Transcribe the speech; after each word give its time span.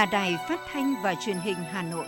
là 0.00 0.06
Đài 0.06 0.36
Phát 0.48 0.60
thanh 0.72 0.94
và 1.02 1.14
Truyền 1.14 1.36
hình 1.36 1.56
Hà 1.56 1.82
Nội. 1.82 2.06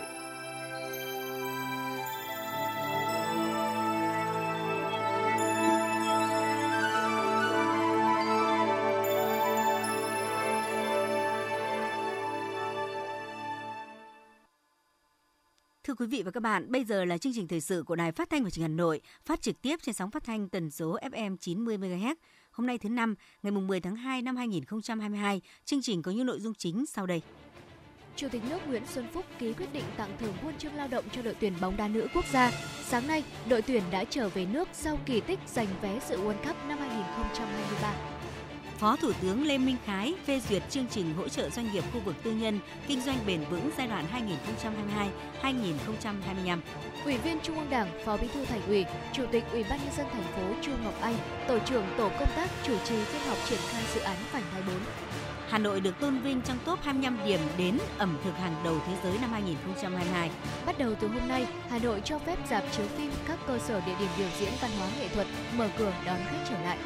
Thưa 15.83 15.93
quý 15.93 16.05
vị 16.05 16.23
và 16.23 16.31
các 16.31 16.39
bạn, 16.39 16.71
bây 16.71 16.83
giờ 16.83 17.05
là 17.05 17.17
chương 17.17 17.33
trình 17.35 17.47
thời 17.47 17.61
sự 17.61 17.83
của 17.83 17.95
Đài 17.95 18.11
Phát 18.11 18.29
thanh 18.29 18.43
và 18.43 18.49
Truyền 18.49 18.61
hình 18.61 18.71
Hà 18.71 18.77
Nội, 18.77 19.01
phát 19.25 19.41
trực 19.41 19.61
tiếp 19.61 19.79
trên 19.81 19.95
sóng 19.95 20.11
phát 20.11 20.23
thanh 20.23 20.49
tần 20.49 20.71
số 20.71 20.97
FM 21.01 21.37
90 21.37 21.77
MHz. 21.77 22.15
Hôm 22.51 22.67
nay 22.67 22.77
thứ 22.77 22.89
năm, 22.89 23.15
ngày 23.43 23.51
10 23.51 23.79
tháng 23.79 23.95
2 23.95 24.21
năm 24.21 24.35
2022, 24.35 25.41
chương 25.65 25.81
trình 25.81 26.01
có 26.01 26.11
những 26.11 26.25
nội 26.25 26.39
dung 26.39 26.53
chính 26.53 26.85
sau 26.85 27.05
đây. 27.05 27.21
Chủ 28.15 28.27
tịch 28.31 28.41
nước 28.49 28.67
Nguyễn 28.67 28.83
Xuân 28.85 29.07
Phúc 29.13 29.25
ký 29.39 29.53
quyết 29.53 29.73
định 29.73 29.83
tặng 29.97 30.09
thưởng 30.19 30.33
huân 30.41 30.57
chương 30.57 30.75
lao 30.75 30.87
động 30.87 31.05
cho 31.11 31.21
đội 31.21 31.35
tuyển 31.39 31.53
bóng 31.61 31.77
đá 31.77 31.87
nữ 31.87 32.07
quốc 32.13 32.25
gia. 32.33 32.51
Sáng 32.85 33.07
nay, 33.07 33.23
đội 33.49 33.61
tuyển 33.61 33.83
đã 33.91 34.03
trở 34.03 34.29
về 34.29 34.45
nước 34.45 34.67
sau 34.73 34.99
kỳ 35.05 35.21
tích 35.21 35.39
giành 35.47 35.67
vé 35.81 35.99
dự 36.09 36.17
World 36.17 36.47
Cup 36.47 36.55
năm 36.67 36.77
2023. 36.77 37.93
Phó 38.77 38.95
Thủ 38.95 39.11
tướng 39.21 39.45
Lê 39.45 39.57
Minh 39.57 39.75
Khái 39.85 40.13
phê 40.25 40.41
duyệt 40.49 40.63
chương 40.69 40.87
trình 40.87 41.13
hỗ 41.13 41.27
trợ 41.27 41.49
doanh 41.49 41.73
nghiệp 41.73 41.83
khu 41.93 41.99
vực 41.99 42.15
tư 42.23 42.31
nhân 42.31 42.59
kinh 42.87 43.01
doanh 43.01 43.17
bền 43.27 43.43
vững 43.49 43.69
giai 43.77 43.87
đoạn 43.87 44.05
2022-2025. 45.41 46.59
Ủy 47.05 47.17
viên 47.17 47.39
Trung 47.43 47.55
ương 47.55 47.69
Đảng, 47.69 47.87
Phó 48.05 48.17
Bí 48.17 48.27
thư 48.33 48.45
Thành 48.45 48.61
ủy, 48.67 48.85
Chủ 49.13 49.25
tịch 49.31 49.43
Ủy 49.51 49.63
ban 49.69 49.79
nhân 49.79 49.93
dân 49.97 50.05
thành 50.13 50.23
phố 50.35 50.61
Chu 50.61 50.71
Ngọc 50.83 51.01
Anh, 51.01 51.15
tổ 51.47 51.59
trưởng 51.59 51.85
tổ 51.97 52.09
công 52.09 52.29
tác 52.35 52.49
chủ 52.63 52.77
trì 52.85 52.95
phiên 52.95 53.21
họp 53.27 53.37
triển 53.49 53.59
khai 53.69 53.83
dự 53.95 54.01
án 54.01 54.17
vành 54.31 54.43
đai 54.53 54.61
4. 54.67 54.75
Hà 55.53 55.59
Nội 55.59 55.81
được 55.81 55.99
tôn 55.99 56.19
vinh 56.19 56.41
trong 56.41 56.57
top 56.65 56.79
25 56.83 57.17
điểm 57.25 57.39
đến 57.57 57.77
ẩm 57.97 58.17
thực 58.23 58.37
hàng 58.37 58.55
đầu 58.63 58.75
thế 58.87 58.93
giới 59.03 59.17
năm 59.21 59.31
2022. 59.31 60.31
Bắt 60.65 60.77
đầu 60.77 60.93
từ 60.99 61.07
hôm 61.07 61.27
nay, 61.27 61.47
Hà 61.69 61.79
Nội 61.79 62.01
cho 62.05 62.19
phép 62.19 62.37
dạp 62.49 62.63
chiếu 62.71 62.85
phim 62.97 63.11
các 63.27 63.39
cơ 63.47 63.59
sở 63.59 63.81
địa 63.85 63.93
điểm 63.99 64.09
biểu 64.17 64.27
diễn 64.39 64.49
văn 64.61 64.71
hóa 64.79 64.87
nghệ 64.99 65.07
thuật 65.07 65.27
mở 65.57 65.69
cửa 65.77 65.93
đón 66.05 66.17
khách 66.17 66.45
trở 66.49 66.59
lại. 66.61 66.77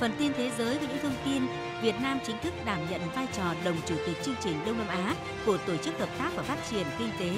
Phần 0.00 0.12
tin 0.18 0.32
thế 0.32 0.50
giới 0.58 0.78
với 0.78 0.88
những 0.88 0.98
thông 1.02 1.14
tin 1.24 1.42
Việt 1.82 1.94
Nam 2.02 2.18
chính 2.26 2.36
thức 2.42 2.54
đảm 2.64 2.80
nhận 2.90 3.00
vai 3.14 3.26
trò 3.32 3.54
đồng 3.64 3.76
chủ 3.86 3.94
tịch 4.06 4.22
chương 4.22 4.36
trình 4.40 4.56
Đông 4.66 4.78
Nam 4.78 4.88
Á 4.88 5.14
của 5.46 5.58
Tổ 5.66 5.76
chức 5.76 5.98
Hợp 5.98 6.10
tác 6.18 6.30
và 6.36 6.42
Phát 6.42 6.58
triển 6.70 6.86
Kinh 6.98 7.10
tế 7.18 7.30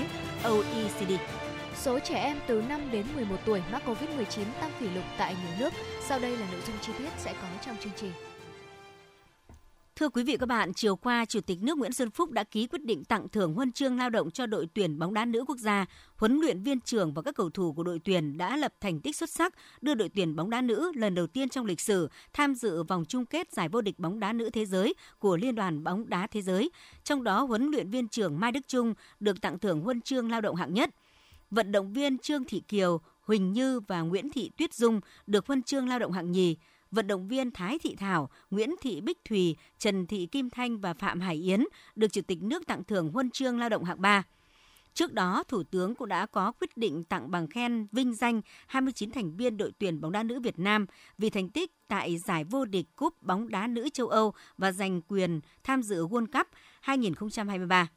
OECD. 0.42 1.12
Số 1.76 1.98
trẻ 1.98 2.22
em 2.22 2.36
từ 2.46 2.62
5 2.68 2.90
đến 2.92 3.06
11 3.14 3.36
tuổi 3.44 3.62
mắc 3.72 3.82
COVID-19 3.86 4.44
tăng 4.60 4.72
kỷ 4.80 4.88
lục 4.88 5.04
tại 5.18 5.36
nhiều 5.42 5.58
nước. 5.58 5.72
Sau 6.08 6.18
đây 6.18 6.36
là 6.36 6.46
nội 6.52 6.60
dung 6.66 6.76
chi 6.80 6.92
tiết 6.98 7.10
sẽ 7.18 7.32
có 7.32 7.48
trong 7.66 7.76
chương 7.82 7.92
trình. 7.96 8.12
Thưa 10.00 10.08
quý 10.08 10.22
vị 10.22 10.36
các 10.36 10.46
bạn, 10.46 10.74
chiều 10.74 10.96
qua, 10.96 11.24
Chủ 11.24 11.40
tịch 11.40 11.62
nước 11.62 11.78
Nguyễn 11.78 11.92
Xuân 11.92 12.10
Phúc 12.10 12.30
đã 12.30 12.44
ký 12.44 12.66
quyết 12.66 12.84
định 12.84 13.04
tặng 13.04 13.28
thưởng 13.28 13.54
huân 13.54 13.72
chương 13.72 13.98
lao 13.98 14.10
động 14.10 14.30
cho 14.30 14.46
đội 14.46 14.68
tuyển 14.74 14.98
bóng 14.98 15.14
đá 15.14 15.24
nữ 15.24 15.44
quốc 15.48 15.58
gia. 15.58 15.86
Huấn 16.16 16.40
luyện 16.40 16.62
viên 16.62 16.80
trưởng 16.80 17.14
và 17.14 17.22
các 17.22 17.34
cầu 17.34 17.50
thủ 17.50 17.72
của 17.72 17.82
đội 17.82 18.00
tuyển 18.04 18.38
đã 18.38 18.56
lập 18.56 18.74
thành 18.80 19.00
tích 19.00 19.16
xuất 19.16 19.30
sắc, 19.30 19.54
đưa 19.80 19.94
đội 19.94 20.08
tuyển 20.08 20.36
bóng 20.36 20.50
đá 20.50 20.60
nữ 20.60 20.92
lần 20.94 21.14
đầu 21.14 21.26
tiên 21.26 21.48
trong 21.48 21.66
lịch 21.66 21.80
sử 21.80 22.08
tham 22.32 22.54
dự 22.54 22.82
vòng 22.82 23.04
chung 23.04 23.26
kết 23.26 23.52
giải 23.52 23.68
vô 23.68 23.80
địch 23.80 23.98
bóng 23.98 24.20
đá 24.20 24.32
nữ 24.32 24.50
thế 24.50 24.66
giới 24.66 24.94
của 25.18 25.36
Liên 25.36 25.54
đoàn 25.54 25.84
bóng 25.84 26.08
đá 26.08 26.26
thế 26.26 26.42
giới. 26.42 26.70
Trong 27.04 27.24
đó, 27.24 27.42
huấn 27.42 27.70
luyện 27.70 27.90
viên 27.90 28.08
trưởng 28.08 28.40
Mai 28.40 28.52
Đức 28.52 28.68
Trung 28.68 28.94
được 29.20 29.40
tặng 29.40 29.58
thưởng 29.58 29.80
huân 29.80 30.00
chương 30.00 30.30
lao 30.30 30.40
động 30.40 30.56
hạng 30.56 30.74
nhất. 30.74 30.90
Vận 31.50 31.72
động 31.72 31.92
viên 31.92 32.18
Trương 32.18 32.44
Thị 32.44 32.62
Kiều, 32.68 33.00
Huỳnh 33.20 33.52
Như 33.52 33.80
và 33.80 34.00
Nguyễn 34.00 34.30
Thị 34.30 34.50
Tuyết 34.56 34.74
Dung 34.74 35.00
được 35.26 35.46
huân 35.46 35.62
chương 35.62 35.88
lao 35.88 35.98
động 35.98 36.12
hạng 36.12 36.32
nhì 36.32 36.56
vận 36.90 37.06
động 37.06 37.28
viên 37.28 37.50
Thái 37.50 37.78
Thị 37.78 37.96
Thảo, 37.96 38.30
Nguyễn 38.50 38.74
Thị 38.80 39.00
Bích 39.00 39.24
Thùy, 39.24 39.56
Trần 39.78 40.06
Thị 40.06 40.26
Kim 40.26 40.50
Thanh 40.50 40.80
và 40.80 40.94
Phạm 40.94 41.20
Hải 41.20 41.36
Yến 41.36 41.64
được 41.96 42.12
Chủ 42.12 42.20
tịch 42.26 42.42
nước 42.42 42.66
tặng 42.66 42.84
thưởng 42.84 43.10
huân 43.12 43.30
chương 43.30 43.58
lao 43.58 43.68
động 43.68 43.84
hạng 43.84 44.00
3. 44.00 44.22
Trước 44.94 45.12
đó, 45.12 45.44
Thủ 45.48 45.62
tướng 45.62 45.94
cũng 45.94 46.08
đã 46.08 46.26
có 46.26 46.52
quyết 46.52 46.76
định 46.76 47.04
tặng 47.04 47.30
bằng 47.30 47.48
khen 47.48 47.86
vinh 47.92 48.14
danh 48.14 48.40
29 48.66 49.10
thành 49.10 49.36
viên 49.36 49.56
đội 49.56 49.72
tuyển 49.78 50.00
bóng 50.00 50.12
đá 50.12 50.22
nữ 50.22 50.40
Việt 50.40 50.58
Nam 50.58 50.86
vì 51.18 51.30
thành 51.30 51.48
tích 51.48 51.72
tại 51.88 52.18
giải 52.18 52.44
vô 52.44 52.64
địch 52.64 52.86
cúp 52.96 53.22
bóng 53.22 53.48
đá 53.48 53.66
nữ 53.66 53.88
châu 53.88 54.08
Âu 54.08 54.34
và 54.58 54.72
giành 54.72 55.02
quyền 55.02 55.40
tham 55.64 55.82
dự 55.82 56.06
World 56.06 56.26
Cup 56.26 56.46
2023. 56.80 57.88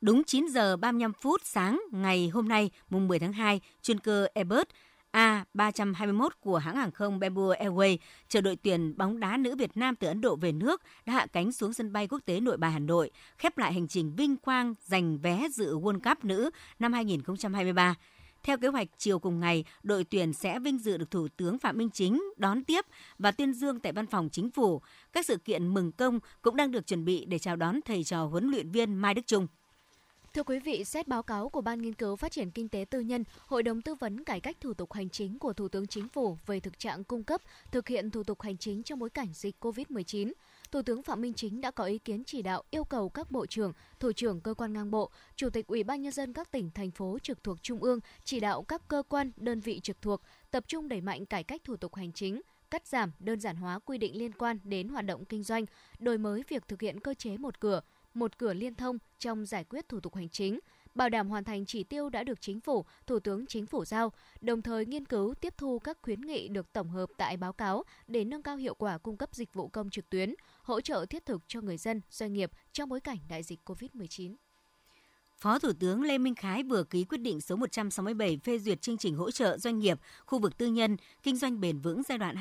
Đúng 0.00 0.24
9 0.24 0.46
giờ 0.48 0.76
35 0.76 1.12
phút 1.12 1.40
sáng 1.44 1.80
ngày 1.92 2.28
hôm 2.28 2.48
nay, 2.48 2.70
mùng 2.90 3.08
10 3.08 3.18
tháng 3.18 3.32
2, 3.32 3.60
chuyên 3.82 3.98
cơ 3.98 4.26
Airbus 4.34 4.66
A321 5.14 6.28
của 6.40 6.58
hãng 6.58 6.76
hàng 6.76 6.90
không 6.90 7.18
Bamboo 7.18 7.42
Airways 7.42 7.96
chờ 8.28 8.40
đội 8.40 8.56
tuyển 8.56 8.96
bóng 8.96 9.20
đá 9.20 9.36
nữ 9.36 9.56
Việt 9.56 9.76
Nam 9.76 9.96
từ 9.96 10.08
Ấn 10.08 10.20
Độ 10.20 10.36
về 10.36 10.52
nước 10.52 10.82
đã 11.06 11.12
hạ 11.12 11.26
cánh 11.32 11.52
xuống 11.52 11.72
sân 11.72 11.92
bay 11.92 12.08
quốc 12.08 12.20
tế 12.24 12.40
Nội 12.40 12.56
Bài 12.56 12.72
Hà 12.72 12.78
Nội, 12.78 13.10
khép 13.38 13.58
lại 13.58 13.72
hành 13.72 13.88
trình 13.88 14.12
vinh 14.16 14.36
quang 14.36 14.74
giành 14.84 15.18
vé 15.18 15.48
dự 15.52 15.78
World 15.78 16.00
Cup 16.00 16.24
nữ 16.24 16.50
năm 16.78 16.92
2023. 16.92 17.94
Theo 18.42 18.58
kế 18.58 18.68
hoạch, 18.68 18.88
chiều 18.98 19.18
cùng 19.18 19.40
ngày, 19.40 19.64
đội 19.82 20.04
tuyển 20.04 20.32
sẽ 20.32 20.58
vinh 20.58 20.78
dự 20.78 20.96
được 20.96 21.10
Thủ 21.10 21.28
tướng 21.36 21.58
Phạm 21.58 21.78
Minh 21.78 21.90
Chính 21.90 22.22
đón 22.36 22.64
tiếp 22.64 22.84
và 23.18 23.30
tuyên 23.30 23.52
dương 23.52 23.80
tại 23.80 23.92
văn 23.92 24.06
phòng 24.06 24.28
chính 24.32 24.50
phủ. 24.50 24.82
Các 25.12 25.26
sự 25.26 25.36
kiện 25.36 25.74
mừng 25.74 25.92
công 25.92 26.18
cũng 26.42 26.56
đang 26.56 26.70
được 26.70 26.86
chuẩn 26.86 27.04
bị 27.04 27.24
để 27.24 27.38
chào 27.38 27.56
đón 27.56 27.80
thầy 27.84 28.04
trò 28.04 28.24
huấn 28.24 28.50
luyện 28.50 28.70
viên 28.70 28.94
Mai 28.94 29.14
Đức 29.14 29.26
Trung. 29.26 29.46
Thưa 30.34 30.42
quý 30.42 30.58
vị, 30.58 30.84
xét 30.84 31.08
báo 31.08 31.22
cáo 31.22 31.48
của 31.48 31.60
Ban 31.60 31.82
Nghiên 31.82 31.94
cứu 31.94 32.16
Phát 32.16 32.32
triển 32.32 32.50
Kinh 32.50 32.68
tế 32.68 32.84
Tư 32.90 33.00
nhân, 33.00 33.24
Hội 33.46 33.62
đồng 33.62 33.82
Tư 33.82 33.94
vấn 33.94 34.24
Cải 34.24 34.40
cách 34.40 34.56
Thủ 34.60 34.74
tục 34.74 34.92
Hành 34.92 35.10
chính 35.10 35.38
của 35.38 35.52
Thủ 35.52 35.68
tướng 35.68 35.86
Chính 35.86 36.08
phủ 36.08 36.38
về 36.46 36.60
thực 36.60 36.78
trạng 36.78 37.04
cung 37.04 37.24
cấp, 37.24 37.40
thực 37.72 37.88
hiện 37.88 38.10
thủ 38.10 38.22
tục 38.22 38.42
hành 38.42 38.56
chính 38.58 38.82
trong 38.82 38.98
bối 38.98 39.10
cảnh 39.10 39.28
dịch 39.32 39.56
COVID-19, 39.60 40.32
Thủ 40.70 40.82
tướng 40.82 41.02
Phạm 41.02 41.20
Minh 41.20 41.34
Chính 41.34 41.60
đã 41.60 41.70
có 41.70 41.84
ý 41.84 41.98
kiến 41.98 42.24
chỉ 42.24 42.42
đạo 42.42 42.62
yêu 42.70 42.84
cầu 42.84 43.08
các 43.08 43.30
bộ 43.30 43.46
trưởng, 43.46 43.72
thủ 44.00 44.12
trưởng 44.12 44.40
cơ 44.40 44.54
quan 44.54 44.72
ngang 44.72 44.90
bộ, 44.90 45.10
chủ 45.36 45.50
tịch 45.50 45.66
Ủy 45.66 45.84
ban 45.84 46.02
nhân 46.02 46.12
dân 46.12 46.32
các 46.32 46.50
tỉnh 46.50 46.70
thành 46.70 46.90
phố 46.90 47.18
trực 47.22 47.44
thuộc 47.44 47.62
trung 47.62 47.82
ương 47.82 48.00
chỉ 48.24 48.40
đạo 48.40 48.62
các 48.62 48.82
cơ 48.88 49.02
quan, 49.08 49.32
đơn 49.36 49.60
vị 49.60 49.80
trực 49.80 50.02
thuộc 50.02 50.22
tập 50.50 50.64
trung 50.68 50.88
đẩy 50.88 51.00
mạnh 51.00 51.26
cải 51.26 51.44
cách 51.44 51.64
thủ 51.64 51.76
tục 51.76 51.94
hành 51.94 52.12
chính, 52.12 52.40
cắt 52.70 52.86
giảm, 52.86 53.12
đơn 53.18 53.40
giản 53.40 53.56
hóa 53.56 53.78
quy 53.78 53.98
định 53.98 54.18
liên 54.18 54.32
quan 54.32 54.58
đến 54.64 54.88
hoạt 54.88 55.04
động 55.04 55.24
kinh 55.24 55.42
doanh, 55.42 55.64
đổi 55.98 56.18
mới 56.18 56.42
việc 56.48 56.68
thực 56.68 56.80
hiện 56.80 57.00
cơ 57.00 57.14
chế 57.14 57.36
một 57.36 57.60
cửa, 57.60 57.80
một 58.14 58.38
cửa 58.38 58.54
liên 58.54 58.74
thông 58.74 58.98
trong 59.18 59.46
giải 59.46 59.64
quyết 59.64 59.88
thủ 59.88 60.00
tục 60.00 60.14
hành 60.14 60.28
chính, 60.28 60.58
bảo 60.94 61.08
đảm 61.08 61.28
hoàn 61.28 61.44
thành 61.44 61.66
chỉ 61.66 61.84
tiêu 61.84 62.08
đã 62.08 62.24
được 62.24 62.40
chính 62.40 62.60
phủ, 62.60 62.84
thủ 63.06 63.18
tướng 63.18 63.46
chính 63.46 63.66
phủ 63.66 63.84
giao, 63.84 64.12
đồng 64.40 64.62
thời 64.62 64.86
nghiên 64.86 65.04
cứu 65.04 65.34
tiếp 65.34 65.54
thu 65.56 65.78
các 65.78 65.98
khuyến 66.02 66.20
nghị 66.20 66.48
được 66.48 66.72
tổng 66.72 66.88
hợp 66.88 67.10
tại 67.16 67.36
báo 67.36 67.52
cáo 67.52 67.82
để 68.06 68.24
nâng 68.24 68.42
cao 68.42 68.56
hiệu 68.56 68.74
quả 68.74 68.98
cung 68.98 69.16
cấp 69.16 69.28
dịch 69.32 69.54
vụ 69.54 69.68
công 69.68 69.90
trực 69.90 70.10
tuyến, 70.10 70.34
hỗ 70.62 70.80
trợ 70.80 71.06
thiết 71.10 71.26
thực 71.26 71.42
cho 71.46 71.60
người 71.60 71.76
dân, 71.76 72.00
doanh 72.10 72.32
nghiệp 72.32 72.50
trong 72.72 72.88
bối 72.88 73.00
cảnh 73.00 73.18
đại 73.28 73.42
dịch 73.42 73.60
COVID-19. 73.64 74.34
Phó 75.38 75.58
Thủ 75.58 75.72
tướng 75.80 76.02
Lê 76.02 76.18
Minh 76.18 76.34
Khái 76.34 76.62
vừa 76.62 76.84
ký 76.84 77.04
quyết 77.04 77.18
định 77.18 77.40
số 77.40 77.56
167 77.56 78.38
phê 78.44 78.58
duyệt 78.58 78.82
chương 78.82 78.98
trình 78.98 79.16
hỗ 79.16 79.30
trợ 79.30 79.58
doanh 79.58 79.78
nghiệp, 79.78 80.00
khu 80.26 80.38
vực 80.38 80.58
tư 80.58 80.66
nhân, 80.66 80.96
kinh 81.22 81.36
doanh 81.36 81.60
bền 81.60 81.80
vững 81.80 82.02
giai 82.02 82.18
đoạn 82.18 82.36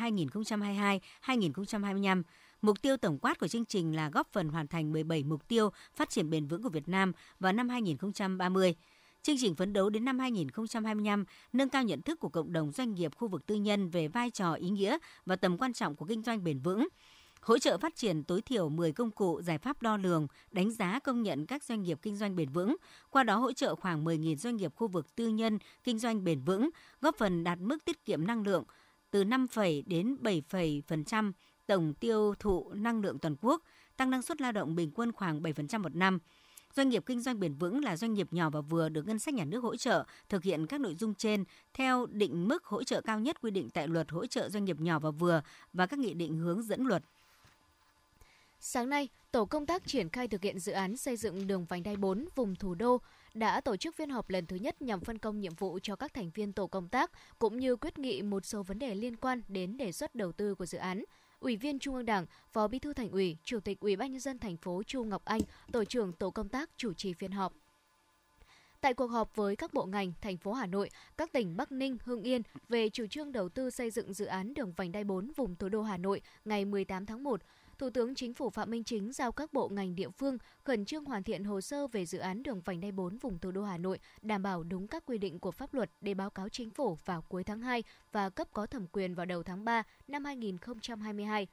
2022-2025 1.25 2.23
Mục 2.63 2.81
tiêu 2.81 2.97
tổng 2.97 3.17
quát 3.17 3.39
của 3.39 3.47
chương 3.47 3.65
trình 3.65 3.95
là 3.95 4.09
góp 4.09 4.27
phần 4.33 4.49
hoàn 4.49 4.67
thành 4.67 4.91
17 4.91 5.23
mục 5.23 5.47
tiêu 5.47 5.69
phát 5.95 6.09
triển 6.09 6.29
bền 6.29 6.47
vững 6.47 6.63
của 6.63 6.69
Việt 6.69 6.87
Nam 6.87 7.11
vào 7.39 7.53
năm 7.53 7.69
2030. 7.69 8.75
Chương 9.21 9.35
trình 9.39 9.55
phấn 9.55 9.73
đấu 9.73 9.89
đến 9.89 10.05
năm 10.05 10.19
2025 10.19 11.25
nâng 11.53 11.69
cao 11.69 11.83
nhận 11.83 12.01
thức 12.01 12.19
của 12.19 12.29
cộng 12.29 12.53
đồng 12.53 12.71
doanh 12.71 12.93
nghiệp 12.93 13.15
khu 13.15 13.27
vực 13.27 13.45
tư 13.45 13.55
nhân 13.55 13.89
về 13.89 14.07
vai 14.07 14.31
trò 14.31 14.53
ý 14.53 14.69
nghĩa 14.69 14.97
và 15.25 15.35
tầm 15.35 15.57
quan 15.57 15.73
trọng 15.73 15.95
của 15.95 16.05
kinh 16.05 16.23
doanh 16.23 16.43
bền 16.43 16.59
vững 16.59 16.87
hỗ 17.41 17.59
trợ 17.59 17.77
phát 17.77 17.95
triển 17.95 18.23
tối 18.23 18.41
thiểu 18.41 18.69
10 18.69 18.91
công 18.91 19.11
cụ 19.11 19.41
giải 19.41 19.57
pháp 19.57 19.81
đo 19.81 19.97
lường, 19.97 20.27
đánh 20.51 20.71
giá 20.71 20.99
công 20.99 21.23
nhận 21.23 21.45
các 21.45 21.63
doanh 21.63 21.83
nghiệp 21.83 21.99
kinh 22.01 22.15
doanh 22.15 22.35
bền 22.35 22.49
vững, 22.49 22.75
qua 23.09 23.23
đó 23.23 23.37
hỗ 23.37 23.53
trợ 23.53 23.75
khoảng 23.75 24.05
10.000 24.05 24.35
doanh 24.35 24.55
nghiệp 24.55 24.71
khu 24.75 24.87
vực 24.87 25.15
tư 25.15 25.27
nhân 25.27 25.59
kinh 25.83 25.99
doanh 25.99 26.23
bền 26.23 26.41
vững, 26.41 26.69
góp 27.01 27.15
phần 27.15 27.43
đạt 27.43 27.59
mức 27.59 27.85
tiết 27.85 28.05
kiệm 28.05 28.27
năng 28.27 28.43
lượng 28.43 28.63
từ 29.11 29.23
5, 29.23 29.45
đến 29.85 30.17
7% 30.21 31.31
tổng 31.67 31.93
tiêu 31.93 32.33
thụ 32.39 32.73
năng 32.73 33.01
lượng 33.01 33.19
toàn 33.19 33.35
quốc, 33.41 33.63
tăng 33.97 34.09
năng 34.09 34.21
suất 34.21 34.41
lao 34.41 34.51
động 34.51 34.75
bình 34.75 34.91
quân 34.95 35.11
khoảng 35.11 35.41
7% 35.41 35.79
một 35.81 35.95
năm. 35.95 36.19
Doanh 36.75 36.89
nghiệp 36.89 37.03
kinh 37.05 37.21
doanh 37.21 37.39
bền 37.39 37.53
vững 37.53 37.83
là 37.83 37.97
doanh 37.97 38.13
nghiệp 38.13 38.27
nhỏ 38.33 38.49
và 38.49 38.61
vừa 38.61 38.89
được 38.89 39.07
ngân 39.07 39.19
sách 39.19 39.33
nhà 39.33 39.45
nước 39.45 39.63
hỗ 39.63 39.75
trợ 39.75 40.05
thực 40.29 40.43
hiện 40.43 40.67
các 40.67 40.81
nội 40.81 40.95
dung 40.95 41.15
trên 41.15 41.43
theo 41.73 42.05
định 42.05 42.47
mức 42.47 42.65
hỗ 42.65 42.83
trợ 42.83 43.01
cao 43.01 43.19
nhất 43.19 43.41
quy 43.41 43.51
định 43.51 43.69
tại 43.69 43.87
luật 43.87 44.11
hỗ 44.11 44.25
trợ 44.25 44.49
doanh 44.49 44.65
nghiệp 44.65 44.79
nhỏ 44.79 44.99
và 44.99 45.11
vừa 45.11 45.41
và 45.73 45.85
các 45.85 45.99
nghị 45.99 46.13
định 46.13 46.37
hướng 46.37 46.61
dẫn 46.61 46.85
luật. 46.85 47.03
Sáng 48.59 48.89
nay, 48.89 49.09
Tổ 49.33 49.45
công 49.45 49.65
tác 49.65 49.87
triển 49.87 50.09
khai 50.09 50.27
thực 50.27 50.41
hiện 50.41 50.59
dự 50.59 50.71
án 50.71 50.97
xây 50.97 51.17
dựng 51.17 51.47
đường 51.47 51.65
vành 51.65 51.83
đai 51.83 51.95
4 51.95 52.27
vùng 52.35 52.55
thủ 52.55 52.75
đô 52.75 52.97
đã 53.33 53.61
tổ 53.61 53.75
chức 53.75 53.95
phiên 53.95 54.09
họp 54.09 54.29
lần 54.29 54.45
thứ 54.45 54.55
nhất 54.55 54.81
nhằm 54.81 54.99
phân 54.99 55.17
công 55.17 55.39
nhiệm 55.39 55.55
vụ 55.55 55.79
cho 55.83 55.95
các 55.95 56.13
thành 56.13 56.29
viên 56.33 56.53
tổ 56.53 56.67
công 56.67 56.87
tác 56.87 57.11
cũng 57.39 57.59
như 57.59 57.75
quyết 57.75 57.99
nghị 57.99 58.21
một 58.21 58.45
số 58.45 58.63
vấn 58.63 58.79
đề 58.79 58.95
liên 58.95 59.15
quan 59.15 59.41
đến 59.47 59.77
đề 59.77 59.91
xuất 59.91 60.15
đầu 60.15 60.31
tư 60.31 60.55
của 60.55 60.65
dự 60.65 60.77
án. 60.77 61.03
Ủy 61.43 61.57
viên 61.57 61.79
Trung 61.79 61.95
ương 61.95 62.05
Đảng, 62.05 62.25
Phó 62.51 62.67
Bí 62.67 62.79
thư 62.79 62.93
Thành 62.93 63.11
ủy, 63.11 63.37
Chủ 63.43 63.59
tịch 63.59 63.79
Ủy 63.79 63.95
ban 63.95 64.11
nhân 64.11 64.19
dân 64.19 64.39
thành 64.39 64.57
phố 64.57 64.83
Chu 64.83 65.03
Ngọc 65.03 65.25
Anh, 65.25 65.41
tổ 65.71 65.85
trưởng 65.85 66.13
tổ 66.13 66.31
công 66.31 66.49
tác 66.49 66.69
chủ 66.77 66.93
trì 66.93 67.13
phiên 67.13 67.31
họp. 67.31 67.53
Tại 68.81 68.93
cuộc 68.93 69.07
họp 69.07 69.35
với 69.35 69.55
các 69.55 69.73
bộ 69.73 69.85
ngành, 69.85 70.13
thành 70.21 70.37
phố 70.37 70.53
Hà 70.53 70.65
Nội, 70.65 70.89
các 71.17 71.31
tỉnh 71.31 71.57
Bắc 71.57 71.71
Ninh, 71.71 71.97
Hưng 72.03 72.21
Yên 72.21 72.41
về 72.69 72.89
chủ 72.89 73.05
trương 73.07 73.31
đầu 73.31 73.49
tư 73.49 73.69
xây 73.69 73.91
dựng 73.91 74.13
dự 74.13 74.25
án 74.25 74.53
đường 74.53 74.73
vành 74.73 74.91
đai 74.91 75.03
4 75.03 75.31
vùng 75.35 75.55
thủ 75.55 75.69
đô 75.69 75.81
Hà 75.81 75.97
Nội 75.97 76.21
ngày 76.45 76.65
18 76.65 77.05
tháng 77.05 77.23
1, 77.23 77.41
Thủ 77.77 77.89
tướng 77.89 78.15
Chính 78.15 78.33
phủ 78.33 78.49
Phạm 78.49 78.71
Minh 78.71 78.83
Chính 78.83 79.11
giao 79.11 79.31
các 79.31 79.53
bộ 79.53 79.69
ngành 79.69 79.95
địa 79.95 80.09
phương 80.09 80.37
khẩn 80.63 80.85
trương 80.85 81.05
hoàn 81.05 81.23
thiện 81.23 81.43
hồ 81.43 81.61
sơ 81.61 81.87
về 81.87 82.05
dự 82.05 82.17
án 82.17 82.43
đường 82.43 82.61
vành 82.61 82.81
đai 82.81 82.91
4 82.91 83.17
vùng 83.17 83.39
thủ 83.39 83.51
đô 83.51 83.63
Hà 83.63 83.77
Nội, 83.77 83.99
đảm 84.21 84.43
bảo 84.43 84.63
đúng 84.63 84.87
các 84.87 85.03
quy 85.05 85.17
định 85.17 85.39
của 85.39 85.51
pháp 85.51 85.73
luật 85.73 85.89
để 86.01 86.13
báo 86.13 86.29
cáo 86.29 86.49
Chính 86.49 86.69
phủ 86.69 86.97
vào 87.05 87.21
cuối 87.21 87.43
tháng 87.43 87.61
2 87.61 87.83
và 88.11 88.29
cấp 88.29 88.47
có 88.53 88.65
thẩm 88.65 88.87
quyền 88.87 89.15
vào 89.15 89.25
đầu 89.25 89.43
tháng 89.43 89.65
3 89.65 89.83
năm 90.07 90.25
2022. 90.25 91.47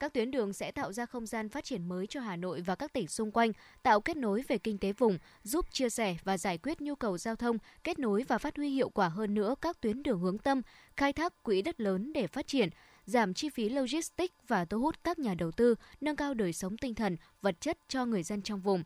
Các 0.00 0.12
tuyến 0.12 0.30
đường 0.30 0.52
sẽ 0.52 0.70
tạo 0.70 0.92
ra 0.92 1.06
không 1.06 1.26
gian 1.26 1.48
phát 1.48 1.64
triển 1.64 1.88
mới 1.88 2.06
cho 2.06 2.20
Hà 2.20 2.36
Nội 2.36 2.60
và 2.60 2.74
các 2.74 2.92
tỉnh 2.92 3.08
xung 3.08 3.30
quanh, 3.30 3.52
tạo 3.82 4.00
kết 4.00 4.16
nối 4.16 4.42
về 4.48 4.58
kinh 4.58 4.78
tế 4.78 4.92
vùng, 4.92 5.18
giúp 5.42 5.72
chia 5.72 5.90
sẻ 5.90 6.16
và 6.24 6.38
giải 6.38 6.58
quyết 6.58 6.80
nhu 6.80 6.94
cầu 6.94 7.18
giao 7.18 7.36
thông, 7.36 7.58
kết 7.84 7.98
nối 7.98 8.24
và 8.28 8.38
phát 8.38 8.56
huy 8.56 8.68
hiệu 8.68 8.90
quả 8.90 9.08
hơn 9.08 9.34
nữa 9.34 9.54
các 9.60 9.80
tuyến 9.80 10.02
đường 10.02 10.20
hướng 10.20 10.38
tâm, 10.38 10.62
khai 10.96 11.12
thác 11.12 11.42
quỹ 11.42 11.62
đất 11.62 11.80
lớn 11.80 12.12
để 12.12 12.26
phát 12.26 12.46
triển, 12.46 12.68
giảm 13.06 13.34
chi 13.34 13.48
phí 13.48 13.68
logistics 13.68 14.34
và 14.48 14.64
thu 14.64 14.80
hút 14.80 15.04
các 15.04 15.18
nhà 15.18 15.34
đầu 15.34 15.52
tư, 15.52 15.74
nâng 16.00 16.16
cao 16.16 16.34
đời 16.34 16.52
sống 16.52 16.76
tinh 16.76 16.94
thần, 16.94 17.16
vật 17.42 17.60
chất 17.60 17.78
cho 17.88 18.06
người 18.06 18.22
dân 18.22 18.42
trong 18.42 18.60
vùng. 18.60 18.82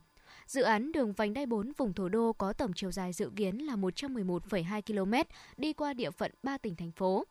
Dự 0.47 0.61
án 0.61 0.91
đường 0.91 1.13
vành 1.13 1.33
đai 1.33 1.45
4 1.45 1.71
vùng 1.77 1.93
thủ 1.93 2.09
đô 2.09 2.33
có 2.33 2.53
tổng 2.53 2.71
chiều 2.75 2.91
dài 2.91 3.13
dự 3.13 3.31
kiến 3.35 3.57
là 3.57 3.75
111,2 3.75 4.81
km, 4.81 5.29
đi 5.57 5.73
qua 5.73 5.93
địa 5.93 6.11
phận 6.11 6.31
3 6.43 6.57
tỉnh 6.57 6.75
thành 6.75 6.91
phố. 6.91 7.25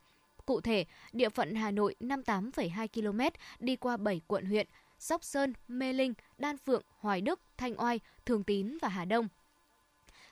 Cụ 0.46 0.60
thể, 0.60 0.84
địa 1.12 1.28
phận 1.28 1.54
Hà 1.54 1.70
Nội 1.70 1.94
58,2 2.00 2.88
km 2.88 3.20
đi 3.58 3.76
qua 3.76 3.96
7 3.96 4.20
quận 4.26 4.44
huyện, 4.44 4.66
Sóc 4.98 5.24
Sơn, 5.24 5.52
Mê 5.68 5.92
Linh, 5.92 6.14
Đan 6.38 6.58
Phượng, 6.58 6.82
Hoài 6.98 7.20
Đức, 7.20 7.40
Thanh 7.56 7.80
Oai, 7.80 8.00
Thường 8.26 8.44
Tín 8.44 8.78
và 8.82 8.88
Hà 8.88 9.04
Đông. 9.04 9.28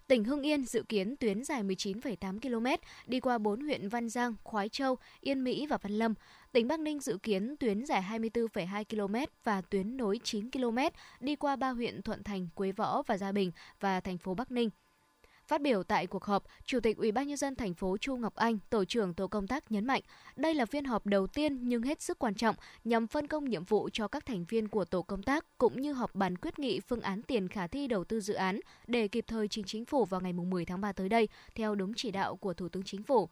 Tỉnh 0.06 0.24
Hưng 0.24 0.42
Yên 0.42 0.64
dự 0.64 0.82
kiến 0.88 1.16
tuyến 1.16 1.44
dài 1.44 1.62
19,8 1.62 2.40
km 2.40 2.82
đi 3.06 3.20
qua 3.20 3.38
4 3.38 3.60
huyện 3.60 3.88
Văn 3.88 4.08
Giang, 4.08 4.34
Khoái 4.44 4.68
Châu, 4.68 4.98
Yên 5.20 5.44
Mỹ 5.44 5.66
và 5.66 5.78
Văn 5.82 5.92
Lâm. 5.92 6.14
Tỉnh 6.52 6.68
Bắc 6.68 6.80
Ninh 6.80 7.00
dự 7.00 7.18
kiến 7.22 7.56
tuyến 7.60 7.86
dài 7.86 8.02
24,2 8.10 8.84
km 8.84 9.14
và 9.44 9.60
tuyến 9.60 9.96
nối 9.96 10.20
9 10.24 10.50
km 10.50 10.78
đi 11.20 11.36
qua 11.36 11.56
ba 11.56 11.70
huyện 11.70 12.02
Thuận 12.02 12.22
Thành, 12.22 12.48
Quế 12.54 12.72
Võ 12.72 13.02
và 13.02 13.18
Gia 13.18 13.32
Bình 13.32 13.52
và 13.80 14.00
thành 14.00 14.18
phố 14.18 14.34
Bắc 14.34 14.50
Ninh. 14.50 14.70
Phát 15.46 15.62
biểu 15.62 15.82
tại 15.82 16.06
cuộc 16.06 16.24
họp, 16.24 16.44
Chủ 16.64 16.80
tịch 16.80 16.96
Ủy 16.96 17.12
ban 17.12 17.28
nhân 17.28 17.36
dân 17.36 17.54
thành 17.54 17.74
phố 17.74 17.96
Chu 17.96 18.16
Ngọc 18.16 18.34
Anh, 18.34 18.58
tổ 18.70 18.84
trưởng 18.84 19.14
tổ 19.14 19.26
công 19.26 19.46
tác 19.46 19.72
nhấn 19.72 19.84
mạnh, 19.84 20.02
đây 20.36 20.54
là 20.54 20.66
phiên 20.66 20.84
họp 20.84 21.06
đầu 21.06 21.26
tiên 21.26 21.68
nhưng 21.68 21.82
hết 21.82 22.02
sức 22.02 22.18
quan 22.18 22.34
trọng 22.34 22.56
nhằm 22.84 23.06
phân 23.06 23.26
công 23.26 23.44
nhiệm 23.44 23.64
vụ 23.64 23.88
cho 23.92 24.08
các 24.08 24.26
thành 24.26 24.44
viên 24.48 24.68
của 24.68 24.84
tổ 24.84 25.02
công 25.02 25.22
tác 25.22 25.58
cũng 25.58 25.80
như 25.80 25.92
họp 25.92 26.14
bàn 26.14 26.38
quyết 26.38 26.58
nghị 26.58 26.80
phương 26.80 27.00
án 27.00 27.22
tiền 27.22 27.48
khả 27.48 27.66
thi 27.66 27.86
đầu 27.86 28.04
tư 28.04 28.20
dự 28.20 28.34
án 28.34 28.60
để 28.86 29.08
kịp 29.08 29.24
thời 29.28 29.48
trình 29.48 29.64
chính 29.64 29.84
phủ 29.84 30.04
vào 30.04 30.20
ngày 30.20 30.32
10 30.32 30.64
tháng 30.64 30.80
3 30.80 30.92
tới 30.92 31.08
đây 31.08 31.28
theo 31.54 31.74
đúng 31.74 31.92
chỉ 31.96 32.10
đạo 32.10 32.36
của 32.36 32.54
Thủ 32.54 32.68
tướng 32.68 32.82
Chính 32.82 33.02
phủ. 33.02 33.28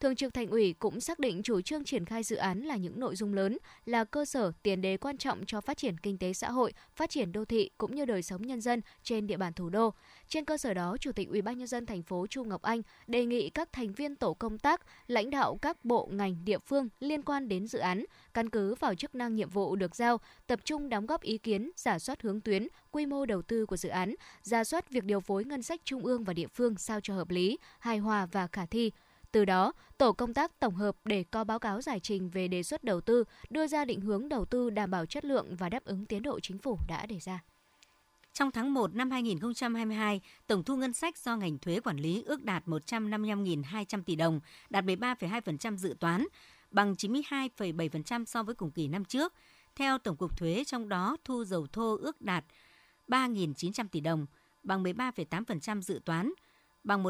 Thường 0.00 0.16
trực 0.16 0.34
Thành 0.34 0.50
ủy 0.50 0.74
cũng 0.78 1.00
xác 1.00 1.18
định 1.18 1.42
chủ 1.42 1.60
trương 1.60 1.84
triển 1.84 2.04
khai 2.04 2.22
dự 2.22 2.36
án 2.36 2.60
là 2.60 2.76
những 2.76 3.00
nội 3.00 3.16
dung 3.16 3.34
lớn, 3.34 3.58
là 3.84 4.04
cơ 4.04 4.24
sở 4.24 4.52
tiền 4.62 4.82
đề 4.82 4.96
quan 4.96 5.18
trọng 5.18 5.46
cho 5.46 5.60
phát 5.60 5.76
triển 5.76 5.98
kinh 5.98 6.18
tế 6.18 6.32
xã 6.32 6.50
hội, 6.50 6.72
phát 6.96 7.10
triển 7.10 7.32
đô 7.32 7.44
thị 7.44 7.70
cũng 7.78 7.94
như 7.94 8.04
đời 8.04 8.22
sống 8.22 8.42
nhân 8.42 8.60
dân 8.60 8.80
trên 9.02 9.26
địa 9.26 9.36
bàn 9.36 9.52
thủ 9.52 9.68
đô. 9.68 9.94
Trên 10.28 10.44
cơ 10.44 10.56
sở 10.56 10.74
đó, 10.74 10.96
Chủ 11.00 11.12
tịch 11.12 11.28
Ủy 11.28 11.42
ban 11.42 11.58
nhân 11.58 11.66
dân 11.66 11.86
thành 11.86 12.02
phố 12.02 12.26
Chu 12.26 12.44
Ngọc 12.44 12.62
Anh 12.62 12.82
đề 13.06 13.24
nghị 13.24 13.50
các 13.50 13.72
thành 13.72 13.92
viên 13.92 14.16
tổ 14.16 14.34
công 14.34 14.58
tác, 14.58 14.80
lãnh 15.06 15.30
đạo 15.30 15.58
các 15.62 15.84
bộ 15.84 16.08
ngành 16.12 16.44
địa 16.44 16.58
phương 16.58 16.88
liên 17.00 17.22
quan 17.22 17.48
đến 17.48 17.66
dự 17.66 17.78
án, 17.78 18.04
căn 18.34 18.50
cứ 18.50 18.74
vào 18.74 18.94
chức 18.94 19.14
năng 19.14 19.34
nhiệm 19.34 19.48
vụ 19.48 19.76
được 19.76 19.96
giao, 19.96 20.20
tập 20.46 20.60
trung 20.64 20.88
đóng 20.88 21.06
góp 21.06 21.22
ý 21.22 21.38
kiến, 21.38 21.70
giả 21.76 21.98
soát 21.98 22.22
hướng 22.22 22.40
tuyến, 22.40 22.68
quy 22.90 23.06
mô 23.06 23.26
đầu 23.26 23.42
tư 23.42 23.66
của 23.66 23.76
dự 23.76 23.88
án, 23.88 24.14
giả 24.42 24.64
soát 24.64 24.90
việc 24.90 25.04
điều 25.04 25.20
phối 25.20 25.44
ngân 25.44 25.62
sách 25.62 25.80
trung 25.84 26.04
ương 26.04 26.24
và 26.24 26.32
địa 26.32 26.48
phương 26.54 26.76
sao 26.78 27.00
cho 27.02 27.14
hợp 27.14 27.30
lý, 27.30 27.58
hài 27.78 27.98
hòa 27.98 28.26
và 28.26 28.46
khả 28.46 28.66
thi, 28.66 28.92
từ 29.36 29.44
đó, 29.44 29.72
tổ 29.98 30.12
công 30.12 30.34
tác 30.34 30.60
tổng 30.60 30.74
hợp 30.74 30.96
để 31.04 31.24
có 31.30 31.44
báo 31.44 31.58
cáo 31.58 31.80
giải 31.80 32.00
trình 32.00 32.30
về 32.30 32.48
đề 32.48 32.62
xuất 32.62 32.84
đầu 32.84 33.00
tư, 33.00 33.24
đưa 33.50 33.66
ra 33.66 33.84
định 33.84 34.00
hướng 34.00 34.28
đầu 34.28 34.44
tư 34.44 34.70
đảm 34.70 34.90
bảo 34.90 35.06
chất 35.06 35.24
lượng 35.24 35.56
và 35.56 35.68
đáp 35.68 35.84
ứng 35.84 36.06
tiến 36.06 36.22
độ 36.22 36.40
chính 36.40 36.58
phủ 36.58 36.78
đã 36.88 37.06
đề 37.06 37.18
ra. 37.18 37.42
Trong 38.32 38.50
tháng 38.50 38.74
1 38.74 38.94
năm 38.94 39.10
2022, 39.10 40.20
tổng 40.46 40.64
thu 40.64 40.76
ngân 40.76 40.92
sách 40.92 41.18
do 41.18 41.36
ngành 41.36 41.58
thuế 41.58 41.80
quản 41.80 41.96
lý 41.96 42.22
ước 42.22 42.44
đạt 42.44 42.66
155.200 42.66 44.02
tỷ 44.02 44.16
đồng, 44.16 44.40
đạt 44.70 44.84
13,2% 44.84 45.76
dự 45.76 45.94
toán, 46.00 46.26
bằng 46.70 46.92
92,7% 46.92 48.24
so 48.24 48.42
với 48.42 48.54
cùng 48.54 48.70
kỳ 48.70 48.88
năm 48.88 49.04
trước. 49.04 49.34
Theo 49.74 49.98
Tổng 49.98 50.16
cục 50.16 50.38
Thuế, 50.38 50.64
trong 50.66 50.88
đó 50.88 51.16
thu 51.24 51.44
dầu 51.44 51.66
thô 51.66 51.96
ước 51.96 52.20
đạt 52.20 52.44
3.900 53.08 53.88
tỷ 53.88 54.00
đồng, 54.00 54.26
bằng 54.62 54.82
13,8% 54.82 55.80
dự 55.80 56.00
toán, 56.04 56.32
bằng 56.84 57.02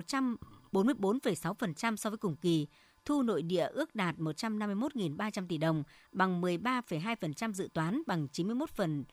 44,6% 0.84 1.96
so 1.96 2.11
với 2.11 2.19
cùng 2.19 2.37
kỳ. 2.37 2.67
Thu 3.05 3.23
nội 3.23 3.43
địa 3.43 3.67
ước 3.67 3.94
đạt 3.94 4.17
151.300 4.17 5.46
tỷ 5.49 5.58
đồng, 5.58 5.82
bằng 6.12 6.43
13,2% 6.43 7.52
dự 7.52 7.69
toán, 7.75 8.02
bằng 8.06 8.28
91 8.28 8.70
phần 8.70 9.05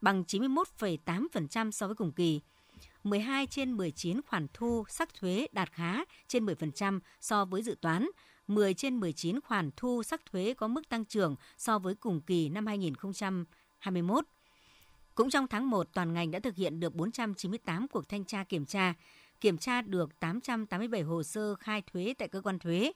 bằng 0.00 0.22
91,8% 0.22 1.70
so 1.70 1.86
với 1.86 1.96
cùng 1.96 2.12
kỳ. 2.12 2.40
12 3.04 3.46
trên 3.46 3.72
19 3.72 4.22
khoản 4.22 4.46
thu 4.54 4.84
sắc 4.88 5.14
thuế 5.14 5.46
đạt 5.52 5.72
khá 5.72 6.04
trên 6.28 6.46
10% 6.46 7.00
so 7.20 7.44
với 7.44 7.62
dự 7.62 7.76
toán. 7.80 8.08
10 8.46 8.74
trên 8.74 8.96
19 8.96 9.40
khoản 9.40 9.70
thu 9.76 10.02
sắc 10.02 10.26
thuế 10.26 10.54
có 10.54 10.68
mức 10.68 10.88
tăng 10.88 11.04
trưởng 11.04 11.36
so 11.58 11.78
với 11.78 11.94
cùng 11.94 12.20
kỳ 12.20 12.48
năm 12.48 12.66
2021. 12.66 14.24
Cũng 15.14 15.30
trong 15.30 15.46
tháng 15.46 15.70
1, 15.70 15.88
toàn 15.94 16.12
ngành 16.12 16.30
đã 16.30 16.40
thực 16.40 16.56
hiện 16.56 16.80
được 16.80 16.94
498 16.94 17.88
cuộc 17.88 18.08
thanh 18.08 18.24
tra 18.24 18.44
kiểm 18.44 18.66
tra, 18.66 18.94
kiểm 19.40 19.58
tra 19.58 19.82
được 19.82 20.20
887 20.20 21.02
hồ 21.02 21.22
sơ 21.22 21.54
khai 21.54 21.82
thuế 21.92 22.14
tại 22.18 22.28
cơ 22.28 22.40
quan 22.40 22.58
thuế. 22.58 22.92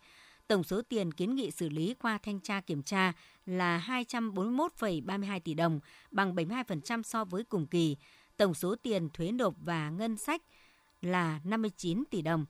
Tổng 0.49 0.64
số 0.64 0.82
tiền 0.82 1.12
kiến 1.12 1.35
nghị 1.35 1.50
xử 1.50 1.69
lý 1.69 1.94
qua 2.02 2.19
thanh 2.19 2.41
tra 2.41 2.61
kiểm 2.61 2.82
tra 2.82 3.12
là 3.46 3.85
241,32 3.87 5.41
tỷ 5.41 5.55
đồng, 5.55 5.81
bằng 6.11 6.35
72% 6.35 7.02
so 7.02 7.25
với 7.25 7.44
cùng 7.44 7.67
kỳ. 7.67 7.96
Tổng 8.37 8.55
số 8.55 8.75
tiền 8.82 9.08
thuế 9.11 9.32
nộp 9.32 9.55
và 9.64 9.91
ngân 9.91 10.17
sách 10.17 10.43
là 11.02 11.41
59 11.44 12.05
tỷ 12.11 12.23
đồng, 12.23 12.46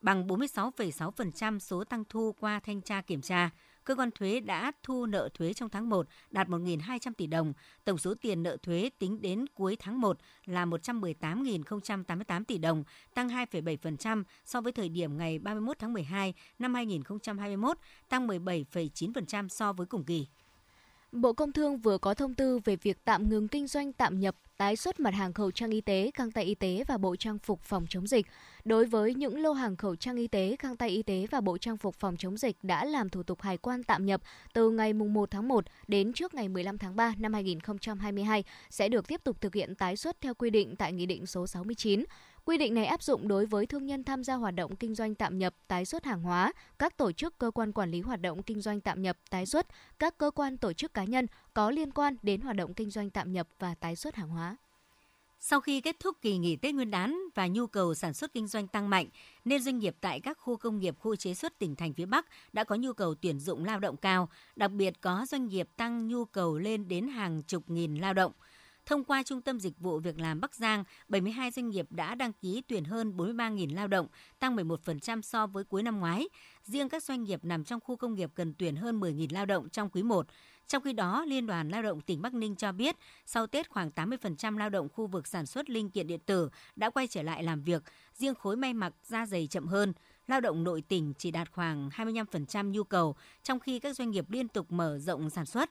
bằng 0.00 0.26
46,6% 0.26 1.58
số 1.58 1.84
tăng 1.84 2.04
thu 2.08 2.34
qua 2.40 2.60
thanh 2.60 2.82
tra 2.82 3.00
kiểm 3.00 3.20
tra 3.22 3.50
cơ 3.84 3.94
quan 3.94 4.10
thuế 4.10 4.40
đã 4.40 4.72
thu 4.82 5.06
nợ 5.06 5.28
thuế 5.34 5.52
trong 5.52 5.68
tháng 5.68 5.88
1 5.88 6.06
đạt 6.30 6.48
1.200 6.48 7.12
tỷ 7.16 7.26
đồng. 7.26 7.52
Tổng 7.84 7.98
số 7.98 8.14
tiền 8.14 8.42
nợ 8.42 8.56
thuế 8.56 8.90
tính 8.98 9.22
đến 9.22 9.44
cuối 9.54 9.76
tháng 9.80 10.00
1 10.00 10.18
là 10.44 10.66
118.088 10.66 12.44
tỷ 12.44 12.58
đồng, 12.58 12.84
tăng 13.14 13.28
2,7% 13.28 14.24
so 14.44 14.60
với 14.60 14.72
thời 14.72 14.88
điểm 14.88 15.18
ngày 15.18 15.38
31 15.38 15.78
tháng 15.78 15.92
12 15.92 16.34
năm 16.58 16.74
2021, 16.74 17.78
tăng 18.08 18.26
17,9% 18.26 19.48
so 19.48 19.72
với 19.72 19.86
cùng 19.86 20.04
kỳ. 20.04 20.26
Bộ 21.12 21.32
Công 21.32 21.52
Thương 21.52 21.78
vừa 21.78 21.98
có 21.98 22.14
thông 22.14 22.34
tư 22.34 22.58
về 22.64 22.76
việc 22.76 23.04
tạm 23.04 23.28
ngừng 23.28 23.48
kinh 23.48 23.66
doanh 23.66 23.92
tạm 23.92 24.20
nhập, 24.20 24.36
tái 24.56 24.76
xuất 24.76 25.00
mặt 25.00 25.14
hàng 25.14 25.32
khẩu 25.32 25.50
trang 25.50 25.70
y 25.70 25.80
tế, 25.80 26.10
găng 26.16 26.30
tay 26.30 26.44
y 26.44 26.54
tế 26.54 26.84
và 26.88 26.98
bộ 26.98 27.16
trang 27.16 27.38
phục 27.38 27.60
phòng 27.62 27.86
chống 27.88 28.06
dịch. 28.06 28.26
Đối 28.64 28.86
với 28.86 29.14
những 29.14 29.42
lô 29.42 29.52
hàng 29.52 29.76
khẩu 29.76 29.96
trang 29.96 30.16
y 30.16 30.26
tế, 30.26 30.56
găng 30.62 30.76
tay 30.76 30.88
y 30.88 31.02
tế 31.02 31.26
và 31.30 31.40
bộ 31.40 31.58
trang 31.58 31.76
phục 31.76 31.94
phòng 31.94 32.16
chống 32.16 32.36
dịch 32.36 32.56
đã 32.62 32.84
làm 32.84 33.08
thủ 33.08 33.22
tục 33.22 33.42
hải 33.42 33.56
quan 33.56 33.82
tạm 33.82 34.06
nhập 34.06 34.20
từ 34.52 34.70
ngày 34.70 34.92
1 34.92 35.30
tháng 35.30 35.48
1 35.48 35.64
đến 35.88 36.12
trước 36.12 36.34
ngày 36.34 36.48
15 36.48 36.78
tháng 36.78 36.96
3 36.96 37.14
năm 37.18 37.32
2022 37.34 38.44
sẽ 38.70 38.88
được 38.88 39.08
tiếp 39.08 39.20
tục 39.24 39.40
thực 39.40 39.54
hiện 39.54 39.74
tái 39.74 39.96
xuất 39.96 40.20
theo 40.20 40.34
quy 40.34 40.50
định 40.50 40.76
tại 40.76 40.92
Nghị 40.92 41.06
định 41.06 41.26
số 41.26 41.46
69. 41.46 42.04
Quy 42.44 42.58
định 42.58 42.74
này 42.74 42.86
áp 42.86 43.02
dụng 43.02 43.28
đối 43.28 43.46
với 43.46 43.66
thương 43.66 43.86
nhân 43.86 44.04
tham 44.04 44.24
gia 44.24 44.34
hoạt 44.34 44.54
động 44.54 44.76
kinh 44.76 44.94
doanh 44.94 45.14
tạm 45.14 45.38
nhập, 45.38 45.54
tái 45.68 45.84
xuất 45.84 46.04
hàng 46.04 46.22
hóa, 46.22 46.52
các 46.78 46.96
tổ 46.96 47.12
chức 47.12 47.38
cơ 47.38 47.50
quan 47.50 47.72
quản 47.72 47.90
lý 47.90 48.00
hoạt 48.00 48.20
động 48.20 48.42
kinh 48.42 48.60
doanh 48.60 48.80
tạm 48.80 49.02
nhập, 49.02 49.16
tái 49.30 49.46
xuất, 49.46 49.66
các 49.98 50.18
cơ 50.18 50.30
quan 50.30 50.58
tổ 50.58 50.72
chức 50.72 50.94
cá 50.94 51.04
nhân 51.04 51.26
có 51.54 51.70
liên 51.70 51.90
quan 51.90 52.16
đến 52.22 52.40
hoạt 52.40 52.56
động 52.56 52.74
kinh 52.74 52.90
doanh 52.90 53.10
tạm 53.10 53.32
nhập 53.32 53.48
và 53.58 53.74
tái 53.74 53.96
xuất 53.96 54.14
hàng 54.14 54.28
hóa. 54.28 54.56
Sau 55.40 55.60
khi 55.60 55.80
kết 55.80 55.96
thúc 56.00 56.16
kỳ 56.22 56.38
nghỉ 56.38 56.56
Tết 56.56 56.74
Nguyên 56.74 56.90
đán 56.90 57.18
và 57.34 57.46
nhu 57.46 57.66
cầu 57.66 57.94
sản 57.94 58.14
xuất 58.14 58.32
kinh 58.32 58.46
doanh 58.46 58.68
tăng 58.68 58.90
mạnh, 58.90 59.06
nên 59.44 59.62
doanh 59.62 59.78
nghiệp 59.78 59.96
tại 60.00 60.20
các 60.20 60.38
khu 60.40 60.56
công 60.56 60.78
nghiệp, 60.78 60.94
khu 60.98 61.16
chế 61.16 61.34
xuất 61.34 61.58
tỉnh 61.58 61.76
thành 61.76 61.92
phía 61.92 62.06
Bắc 62.06 62.26
đã 62.52 62.64
có 62.64 62.76
nhu 62.76 62.92
cầu 62.92 63.14
tuyển 63.14 63.40
dụng 63.40 63.64
lao 63.64 63.80
động 63.80 63.96
cao, 63.96 64.28
đặc 64.56 64.70
biệt 64.70 65.00
có 65.00 65.26
doanh 65.28 65.48
nghiệp 65.48 65.68
tăng 65.76 66.08
nhu 66.08 66.24
cầu 66.24 66.58
lên 66.58 66.88
đến 66.88 67.08
hàng 67.08 67.42
chục 67.42 67.70
nghìn 67.70 67.94
lao 67.94 68.14
động. 68.14 68.32
Thông 68.92 69.04
qua 69.04 69.22
Trung 69.22 69.40
tâm 69.40 69.60
Dịch 69.60 69.78
vụ 69.78 69.98
Việc 69.98 70.18
làm 70.18 70.40
Bắc 70.40 70.54
Giang, 70.54 70.84
72 71.08 71.50
doanh 71.50 71.68
nghiệp 71.68 71.86
đã 71.90 72.14
đăng 72.14 72.32
ký 72.32 72.62
tuyển 72.68 72.84
hơn 72.84 73.16
43.000 73.16 73.74
lao 73.74 73.88
động, 73.88 74.06
tăng 74.38 74.56
11% 74.56 75.22
so 75.22 75.46
với 75.46 75.64
cuối 75.64 75.82
năm 75.82 76.00
ngoái. 76.00 76.28
Riêng 76.64 76.88
các 76.88 77.02
doanh 77.02 77.24
nghiệp 77.24 77.44
nằm 77.44 77.64
trong 77.64 77.80
khu 77.80 77.96
công 77.96 78.14
nghiệp 78.14 78.30
cần 78.34 78.54
tuyển 78.58 78.76
hơn 78.76 79.00
10.000 79.00 79.28
lao 79.30 79.46
động 79.46 79.68
trong 79.68 79.90
quý 79.90 80.02
1. 80.02 80.26
Trong 80.66 80.82
khi 80.82 80.92
đó, 80.92 81.24
Liên 81.24 81.46
đoàn 81.46 81.68
Lao 81.68 81.82
động 81.82 82.00
tỉnh 82.00 82.22
Bắc 82.22 82.34
Ninh 82.34 82.56
cho 82.56 82.72
biết, 82.72 82.96
sau 83.26 83.46
Tết 83.46 83.70
khoảng 83.70 83.90
80% 83.90 84.58
lao 84.58 84.70
động 84.70 84.88
khu 84.88 85.06
vực 85.06 85.26
sản 85.26 85.46
xuất 85.46 85.70
linh 85.70 85.90
kiện 85.90 86.06
điện 86.06 86.20
tử 86.26 86.50
đã 86.76 86.90
quay 86.90 87.06
trở 87.06 87.22
lại 87.22 87.42
làm 87.42 87.62
việc, 87.62 87.82
riêng 88.14 88.34
khối 88.34 88.56
may 88.56 88.74
mặc 88.74 88.92
da 89.02 89.26
dày 89.26 89.46
chậm 89.46 89.66
hơn. 89.66 89.92
Lao 90.26 90.40
động 90.40 90.64
nội 90.64 90.82
tỉnh 90.88 91.12
chỉ 91.18 91.30
đạt 91.30 91.52
khoảng 91.52 91.88
25% 91.88 92.70
nhu 92.70 92.84
cầu, 92.84 93.16
trong 93.42 93.60
khi 93.60 93.78
các 93.78 93.96
doanh 93.96 94.10
nghiệp 94.10 94.30
liên 94.30 94.48
tục 94.48 94.72
mở 94.72 94.98
rộng 94.98 95.30
sản 95.30 95.46
xuất. 95.46 95.70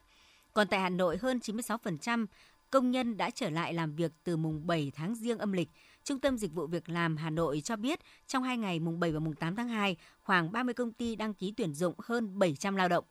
Còn 0.53 0.67
tại 0.67 0.79
Hà 0.79 0.89
Nội, 0.89 1.17
hơn 1.17 1.39
96% 1.43 2.25
công 2.71 2.91
nhân 2.91 3.17
đã 3.17 3.29
trở 3.29 3.49
lại 3.49 3.73
làm 3.73 3.95
việc 3.95 4.11
từ 4.23 4.37
mùng 4.37 4.67
7 4.67 4.91
tháng 4.95 5.15
riêng 5.15 5.37
âm 5.37 5.51
lịch. 5.51 5.69
Trung 6.03 6.19
tâm 6.19 6.37
Dịch 6.37 6.53
vụ 6.53 6.67
Việc 6.67 6.89
làm 6.89 7.17
Hà 7.17 7.29
Nội 7.29 7.61
cho 7.61 7.75
biết 7.75 7.99
trong 8.27 8.43
hai 8.43 8.57
ngày 8.57 8.79
mùng 8.79 8.99
7 8.99 9.11
và 9.11 9.19
mùng 9.19 9.35
8 9.35 9.55
tháng 9.55 9.67
2, 9.67 9.97
khoảng 10.19 10.51
30 10.51 10.73
công 10.73 10.93
ty 10.93 11.15
đăng 11.15 11.33
ký 11.33 11.53
tuyển 11.57 11.73
dụng 11.73 11.93
hơn 11.97 12.39
700 12.39 12.75
lao 12.75 12.89
động. 12.89 13.03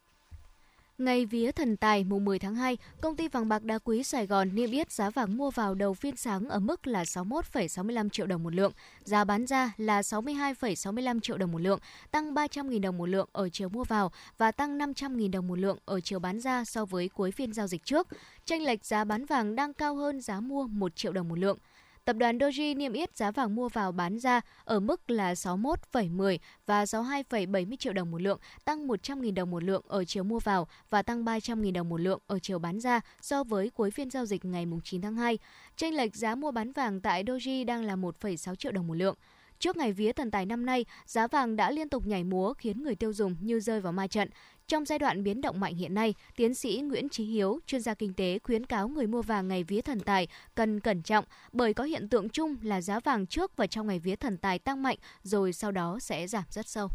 Ngày 1.01 1.27
vía 1.27 1.53
thần 1.53 1.77
tài 1.77 2.05
mùng 2.05 2.25
10 2.25 2.39
tháng 2.39 2.55
2, 2.55 2.79
công 3.01 3.17
ty 3.17 3.29
vàng 3.29 3.49
bạc 3.49 3.65
đá 3.65 3.79
quý 3.79 4.03
Sài 4.03 4.27
Gòn 4.27 4.55
niêm 4.55 4.71
yết 4.71 4.93
giá 4.93 5.11
vàng 5.11 5.37
mua 5.37 5.51
vào 5.51 5.75
đầu 5.75 5.95
phiên 5.95 6.17
sáng 6.17 6.49
ở 6.49 6.59
mức 6.61 6.87
là 6.87 7.03
61,65 7.03 8.09
triệu 8.09 8.27
đồng 8.27 8.43
một 8.43 8.55
lượng, 8.55 8.73
giá 9.05 9.25
bán 9.25 9.47
ra 9.47 9.73
là 9.77 10.01
62,65 10.01 11.21
triệu 11.21 11.39
đồng 11.39 11.53
một 11.53 11.61
lượng, 11.61 11.81
tăng 12.11 12.35
300.000 12.35 12.81
đồng 12.81 12.99
một 12.99 13.07
lượng 13.07 13.29
ở 13.33 13.49
chiều 13.49 13.69
mua 13.69 13.85
vào 13.85 14.13
và 14.39 14.53
tăng 14.53 14.79
500.000 14.79 15.31
đồng 15.31 15.49
một 15.49 15.59
lượng 15.59 15.79
ở 15.85 16.01
chiều 16.01 16.19
bán 16.19 16.41
ra 16.41 16.65
so 16.65 16.85
với 16.85 17.09
cuối 17.09 17.31
phiên 17.31 17.53
giao 17.53 17.67
dịch 17.67 17.85
trước. 17.85 18.09
Tranh 18.45 18.63
lệch 18.63 18.85
giá 18.85 19.05
bán 19.05 19.27
vàng 19.27 19.57
đang 19.57 19.75
cao 19.75 19.95
hơn 19.97 20.21
giá 20.21 20.41
mua 20.41 20.67
1 20.67 20.97
triệu 20.97 21.13
đồng 21.13 21.29
một 21.29 21.39
lượng. 21.39 21.59
Tập 22.05 22.17
đoàn 22.17 22.39
Doji 22.39 22.77
niêm 22.77 22.93
yết 22.93 23.17
giá 23.17 23.31
vàng 23.31 23.55
mua 23.55 23.69
vào 23.69 23.93
bán 23.93 24.19
ra 24.19 24.41
ở 24.65 24.81
mức 24.81 25.11
là 25.11 25.33
61,10 25.35 26.39
và 26.67 26.85
62,70 26.85 27.77
triệu 27.77 27.93
đồng 27.93 28.11
một 28.11 28.23
lượng, 28.23 28.41
tăng 28.65 28.89
100.000 28.89 29.35
đồng 29.35 29.51
một 29.51 29.63
lượng 29.63 29.83
ở 29.89 30.05
chiều 30.05 30.25
mua 30.25 30.39
vào 30.39 30.69
và 30.91 31.03
tăng 31.03 31.25
300.000 31.25 31.73
đồng 31.73 31.89
một 31.89 32.01
lượng 32.01 32.21
ở 32.27 32.39
chiều 32.39 32.59
bán 32.59 32.81
ra 32.81 33.01
so 33.21 33.45
với 33.45 33.71
cuối 33.71 33.91
phiên 33.91 34.11
giao 34.11 34.27
dịch 34.27 34.45
ngày 34.45 34.67
9 34.85 35.01
tháng 35.01 35.17
2. 35.17 35.39
Tranh 35.77 35.95
lệch 35.95 36.17
giá 36.17 36.35
mua 36.35 36.51
bán 36.51 36.73
vàng 36.73 37.01
tại 37.01 37.25
Doji 37.25 37.65
đang 37.65 37.85
là 37.85 37.97
1,6 37.97 38.55
triệu 38.55 38.73
đồng 38.73 38.87
một 38.87 38.95
lượng. 38.95 39.15
Trước 39.61 39.77
ngày 39.77 39.93
vía 39.93 40.13
thần 40.13 40.31
tài 40.31 40.47
năm 40.47 40.67
nay, 40.67 40.85
giá 41.07 41.27
vàng 41.27 41.57
đã 41.57 41.71
liên 41.71 41.89
tục 41.89 42.07
nhảy 42.07 42.25
múa 42.25 42.55
khiến 42.55 42.83
người 42.83 42.95
tiêu 42.95 43.13
dùng 43.13 43.37
như 43.41 43.61
rơi 43.61 43.81
vào 43.81 43.93
ma 43.93 44.07
trận. 44.07 44.29
Trong 44.69 44.85
giai 44.85 44.99
đoạn 44.99 45.23
biến 45.23 45.41
động 45.41 45.61
mạnh 45.61 45.75
hiện 45.75 45.95
nay, 45.95 46.15
tiến 46.37 46.55
sĩ 46.55 46.81
Nguyễn 46.85 47.09
trí 47.09 47.25
Hiếu, 47.25 47.61
chuyên 47.67 47.81
gia 47.81 47.95
kinh 47.95 48.15
tế 48.15 48.39
khuyến 48.39 48.67
cáo 48.67 48.89
người 48.89 49.07
mua 49.07 49.23
vàng 49.23 49.49
ngày 49.49 49.65
vía 49.65 49.81
thần 49.81 50.01
tài 50.01 50.29
cần 50.55 50.81
cẩn 50.81 51.03
trọng 51.03 51.25
bởi 51.53 51.75
có 51.75 51.85
hiện 51.85 52.09
tượng 52.09 52.29
chung 52.29 52.57
là 52.63 52.81
giá 52.81 53.01
vàng 53.01 53.27
trước 53.27 53.57
và 53.57 53.67
trong 53.67 53.87
ngày 53.87 53.99
vía 53.99 54.17
thần 54.17 54.37
tài 54.37 54.59
tăng 54.59 54.83
mạnh 54.83 54.97
rồi 55.23 55.53
sau 55.53 55.73
đó 55.73 55.99
sẽ 56.01 56.27
giảm 56.27 56.45
rất 56.51 56.69
sâu. 56.69 56.89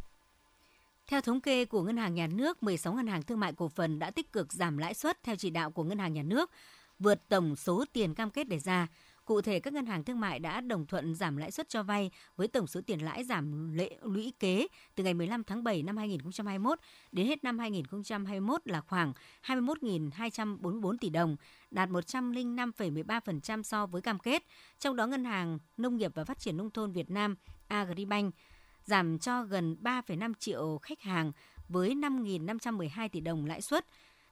Theo 1.07 1.22
thống 1.22 1.41
kê 1.41 1.65
của 1.65 1.81
Ngân 1.81 1.98
hàng 1.98 2.15
Nhà 2.15 2.27
nước, 2.27 2.63
16 2.63 2.93
ngân 2.93 3.07
hàng 3.07 3.24
thương 3.24 3.39
mại 3.39 3.53
cổ 3.53 3.67
phần 3.67 4.00
đã 4.00 4.12
tích 4.12 4.31
cực 4.31 4.53
giảm 4.53 4.77
lãi 4.77 4.93
suất 4.93 5.24
theo 5.24 5.36
chỉ 5.36 5.50
đạo 5.50 5.72
của 5.72 5.84
Ngân 5.84 6.00
hàng 6.00 6.13
Nhà 6.13 6.24
nước, 6.24 6.51
vượt 7.00 7.29
tổng 7.29 7.55
số 7.55 7.86
tiền 7.93 8.13
cam 8.13 8.29
kết 8.29 8.48
đề 8.48 8.60
ra. 8.60 8.88
Cụ 9.25 9.41
thể, 9.41 9.60
các 9.60 9.74
ngân 9.74 9.86
hàng 9.86 10.03
thương 10.03 10.20
mại 10.20 10.39
đã 10.39 10.62
đồng 10.62 10.86
thuận 10.86 11.15
giảm 11.15 11.38
lãi 11.38 11.51
suất 11.51 11.70
cho 11.70 11.84
vay 11.84 12.12
với 12.36 12.48
tổng 12.48 12.67
số 12.67 12.82
tiền 12.88 13.00
lãi 13.00 13.24
giảm 13.24 13.74
lệ 13.74 13.98
lũy 14.03 14.34
kế 14.39 14.67
từ 14.96 15.03
ngày 15.03 15.13
15 15.13 15.44
tháng 15.44 15.63
7 15.63 15.84
năm 15.84 15.98
2021 15.98 16.79
đến 17.12 17.27
hết 17.27 17.44
năm 17.44 17.60
2021 17.60 18.62
là 18.65 18.82
khoảng 18.82 19.13
21.244 19.44 20.98
tỷ 21.01 21.10
đồng, 21.10 21.36
đạt 21.72 21.89
105,13% 21.89 23.63
so 23.63 23.86
với 23.86 24.01
cam 24.01 24.20
kết. 24.20 24.44
Trong 24.79 24.96
đó, 24.96 25.08
Ngân 25.08 25.25
hàng 25.25 25.60
Nông 25.77 25.98
nghiệp 25.98 26.12
và 26.15 26.24
Phát 26.24 26.39
triển 26.39 26.58
Nông 26.58 26.72
thôn 26.72 26.91
Việt 26.91 27.12
Nam 27.12 27.36
Agribank 27.67 28.36
giảm 28.84 29.20
cho 29.20 29.44
gần 29.44 29.77
3,5 29.82 30.34
triệu 30.39 30.79
khách 30.82 31.01
hàng 31.01 31.32
với 31.70 31.89
5.512 31.89 33.10
tỷ 33.10 33.20
đồng 33.20 33.46
lãi 33.46 33.62
suất. 33.62 33.86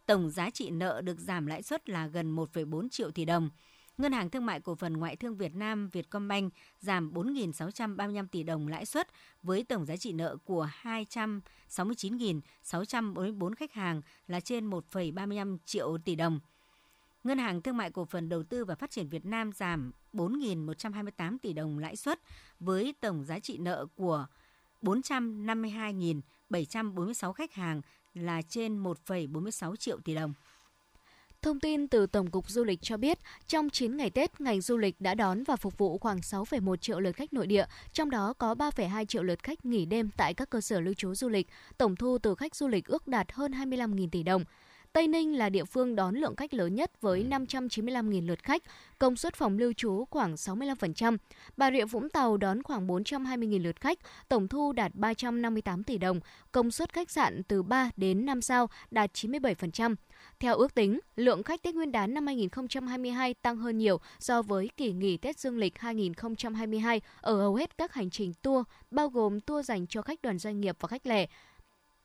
Tổng 0.06 0.30
giá 0.30 0.50
trị 0.50 0.70
nợ 0.70 1.02
được 1.02 1.20
giảm 1.20 1.46
lãi 1.46 1.64
suất 1.64 1.90
là 1.90 2.08
gần 2.08 2.36
1,4 2.36 2.90
triệu 2.90 3.12
tỷ 3.12 3.26
đồng. 3.26 3.50
Ngân 3.98 4.12
hàng 4.12 4.30
Thương 4.30 4.46
mại 4.46 4.60
Cổ 4.60 4.76
phần 4.76 4.98
Ngoại 4.98 5.16
thương 5.16 5.38
Việt 5.38 5.56
Nam 5.56 5.90
Vietcombank 5.90 6.54
giảm 6.80 7.14
4.635 7.14 8.28
tỷ 8.28 8.44
đồng 8.44 8.68
lãi 8.68 8.86
suất 8.86 9.08
với 9.44 9.64
tổng 9.64 9.86
giá 9.86 9.98
trị 9.98 10.14
nợ 10.14 10.38
của 10.46 10.70
269.644 10.82 13.56
khách 13.56 13.74
hàng 13.74 14.02
là 14.28 14.40
trên 14.40 14.70
1,35 14.70 15.58
triệu 15.66 15.98
tỷ 16.06 16.16
đồng. 16.16 16.40
Ngân 17.24 17.38
hàng 17.38 17.62
Thương 17.62 17.78
mại 17.78 17.92
Cổ 17.92 18.06
phần 18.06 18.30
Đầu 18.30 18.44
tư 18.44 18.66
và 18.66 18.76
Phát 18.76 18.92
triển 18.92 19.10
Việt 19.10 19.26
Nam 19.26 19.52
giảm 19.52 19.92
4.128 20.14 21.38
tỷ 21.42 21.54
đồng 21.54 21.80
lãi 21.80 21.96
suất 21.96 22.20
với 22.60 22.96
tổng 23.00 23.24
giá 23.24 23.40
trị 23.40 23.58
nợ 23.58 23.86
của 23.96 24.26
452.746 24.82 27.34
khách 27.34 27.54
hàng 27.54 27.82
là 28.14 28.42
trên 28.42 28.84
1,46 28.84 29.76
triệu 29.76 30.00
tỷ 30.00 30.16
đồng. 30.16 30.34
Thông 31.44 31.60
tin 31.60 31.88
từ 31.88 32.06
Tổng 32.06 32.32
cục 32.32 32.50
Du 32.50 32.64
lịch 32.64 32.82
cho 32.82 32.98
biết, 32.98 33.20
trong 33.48 33.70
9 33.70 33.98
ngày 33.98 34.10
Tết, 34.10 34.42
ngành 34.42 34.62
du 34.62 34.78
lịch 34.78 35.02
đã 35.02 35.16
đón 35.16 35.44
và 35.44 35.56
phục 35.56 35.78
vụ 35.78 35.98
khoảng 35.98 36.18
6,1 36.18 36.76
triệu 36.76 37.00
lượt 37.00 37.12
khách 37.12 37.34
nội 37.34 37.48
địa, 37.48 37.66
trong 37.94 38.10
đó 38.10 38.34
có 38.38 38.54
3,2 38.54 39.06
triệu 39.06 39.24
lượt 39.24 39.44
khách 39.44 39.66
nghỉ 39.66 39.86
đêm 39.86 40.10
tại 40.18 40.34
các 40.34 40.50
cơ 40.50 40.62
sở 40.62 40.80
lưu 40.80 40.94
trú 40.94 41.16
du 41.16 41.30
lịch. 41.30 41.48
Tổng 41.78 41.96
thu 41.96 42.18
từ 42.18 42.36
khách 42.36 42.56
du 42.56 42.68
lịch 42.68 42.86
ước 42.86 43.08
đạt 43.08 43.32
hơn 43.32 43.52
25.000 43.52 44.10
tỷ 44.12 44.24
đồng. 44.24 44.44
Tây 44.94 45.08
Ninh 45.08 45.38
là 45.38 45.50
địa 45.50 45.66
phương 45.66 45.96
đón 45.96 46.16
lượng 46.16 46.36
khách 46.36 46.54
lớn 46.54 46.76
nhất 46.76 46.92
với 47.02 47.26
595.000 47.30 48.28
lượt 48.28 48.44
khách, 48.44 48.64
công 49.00 49.16
suất 49.16 49.36
phòng 49.36 49.58
lưu 49.58 49.74
trú 49.74 50.06
khoảng 50.06 50.34
65%. 50.34 51.18
Bà 51.58 51.72
Rịa 51.72 51.86
Vũng 51.86 52.10
Tàu 52.10 52.38
đón 52.38 52.64
khoảng 52.64 52.88
420.000 52.88 53.64
lượt 53.64 53.82
khách, 53.82 54.00
tổng 54.30 54.48
thu 54.48 54.74
đạt 54.74 54.96
358 54.96 55.84
tỷ 55.84 55.98
đồng, 55.98 56.20
công 56.52 56.72
suất 56.72 56.94
khách 56.94 57.12
sạn 57.12 57.44
từ 57.44 57.64
3 57.64 57.90
đến 57.98 58.26
5 58.26 58.42
sao 58.42 58.70
đạt 58.92 59.14
97%. 59.14 59.96
Theo 60.44 60.58
ước 60.58 60.76
tính, 60.76 61.00
lượng 61.16 61.44
khách 61.44 61.62
Tết 61.62 61.76
Nguyên 61.76 61.92
đán 61.92 62.14
năm 62.14 62.28
2022 62.28 63.34
tăng 63.34 63.58
hơn 63.58 63.78
nhiều 63.78 64.00
so 64.20 64.42
với 64.42 64.70
kỳ 64.78 64.92
nghỉ 64.92 65.18
Tết 65.18 65.40
Dương 65.40 65.58
lịch 65.58 65.80
2022 65.80 67.02
ở 67.22 67.36
hầu 67.36 67.56
hết 67.56 67.78
các 67.78 67.94
hành 67.94 68.10
trình 68.10 68.34
tour, 68.42 68.66
bao 68.92 69.10
gồm 69.10 69.40
tour 69.40 69.66
dành 69.66 69.88
cho 69.88 70.02
khách 70.02 70.22
đoàn 70.22 70.38
doanh 70.38 70.62
nghiệp 70.62 70.78
và 70.80 70.88
khách 70.88 71.06
lẻ 71.06 71.28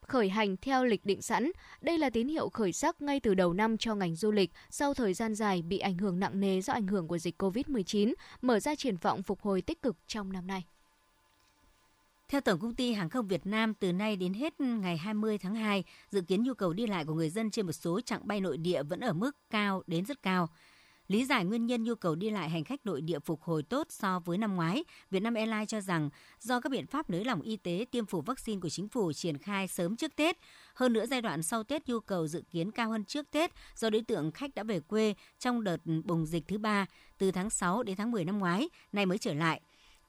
khởi 0.00 0.28
hành 0.28 0.56
theo 0.56 0.84
lịch 0.84 1.04
định 1.04 1.22
sẵn. 1.22 1.50
Đây 1.80 1.98
là 1.98 2.10
tín 2.10 2.28
hiệu 2.28 2.48
khởi 2.48 2.72
sắc 2.72 3.02
ngay 3.02 3.20
từ 3.20 3.34
đầu 3.34 3.52
năm 3.52 3.78
cho 3.78 3.94
ngành 3.94 4.16
du 4.16 4.30
lịch 4.30 4.50
sau 4.70 4.94
thời 4.94 5.14
gian 5.14 5.34
dài 5.34 5.62
bị 5.62 5.78
ảnh 5.78 5.98
hưởng 5.98 6.20
nặng 6.20 6.40
nề 6.40 6.60
do 6.60 6.72
ảnh 6.72 6.86
hưởng 6.86 7.08
của 7.08 7.18
dịch 7.18 7.42
COVID-19, 7.42 8.14
mở 8.42 8.60
ra 8.60 8.74
triển 8.74 8.96
vọng 8.96 9.22
phục 9.22 9.40
hồi 9.40 9.62
tích 9.62 9.82
cực 9.82 9.96
trong 10.06 10.32
năm 10.32 10.46
nay. 10.46 10.64
Theo 12.30 12.40
Tổng 12.40 12.60
công 12.60 12.74
ty 12.74 12.92
Hàng 12.92 13.08
không 13.08 13.28
Việt 13.28 13.46
Nam, 13.46 13.74
từ 13.74 13.92
nay 13.92 14.16
đến 14.16 14.34
hết 14.34 14.60
ngày 14.60 14.96
20 14.96 15.38
tháng 15.38 15.54
2, 15.54 15.84
dự 16.10 16.20
kiến 16.20 16.42
nhu 16.42 16.54
cầu 16.54 16.72
đi 16.72 16.86
lại 16.86 17.04
của 17.04 17.14
người 17.14 17.30
dân 17.30 17.50
trên 17.50 17.66
một 17.66 17.72
số 17.72 18.00
chặng 18.00 18.20
bay 18.24 18.40
nội 18.40 18.56
địa 18.56 18.82
vẫn 18.82 19.00
ở 19.00 19.12
mức 19.12 19.36
cao 19.50 19.82
đến 19.86 20.04
rất 20.04 20.22
cao. 20.22 20.48
Lý 21.08 21.24
giải 21.24 21.44
nguyên 21.44 21.66
nhân 21.66 21.84
nhu 21.84 21.94
cầu 21.94 22.14
đi 22.14 22.30
lại 22.30 22.48
hành 22.48 22.64
khách 22.64 22.86
nội 22.86 23.00
địa 23.00 23.18
phục 23.18 23.42
hồi 23.42 23.62
tốt 23.62 23.86
so 23.90 24.20
với 24.20 24.38
năm 24.38 24.56
ngoái, 24.56 24.84
Vietnam 25.10 25.34
Airlines 25.34 25.68
cho 25.68 25.80
rằng 25.80 26.10
do 26.40 26.60
các 26.60 26.72
biện 26.72 26.86
pháp 26.86 27.10
nới 27.10 27.24
lỏng 27.24 27.40
y 27.40 27.56
tế 27.56 27.86
tiêm 27.90 28.06
phủ 28.06 28.20
vaccine 28.20 28.60
của 28.60 28.68
chính 28.68 28.88
phủ 28.88 29.12
triển 29.12 29.38
khai 29.38 29.68
sớm 29.68 29.96
trước 29.96 30.16
Tết, 30.16 30.36
hơn 30.74 30.92
nữa 30.92 31.06
giai 31.06 31.22
đoạn 31.22 31.42
sau 31.42 31.64
Tết 31.64 31.88
nhu 31.88 32.00
cầu 32.00 32.26
dự 32.26 32.42
kiến 32.50 32.70
cao 32.70 32.90
hơn 32.90 33.04
trước 33.04 33.30
Tết 33.30 33.50
do 33.76 33.90
đối 33.90 34.02
tượng 34.02 34.30
khách 34.30 34.54
đã 34.54 34.62
về 34.62 34.80
quê 34.80 35.14
trong 35.38 35.64
đợt 35.64 35.76
bùng 36.04 36.26
dịch 36.26 36.48
thứ 36.48 36.58
ba 36.58 36.86
từ 37.18 37.30
tháng 37.30 37.50
6 37.50 37.82
đến 37.82 37.96
tháng 37.96 38.10
10 38.10 38.24
năm 38.24 38.38
ngoái, 38.38 38.68
nay 38.92 39.06
mới 39.06 39.18
trở 39.18 39.34
lại. 39.34 39.60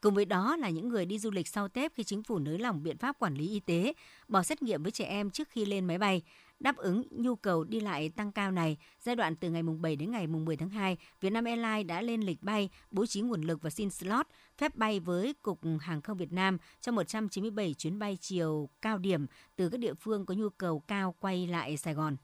Cùng 0.01 0.13
với 0.13 0.25
đó 0.25 0.55
là 0.55 0.69
những 0.69 0.89
người 0.89 1.05
đi 1.05 1.19
du 1.19 1.31
lịch 1.31 1.47
sau 1.47 1.67
Tết 1.67 1.95
khi 1.95 2.03
chính 2.03 2.23
phủ 2.23 2.39
nới 2.39 2.59
lỏng 2.59 2.83
biện 2.83 2.97
pháp 2.97 3.19
quản 3.19 3.35
lý 3.35 3.49
y 3.49 3.59
tế, 3.59 3.93
bỏ 4.27 4.43
xét 4.43 4.61
nghiệm 4.61 4.83
với 4.83 4.91
trẻ 4.91 5.05
em 5.05 5.29
trước 5.29 5.49
khi 5.49 5.65
lên 5.65 5.85
máy 5.85 5.97
bay. 5.97 6.21
Đáp 6.59 6.77
ứng 6.77 7.03
nhu 7.11 7.35
cầu 7.35 7.63
đi 7.63 7.79
lại 7.79 8.09
tăng 8.09 8.31
cao 8.31 8.51
này, 8.51 8.77
giai 8.99 9.15
đoạn 9.15 9.35
từ 9.35 9.49
ngày 9.49 9.63
mùng 9.63 9.81
7 9.81 9.95
đến 9.95 10.11
ngày 10.11 10.27
mùng 10.27 10.45
10 10.45 10.57
tháng 10.57 10.69
2, 10.69 10.97
Vietnam 11.21 11.45
Airlines 11.45 11.87
đã 11.87 12.01
lên 12.01 12.21
lịch 12.21 12.43
bay, 12.43 12.69
bố 12.91 13.05
trí 13.05 13.21
nguồn 13.21 13.41
lực 13.41 13.61
và 13.61 13.69
xin 13.69 13.89
slot 13.89 14.27
phép 14.57 14.75
bay 14.75 14.99
với 14.99 15.33
Cục 15.41 15.59
Hàng 15.79 16.01
không 16.01 16.17
Việt 16.17 16.31
Nam 16.31 16.57
cho 16.81 16.91
197 16.91 17.73
chuyến 17.73 17.99
bay 17.99 18.17
chiều 18.21 18.69
cao 18.81 18.97
điểm 18.97 19.25
từ 19.55 19.69
các 19.69 19.79
địa 19.79 19.93
phương 19.93 20.25
có 20.25 20.33
nhu 20.33 20.49
cầu 20.49 20.79
cao 20.79 21.15
quay 21.19 21.47
lại 21.47 21.77
Sài 21.77 21.93
Gòn. 21.93 22.17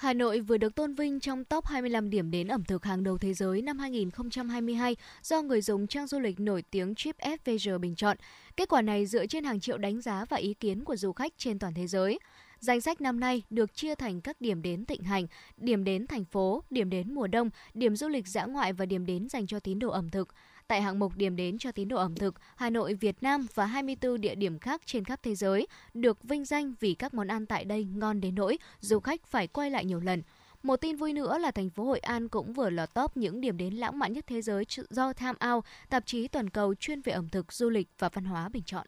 Hà 0.00 0.12
Nội 0.12 0.40
vừa 0.40 0.56
được 0.56 0.74
tôn 0.74 0.94
vinh 0.94 1.20
trong 1.20 1.44
top 1.44 1.66
25 1.66 2.10
điểm 2.10 2.30
đến 2.30 2.48
ẩm 2.48 2.64
thực 2.64 2.84
hàng 2.84 3.04
đầu 3.04 3.18
thế 3.18 3.34
giới 3.34 3.62
năm 3.62 3.78
2022 3.78 4.96
do 5.22 5.42
người 5.42 5.62
dùng 5.62 5.86
trang 5.86 6.06
du 6.06 6.20
lịch 6.20 6.40
nổi 6.40 6.62
tiếng 6.70 6.94
TripAdvisor 6.94 7.80
bình 7.80 7.94
chọn. 7.94 8.16
Kết 8.56 8.68
quả 8.68 8.82
này 8.82 9.06
dựa 9.06 9.26
trên 9.26 9.44
hàng 9.44 9.60
triệu 9.60 9.78
đánh 9.78 10.00
giá 10.00 10.24
và 10.28 10.36
ý 10.36 10.54
kiến 10.54 10.84
của 10.84 10.96
du 10.96 11.12
khách 11.12 11.32
trên 11.36 11.58
toàn 11.58 11.74
thế 11.74 11.86
giới. 11.86 12.18
Danh 12.60 12.80
sách 12.80 13.00
năm 13.00 13.20
nay 13.20 13.42
được 13.50 13.74
chia 13.74 13.94
thành 13.94 14.20
các 14.20 14.40
điểm 14.40 14.62
đến 14.62 14.84
thịnh 14.84 15.02
hành, 15.02 15.26
điểm 15.56 15.84
đến 15.84 16.06
thành 16.06 16.24
phố, 16.24 16.62
điểm 16.70 16.90
đến 16.90 17.14
mùa 17.14 17.26
đông, 17.26 17.50
điểm 17.74 17.96
du 17.96 18.08
lịch 18.08 18.28
dã 18.28 18.44
ngoại 18.44 18.72
và 18.72 18.86
điểm 18.86 19.06
đến 19.06 19.28
dành 19.28 19.46
cho 19.46 19.60
tín 19.60 19.78
đồ 19.78 19.90
ẩm 19.90 20.10
thực. 20.10 20.28
Tại 20.70 20.82
hạng 20.82 20.98
mục 20.98 21.16
điểm 21.16 21.36
đến 21.36 21.58
cho 21.58 21.72
tín 21.72 21.88
đồ 21.88 21.96
ẩm 21.96 22.14
thực, 22.14 22.34
Hà 22.56 22.70
Nội, 22.70 22.94
Việt 22.94 23.22
Nam 23.22 23.46
và 23.54 23.66
24 23.66 24.20
địa 24.20 24.34
điểm 24.34 24.58
khác 24.58 24.82
trên 24.84 25.04
khắp 25.04 25.20
thế 25.22 25.34
giới 25.34 25.66
được 25.94 26.24
vinh 26.24 26.44
danh 26.44 26.74
vì 26.80 26.94
các 26.94 27.14
món 27.14 27.28
ăn 27.28 27.46
tại 27.46 27.64
đây 27.64 27.84
ngon 27.84 28.20
đến 28.20 28.34
nỗi 28.34 28.58
du 28.80 29.00
khách 29.00 29.26
phải 29.26 29.46
quay 29.46 29.70
lại 29.70 29.84
nhiều 29.84 30.00
lần. 30.00 30.22
Một 30.62 30.76
tin 30.76 30.96
vui 30.96 31.12
nữa 31.12 31.38
là 31.38 31.50
thành 31.50 31.70
phố 31.70 31.84
Hội 31.84 31.98
An 31.98 32.28
cũng 32.28 32.52
vừa 32.52 32.70
lọt 32.70 32.94
top 32.94 33.16
những 33.16 33.40
điểm 33.40 33.56
đến 33.56 33.74
lãng 33.74 33.98
mạn 33.98 34.12
nhất 34.12 34.24
thế 34.26 34.42
giới 34.42 34.64
do 34.90 35.12
Time 35.12 35.52
Out, 35.52 35.64
tạp 35.88 36.06
chí 36.06 36.28
toàn 36.28 36.50
cầu 36.50 36.74
chuyên 36.74 37.00
về 37.00 37.12
ẩm 37.12 37.28
thực, 37.28 37.52
du 37.52 37.70
lịch 37.70 37.88
và 37.98 38.08
văn 38.08 38.24
hóa 38.24 38.48
bình 38.48 38.62
chọn. 38.66 38.86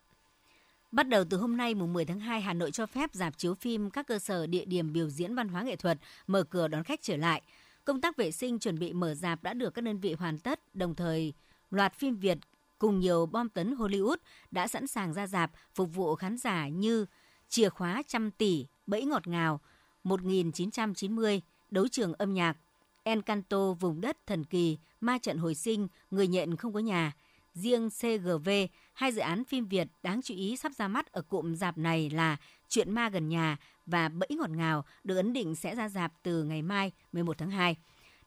Bắt 0.93 1.09
đầu 1.09 1.25
từ 1.31 1.37
hôm 1.37 1.57
nay 1.57 1.75
mùng 1.75 1.93
10 1.93 2.05
tháng 2.05 2.21
2, 2.21 2.41
Hà 2.41 2.53
Nội 2.53 2.71
cho 2.71 2.87
phép 2.87 3.11
dạp 3.13 3.39
chiếu 3.39 3.55
phim 3.55 3.91
các 3.91 4.07
cơ 4.07 4.19
sở 4.19 4.47
địa 4.47 4.65
điểm 4.65 4.93
biểu 4.93 5.09
diễn 5.09 5.35
văn 5.35 5.49
hóa 5.49 5.63
nghệ 5.63 5.77
thuật 5.77 5.99
mở 6.27 6.43
cửa 6.43 6.69
đón 6.69 6.85
khách 6.85 7.03
trở 7.03 7.17
lại. 7.17 7.43
Công 7.85 8.01
tác 8.01 8.17
vệ 8.17 8.31
sinh 8.31 8.59
chuẩn 8.59 8.79
bị 8.79 8.93
mở 8.93 9.15
dạp 9.15 9.43
đã 9.43 9.55
được 9.55 9.75
các 9.75 9.83
đơn 9.83 10.01
vị 10.01 10.13
hoàn 10.13 10.39
tất, 10.39 10.75
đồng 10.75 10.95
thời 10.95 11.33
loạt 11.73 11.95
phim 11.95 12.17
Việt 12.17 12.39
cùng 12.79 13.01
nhiều 13.01 13.27
bom 13.27 13.49
tấn 13.49 13.75
Hollywood 13.75 14.17
đã 14.51 14.69
sẵn 14.69 14.87
sàng 14.87 15.13
ra 15.13 15.27
dạp 15.27 15.51
phục 15.75 15.95
vụ 15.95 16.15
khán 16.15 16.37
giả 16.37 16.69
như 16.69 17.07
Chìa 17.49 17.69
khóa 17.69 18.03
trăm 18.07 18.31
tỷ, 18.31 18.67
Bẫy 18.87 19.05
ngọt 19.05 19.29
ngào, 19.29 19.61
1990, 20.05 21.43
Đấu 21.71 21.89
trường 21.89 22.15
âm 22.15 22.35
nhạc, 22.35 22.57
Encanto 23.03 23.73
vùng 23.73 24.01
đất 24.01 24.27
thần 24.27 24.45
kỳ, 24.45 24.79
Ma 25.01 25.19
trận 25.19 25.39
hồi 25.39 25.55
sinh, 25.55 25.89
Người 26.11 26.29
nhện 26.29 26.57
không 26.57 26.73
có 26.73 26.81
nhà, 26.81 27.13
Riêng 27.55 27.91
CGV, 27.91 28.51
hai 28.93 29.13
dự 29.13 29.21
án 29.21 29.45
phim 29.45 29.67
Việt 29.67 29.89
đáng 30.03 30.23
chú 30.23 30.35
ý 30.35 30.57
sắp 30.57 30.73
ra 30.73 30.89
mắt 30.89 31.13
ở 31.13 31.23
cụm 31.23 31.55
dạp 31.55 31.79
này 31.79 32.11
là 32.11 32.37
Chuyện 32.69 32.93
ma 32.93 33.09
gần 33.09 33.29
nhà 33.29 33.57
và 33.87 34.09
Bẫy 34.09 34.29
ngọt 34.39 34.51
ngào 34.51 34.85
được 35.05 35.17
ấn 35.17 35.33
định 35.33 35.55
sẽ 35.55 35.75
ra 35.75 35.89
dạp 35.89 36.13
từ 36.23 36.45
ngày 36.45 36.63
mai 36.63 36.93
11 37.13 37.39
tháng 37.39 37.51
2. 37.51 37.77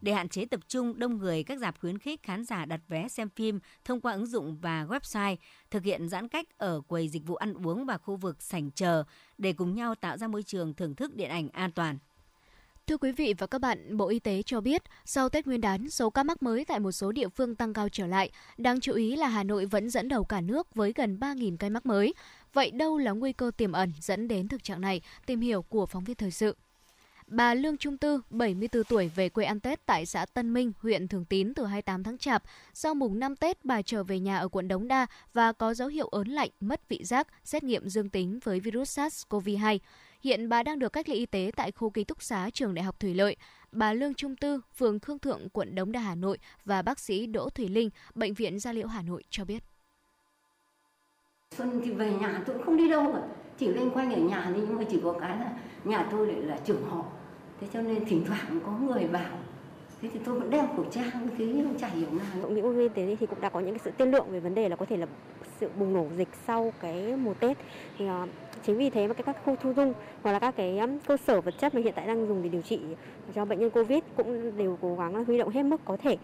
Để 0.05 0.13
hạn 0.13 0.29
chế 0.29 0.45
tập 0.45 0.59
trung 0.67 0.99
đông 0.99 1.17
người, 1.17 1.43
các 1.43 1.59
dạp 1.59 1.79
khuyến 1.79 1.97
khích 1.97 2.23
khán 2.23 2.43
giả 2.43 2.65
đặt 2.65 2.81
vé 2.87 3.07
xem 3.07 3.29
phim 3.29 3.59
thông 3.85 4.01
qua 4.01 4.13
ứng 4.13 4.25
dụng 4.25 4.57
và 4.61 4.85
website, 4.85 5.35
thực 5.71 5.83
hiện 5.83 6.09
giãn 6.09 6.27
cách 6.27 6.57
ở 6.57 6.81
quầy 6.87 7.09
dịch 7.09 7.25
vụ 7.25 7.35
ăn 7.35 7.53
uống 7.53 7.85
và 7.85 7.97
khu 7.97 8.15
vực 8.15 8.41
sảnh 8.41 8.71
chờ 8.71 9.03
để 9.37 9.53
cùng 9.53 9.75
nhau 9.75 9.95
tạo 9.95 10.17
ra 10.17 10.27
môi 10.27 10.43
trường 10.43 10.73
thưởng 10.73 10.95
thức 10.95 11.15
điện 11.15 11.29
ảnh 11.29 11.49
an 11.49 11.71
toàn. 11.71 11.97
Thưa 12.87 12.97
quý 12.97 13.11
vị 13.11 13.33
và 13.37 13.47
các 13.47 13.61
bạn, 13.61 13.97
Bộ 13.97 14.07
Y 14.07 14.19
tế 14.19 14.41
cho 14.45 14.61
biết 14.61 14.81
sau 15.05 15.29
Tết 15.29 15.47
Nguyên 15.47 15.61
đán, 15.61 15.89
số 15.89 16.09
ca 16.09 16.23
mắc 16.23 16.43
mới 16.43 16.65
tại 16.65 16.79
một 16.79 16.91
số 16.91 17.11
địa 17.11 17.29
phương 17.29 17.55
tăng 17.55 17.73
cao 17.73 17.89
trở 17.89 18.07
lại. 18.07 18.31
Đáng 18.57 18.79
chú 18.79 18.93
ý 18.93 19.15
là 19.15 19.27
Hà 19.27 19.43
Nội 19.43 19.65
vẫn 19.65 19.89
dẫn 19.89 20.07
đầu 20.07 20.23
cả 20.23 20.41
nước 20.41 20.75
với 20.75 20.93
gần 20.95 21.17
3.000 21.19 21.57
ca 21.57 21.69
mắc 21.69 21.85
mới. 21.85 22.13
Vậy 22.53 22.71
đâu 22.71 22.97
là 22.97 23.11
nguy 23.11 23.33
cơ 23.33 23.51
tiềm 23.57 23.71
ẩn 23.71 23.93
dẫn 24.01 24.27
đến 24.27 24.47
thực 24.47 24.63
trạng 24.63 24.81
này? 24.81 25.01
Tìm 25.25 25.41
hiểu 25.41 25.61
của 25.61 25.85
phóng 25.85 26.03
viên 26.03 26.15
thời 26.15 26.31
sự. 26.31 26.55
Bà 27.27 27.53
Lương 27.53 27.77
Trung 27.77 27.97
Tư, 27.97 28.21
74 28.29 28.83
tuổi 28.83 29.11
về 29.15 29.29
quê 29.29 29.45
ăn 29.45 29.59
Tết 29.59 29.85
tại 29.85 30.05
xã 30.05 30.25
Tân 30.25 30.53
Minh, 30.53 30.71
huyện 30.79 31.07
Thường 31.07 31.25
Tín 31.25 31.53
từ 31.53 31.65
28 31.65 32.03
tháng 32.03 32.17
Chạp. 32.17 32.43
Sau 32.73 32.95
mùng 32.95 33.19
5 33.19 33.35
Tết, 33.35 33.65
bà 33.65 33.81
trở 33.81 34.03
về 34.03 34.19
nhà 34.19 34.37
ở 34.37 34.47
quận 34.47 34.67
Đống 34.67 34.87
Đa 34.87 35.05
và 35.33 35.51
có 35.51 35.73
dấu 35.73 35.87
hiệu 35.87 36.07
ớn 36.07 36.27
lạnh, 36.27 36.49
mất 36.59 36.89
vị 36.89 37.03
giác, 37.03 37.27
xét 37.43 37.63
nghiệm 37.63 37.89
dương 37.89 38.09
tính 38.09 38.39
với 38.43 38.59
virus 38.59 38.99
SARS-CoV-2. 38.99 39.79
Hiện 40.21 40.49
bà 40.49 40.63
đang 40.63 40.79
được 40.79 40.93
cách 40.93 41.09
ly 41.09 41.15
y 41.15 41.25
tế 41.25 41.51
tại 41.55 41.71
khu 41.71 41.89
ký 41.89 42.03
túc 42.03 42.23
xá 42.23 42.49
trường 42.53 42.73
Đại 42.73 42.83
học 42.83 42.99
Thủy 42.99 43.13
Lợi. 43.13 43.35
Bà 43.71 43.93
Lương 43.93 44.13
Trung 44.13 44.35
Tư, 44.35 44.61
phường 44.75 44.99
Khương 44.99 45.19
Thượng, 45.19 45.49
quận 45.49 45.75
Đống 45.75 45.91
Đa, 45.91 45.99
Hà 45.99 46.15
Nội 46.15 46.37
và 46.65 46.81
bác 46.81 46.99
sĩ 46.99 47.25
Đỗ 47.25 47.49
Thủy 47.49 47.67
Linh, 47.67 47.89
Bệnh 48.15 48.33
viện 48.33 48.59
Gia 48.59 48.73
Liễu 48.73 48.87
Hà 48.87 49.01
Nội 49.01 49.23
cho 49.29 49.45
biết. 49.45 49.63
Xuân 51.57 51.81
thì 51.85 51.91
về 51.91 52.13
nhà 52.13 52.43
tôi 52.45 52.55
cũng 52.55 52.65
không 52.65 52.77
đi 52.77 52.89
đâu 52.89 53.11
rồi 53.11 53.21
chỉ 53.57 53.67
lên 53.67 53.89
quanh 53.89 54.13
ở 54.13 54.19
nhà 54.19 54.41
thôi 54.45 54.63
nhưng 54.67 54.77
mà 54.77 54.83
chỉ 54.89 54.99
có 55.03 55.13
cái 55.13 55.37
là 55.37 55.51
nhà 55.83 56.07
tôi 56.11 56.27
lại 56.27 56.41
là 56.41 56.57
trưởng 56.65 56.89
họ. 56.89 57.05
Thế 57.61 57.67
cho 57.73 57.81
nên 57.81 58.05
thỉnh 58.05 58.23
thoảng 58.27 58.59
có 58.65 58.71
người 58.71 59.07
vào 59.07 59.37
thế 60.01 60.09
thì 60.13 60.19
tôi 60.25 60.39
vẫn 60.39 60.49
đeo 60.49 60.67
khẩu 60.75 60.85
trang 60.91 61.29
thế 61.37 61.45
nhưng 61.45 61.75
chả 61.79 61.87
hiểu 61.87 62.11
nào 62.11 62.41
hội 62.41 62.51
nghị 62.51 62.61
quốc 62.61 62.75
y 62.77 62.89
tế 62.89 63.15
thì 63.19 63.25
cũng 63.25 63.41
đã 63.41 63.49
có 63.49 63.59
những 63.59 63.71
cái 63.71 63.79
sự 63.83 63.91
tiên 63.91 64.11
lượng 64.11 64.31
về 64.31 64.39
vấn 64.39 64.55
đề 64.55 64.69
là 64.69 64.75
có 64.75 64.85
thể 64.85 64.97
là 64.97 65.05
sự 65.59 65.69
bùng 65.79 65.93
nổ 65.93 66.07
dịch 66.17 66.27
sau 66.47 66.73
cái 66.81 67.15
mùa 67.15 67.33
tết 67.33 67.57
thì 67.97 68.05
uh, 68.05 68.29
chính 68.65 68.77
vì 68.77 68.89
thế 68.89 69.07
mà 69.07 69.13
các 69.13 69.37
khu 69.45 69.55
thu 69.55 69.73
dung 69.73 69.93
hoặc 70.21 70.31
là 70.31 70.39
các 70.39 70.55
cái 70.57 70.77
um, 70.79 70.99
cơ 71.07 71.17
sở 71.17 71.41
vật 71.41 71.53
chất 71.59 71.75
mà 71.75 71.81
hiện 71.81 71.93
tại 71.95 72.07
đang 72.07 72.27
dùng 72.27 72.43
để 72.43 72.49
điều 72.49 72.61
trị 72.61 72.79
cho 73.35 73.45
bệnh 73.45 73.59
nhân 73.59 73.69
covid 73.69 73.99
cũng 74.17 74.57
đều 74.57 74.77
cố 74.81 74.95
gắng 74.95 75.25
huy 75.25 75.37
động 75.37 75.49
hết 75.49 75.63
mức 75.63 75.81
có 75.85 75.97
thể 75.97 76.17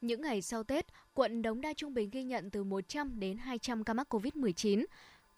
những 0.00 0.22
ngày 0.22 0.42
sau 0.42 0.62
Tết, 0.62 0.86
quận 1.14 1.42
Đống 1.42 1.60
Đa 1.60 1.72
Trung 1.72 1.94
Bình 1.94 2.10
ghi 2.10 2.24
nhận 2.24 2.50
từ 2.50 2.64
100 2.64 3.20
đến 3.20 3.36
200 3.36 3.84
ca 3.84 3.94
mắc 3.94 4.14
COVID-19. 4.14 4.84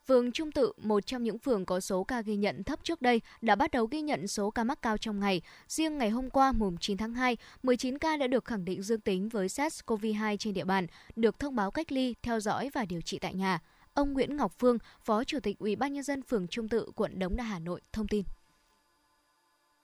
Phường 0.07 0.33
Trung 0.33 0.53
Tự, 0.53 0.73
một 0.77 1.07
trong 1.07 1.23
những 1.23 1.39
phường 1.39 1.65
có 1.65 1.81
số 1.81 2.05
ca 2.05 2.23
ghi 2.23 2.37
nhận 2.37 2.65
thấp 2.65 2.79
trước 2.83 3.03
đây, 3.03 3.21
đã 3.41 3.55
bắt 3.55 3.71
đầu 3.71 3.87
ghi 3.87 4.01
nhận 4.01 4.27
số 4.27 4.51
ca 4.51 4.65
mắc 4.65 4.83
cao 4.83 4.99
trong 4.99 5.21
ngày. 5.21 5.43
Riêng 5.69 5.99
ngày 5.99 6.11
hôm 6.11 6.31
qua, 6.31 6.53
mùng 6.53 6.77
9 6.81 6.97
tháng 6.97 7.15
2, 7.15 7.37
19 7.63 7.99
ca 7.99 8.17
đã 8.17 8.27
được 8.27 8.45
khẳng 8.45 8.65
định 8.65 8.83
dương 8.83 9.01
tính 9.01 9.29
với 9.29 9.47
SARS-CoV-2 9.47 10.37
trên 10.37 10.55
địa 10.55 10.65
bàn, 10.65 10.87
được 11.17 11.39
thông 11.39 11.57
báo 11.57 11.71
cách 11.71 11.93
ly, 11.93 12.15
theo 12.23 12.41
dõi 12.41 12.71
và 12.75 12.85
điều 12.85 13.01
trị 13.01 13.19
tại 13.19 13.35
nhà. 13.35 13.59
Ông 13.95 14.13
Nguyễn 14.13 14.37
Ngọc 14.37 14.53
Phương, 14.59 14.79
Phó 15.05 15.25
Chủ 15.25 15.41
tịch 15.41 15.59
Ủy 15.59 15.77
ban 15.77 15.93
nhân 15.93 16.03
dân 16.03 16.23
phường 16.23 16.49
Trung 16.49 16.69
Tự, 16.69 16.91
quận 16.95 17.19
Đống 17.19 17.37
Đa, 17.37 17.45
Hà 17.45 17.59
Nội 17.59 17.81
thông 17.93 18.09
tin. 18.09 18.25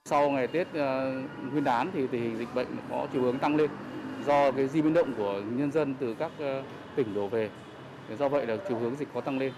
Sau 0.05 0.31
ngày 0.31 0.47
Tết 0.47 0.67
ờ, 0.75 1.12
Nguyên 1.53 1.64
đán 1.64 1.90
thì 1.95 2.07
tình 2.07 2.23
hình 2.23 2.38
dịch 2.38 2.55
bệnh 2.55 2.67
có 2.90 3.07
chiều 3.12 3.23
hướng 3.23 3.38
tăng 3.38 3.57
lên 3.57 3.71
do 4.27 4.53
cái 4.53 4.69
di 4.69 4.83
biến 4.83 4.95
động 4.95 5.14
của 5.17 5.43
nhân 5.57 5.73
dân 5.73 5.95
từ 6.01 6.14
các 6.14 6.33
ờ, 6.38 6.62
tỉnh 6.97 7.14
đổ 7.14 7.29
về. 7.29 7.51
Do 8.19 8.29
vậy 8.29 8.47
là 8.47 8.57
chiều 8.69 8.79
hướng 8.79 8.97
dịch 8.97 9.09
có 9.14 9.21
tăng 9.21 9.38
lên. 9.38 9.53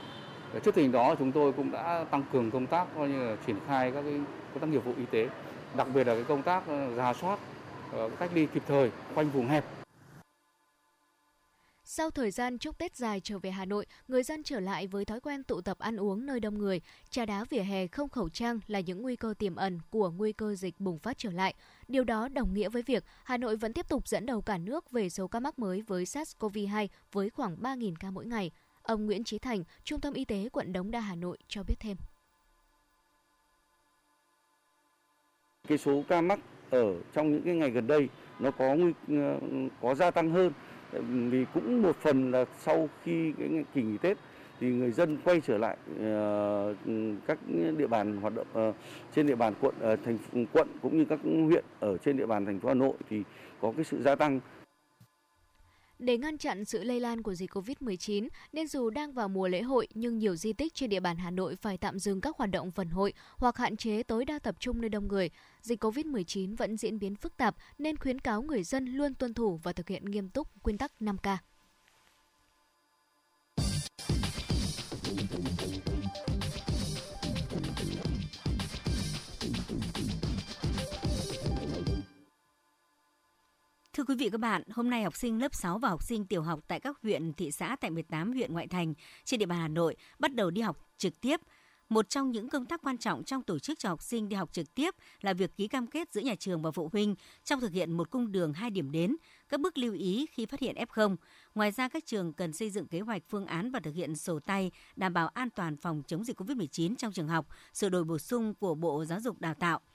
Trước 0.64 0.74
tình 0.74 0.92
đó 0.92 1.14
chúng 1.18 1.32
tôi 1.32 1.52
cũng 1.52 1.70
đã 1.70 2.04
tăng 2.10 2.24
cường 2.32 2.50
công 2.50 2.66
tác 2.66 2.86
coi 2.96 3.08
như 3.08 3.24
là 3.24 3.36
triển 3.46 3.56
khai 3.66 3.90
các 3.90 4.02
cái 4.02 4.20
công 4.54 4.60
tác 4.60 4.66
nghiệp 4.66 4.84
vụ 4.84 4.92
y 4.96 5.04
tế, 5.10 5.28
đặc 5.76 5.86
biệt 5.94 6.06
là 6.06 6.14
cái 6.14 6.24
công 6.24 6.42
tác 6.42 6.66
ờ, 6.66 6.94
giả 6.94 7.14
soát 7.14 7.38
ờ, 7.92 8.10
cách 8.18 8.30
ly 8.34 8.46
kịp 8.54 8.62
thời 8.66 8.90
quanh 9.14 9.30
vùng 9.30 9.48
hẹp 9.48 9.64
sau 11.90 12.10
thời 12.10 12.30
gian 12.30 12.58
chúc 12.58 12.78
Tết 12.78 12.96
dài 12.96 13.20
trở 13.20 13.38
về 13.38 13.50
Hà 13.50 13.64
Nội, 13.64 13.86
người 14.08 14.22
dân 14.22 14.42
trở 14.42 14.60
lại 14.60 14.86
với 14.86 15.04
thói 15.04 15.20
quen 15.20 15.44
tụ 15.44 15.60
tập 15.60 15.78
ăn 15.78 15.96
uống 15.96 16.26
nơi 16.26 16.40
đông 16.40 16.58
người, 16.58 16.80
trà 17.10 17.26
đá 17.26 17.44
vỉa 17.44 17.60
hè 17.60 17.86
không 17.86 18.08
khẩu 18.08 18.28
trang 18.28 18.60
là 18.66 18.80
những 18.80 19.02
nguy 19.02 19.16
cơ 19.16 19.34
tiềm 19.38 19.56
ẩn 19.56 19.78
của 19.90 20.10
nguy 20.10 20.32
cơ 20.32 20.54
dịch 20.54 20.80
bùng 20.80 20.98
phát 20.98 21.18
trở 21.18 21.30
lại. 21.30 21.54
Điều 21.88 22.04
đó 22.04 22.28
đồng 22.28 22.54
nghĩa 22.54 22.68
với 22.68 22.82
việc 22.82 23.04
Hà 23.24 23.36
Nội 23.36 23.56
vẫn 23.56 23.72
tiếp 23.72 23.88
tục 23.88 24.08
dẫn 24.08 24.26
đầu 24.26 24.42
cả 24.42 24.58
nước 24.58 24.90
về 24.90 25.08
số 25.08 25.28
ca 25.28 25.40
mắc 25.40 25.58
mới 25.58 25.80
với 25.80 26.04
SARS-CoV-2 26.04 26.88
với 27.12 27.30
khoảng 27.30 27.56
3.000 27.56 27.94
ca 28.00 28.10
mỗi 28.10 28.26
ngày. 28.26 28.50
Ông 28.88 29.06
Nguyễn 29.06 29.24
Trí 29.24 29.38
Thành, 29.38 29.64
Trung 29.84 30.00
tâm 30.00 30.14
Y 30.14 30.24
tế 30.24 30.48
quận 30.52 30.72
Đống 30.72 30.90
Đa 30.90 31.00
Hà 31.00 31.14
Nội 31.14 31.38
cho 31.48 31.62
biết 31.62 31.74
thêm. 31.80 31.96
Cái 35.68 35.78
số 35.78 36.02
ca 36.08 36.20
mắc 36.20 36.38
ở 36.70 36.94
trong 37.14 37.32
những 37.32 37.42
cái 37.42 37.54
ngày 37.54 37.70
gần 37.70 37.86
đây 37.86 38.08
nó 38.38 38.50
có 38.50 38.74
nguy 38.74 38.92
có 39.82 39.94
gia 39.94 40.10
tăng 40.10 40.30
hơn 40.30 40.52
vì 41.30 41.44
cũng 41.54 41.82
một 41.82 41.96
phần 41.96 42.30
là 42.30 42.44
sau 42.58 42.88
khi 43.04 43.32
cái 43.38 43.64
kỳ 43.74 43.82
nghỉ 43.82 43.98
Tết 43.98 44.16
thì 44.60 44.66
người 44.66 44.90
dân 44.90 45.18
quay 45.24 45.40
trở 45.40 45.58
lại 45.58 45.76
uh, 45.92 46.76
các 47.26 47.38
địa 47.76 47.86
bàn 47.86 48.16
hoạt 48.16 48.34
động 48.34 48.68
uh, 48.68 48.74
trên 49.14 49.26
địa 49.26 49.36
bàn 49.36 49.54
quận 49.60 49.74
uh, 49.92 49.98
thành 50.04 50.46
quận 50.52 50.68
cũng 50.82 50.98
như 50.98 51.04
các 51.04 51.20
huyện 51.22 51.64
ở 51.80 51.96
trên 51.96 52.16
địa 52.16 52.26
bàn 52.26 52.46
thành 52.46 52.60
phố 52.60 52.68
Hà 52.68 52.74
Nội 52.74 52.94
thì 53.10 53.22
có 53.60 53.72
cái 53.76 53.84
sự 53.84 54.02
gia 54.02 54.14
tăng 54.14 54.40
để 55.98 56.18
ngăn 56.18 56.38
chặn 56.38 56.64
sự 56.64 56.84
lây 56.84 57.00
lan 57.00 57.22
của 57.22 57.34
dịch 57.34 57.50
COVID-19, 57.50 58.28
nên 58.52 58.66
dù 58.66 58.90
đang 58.90 59.12
vào 59.12 59.28
mùa 59.28 59.48
lễ 59.48 59.62
hội 59.62 59.88
nhưng 59.94 60.18
nhiều 60.18 60.36
di 60.36 60.52
tích 60.52 60.74
trên 60.74 60.90
địa 60.90 61.00
bàn 61.00 61.16
Hà 61.16 61.30
Nội 61.30 61.56
phải 61.56 61.78
tạm 61.78 61.98
dừng 61.98 62.20
các 62.20 62.36
hoạt 62.36 62.50
động 62.50 62.70
phần 62.70 62.88
hội 62.88 63.12
hoặc 63.36 63.56
hạn 63.56 63.76
chế 63.76 64.02
tối 64.02 64.24
đa 64.24 64.38
tập 64.38 64.54
trung 64.58 64.80
nơi 64.80 64.88
đông 64.88 65.08
người. 65.08 65.30
Dịch 65.62 65.84
COVID-19 65.84 66.56
vẫn 66.56 66.76
diễn 66.76 66.98
biến 66.98 67.16
phức 67.16 67.36
tạp 67.36 67.56
nên 67.78 67.96
khuyến 67.96 68.18
cáo 68.18 68.42
người 68.42 68.62
dân 68.62 68.86
luôn 68.86 69.14
tuân 69.14 69.34
thủ 69.34 69.60
và 69.62 69.72
thực 69.72 69.88
hiện 69.88 70.04
nghiêm 70.04 70.28
túc 70.28 70.48
nguyên 70.64 70.78
tắc 70.78 70.92
5K. 71.00 71.36
Thưa 83.98 84.04
quý 84.04 84.14
vị 84.14 84.30
các 84.30 84.40
bạn, 84.40 84.62
hôm 84.70 84.90
nay 84.90 85.02
học 85.02 85.16
sinh 85.16 85.40
lớp 85.40 85.54
6 85.54 85.78
và 85.78 85.88
học 85.88 86.02
sinh 86.02 86.26
tiểu 86.26 86.42
học 86.42 86.60
tại 86.68 86.80
các 86.80 86.98
huyện, 87.02 87.32
thị 87.32 87.50
xã 87.50 87.76
tại 87.80 87.90
18 87.90 88.32
huyện 88.32 88.52
ngoại 88.52 88.66
thành 88.66 88.94
trên 89.24 89.40
địa 89.40 89.46
bàn 89.46 89.58
Hà 89.58 89.68
Nội 89.68 89.96
bắt 90.18 90.34
đầu 90.34 90.50
đi 90.50 90.60
học 90.60 90.76
trực 90.98 91.20
tiếp. 91.20 91.40
Một 91.88 92.08
trong 92.08 92.30
những 92.30 92.48
công 92.48 92.66
tác 92.66 92.82
quan 92.82 92.98
trọng 92.98 93.24
trong 93.24 93.42
tổ 93.42 93.58
chức 93.58 93.78
cho 93.78 93.88
học 93.88 94.02
sinh 94.02 94.28
đi 94.28 94.36
học 94.36 94.52
trực 94.52 94.74
tiếp 94.74 94.94
là 95.20 95.32
việc 95.32 95.56
ký 95.56 95.68
cam 95.68 95.86
kết 95.86 96.12
giữa 96.12 96.20
nhà 96.20 96.34
trường 96.38 96.62
và 96.62 96.70
phụ 96.70 96.88
huynh 96.92 97.14
trong 97.44 97.60
thực 97.60 97.72
hiện 97.72 97.92
một 97.92 98.10
cung 98.10 98.32
đường 98.32 98.52
hai 98.52 98.70
điểm 98.70 98.90
đến, 98.90 99.16
các 99.48 99.60
bước 99.60 99.78
lưu 99.78 99.94
ý 99.94 100.26
khi 100.32 100.46
phát 100.46 100.60
hiện 100.60 100.76
F0. 100.76 101.16
Ngoài 101.54 101.70
ra, 101.70 101.88
các 101.88 102.06
trường 102.06 102.32
cần 102.32 102.52
xây 102.52 102.70
dựng 102.70 102.86
kế 102.86 103.00
hoạch 103.00 103.22
phương 103.28 103.46
án 103.46 103.70
và 103.70 103.80
thực 103.80 103.94
hiện 103.94 104.16
sổ 104.16 104.38
tay 104.40 104.70
đảm 104.96 105.12
bảo 105.12 105.28
an 105.28 105.50
toàn 105.50 105.76
phòng 105.76 106.02
chống 106.06 106.24
dịch 106.24 106.40
COVID-19 106.40 106.94
trong 106.96 107.12
trường 107.12 107.28
học, 107.28 107.46
sửa 107.74 107.88
đổi 107.88 108.04
bổ 108.04 108.18
sung 108.18 108.54
của 108.54 108.74
Bộ 108.74 109.04
Giáo 109.04 109.20
dục 109.20 109.40
Đào 109.40 109.54
tạo– 109.54 109.80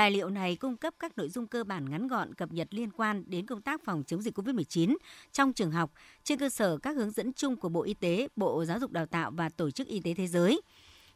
Tài 0.00 0.10
liệu 0.10 0.30
này 0.30 0.56
cung 0.56 0.76
cấp 0.76 0.94
các 0.98 1.18
nội 1.18 1.28
dung 1.28 1.46
cơ 1.46 1.64
bản 1.64 1.90
ngắn 1.90 2.08
gọn 2.08 2.34
cập 2.34 2.52
nhật 2.52 2.68
liên 2.70 2.90
quan 2.90 3.24
đến 3.26 3.46
công 3.46 3.62
tác 3.62 3.84
phòng 3.84 4.02
chống 4.06 4.22
dịch 4.22 4.38
COVID-19 4.38 4.96
trong 5.32 5.52
trường 5.52 5.70
học 5.70 5.92
trên 6.24 6.38
cơ 6.38 6.48
sở 6.48 6.78
các 6.78 6.96
hướng 6.96 7.10
dẫn 7.10 7.32
chung 7.32 7.56
của 7.56 7.68
Bộ 7.68 7.82
Y 7.82 7.94
tế, 7.94 8.28
Bộ 8.36 8.64
Giáo 8.64 8.78
dục 8.78 8.90
Đào 8.92 9.06
tạo 9.06 9.30
và 9.30 9.48
Tổ 9.48 9.70
chức 9.70 9.86
Y 9.86 10.00
tế 10.00 10.14
Thế 10.14 10.26
giới. 10.26 10.60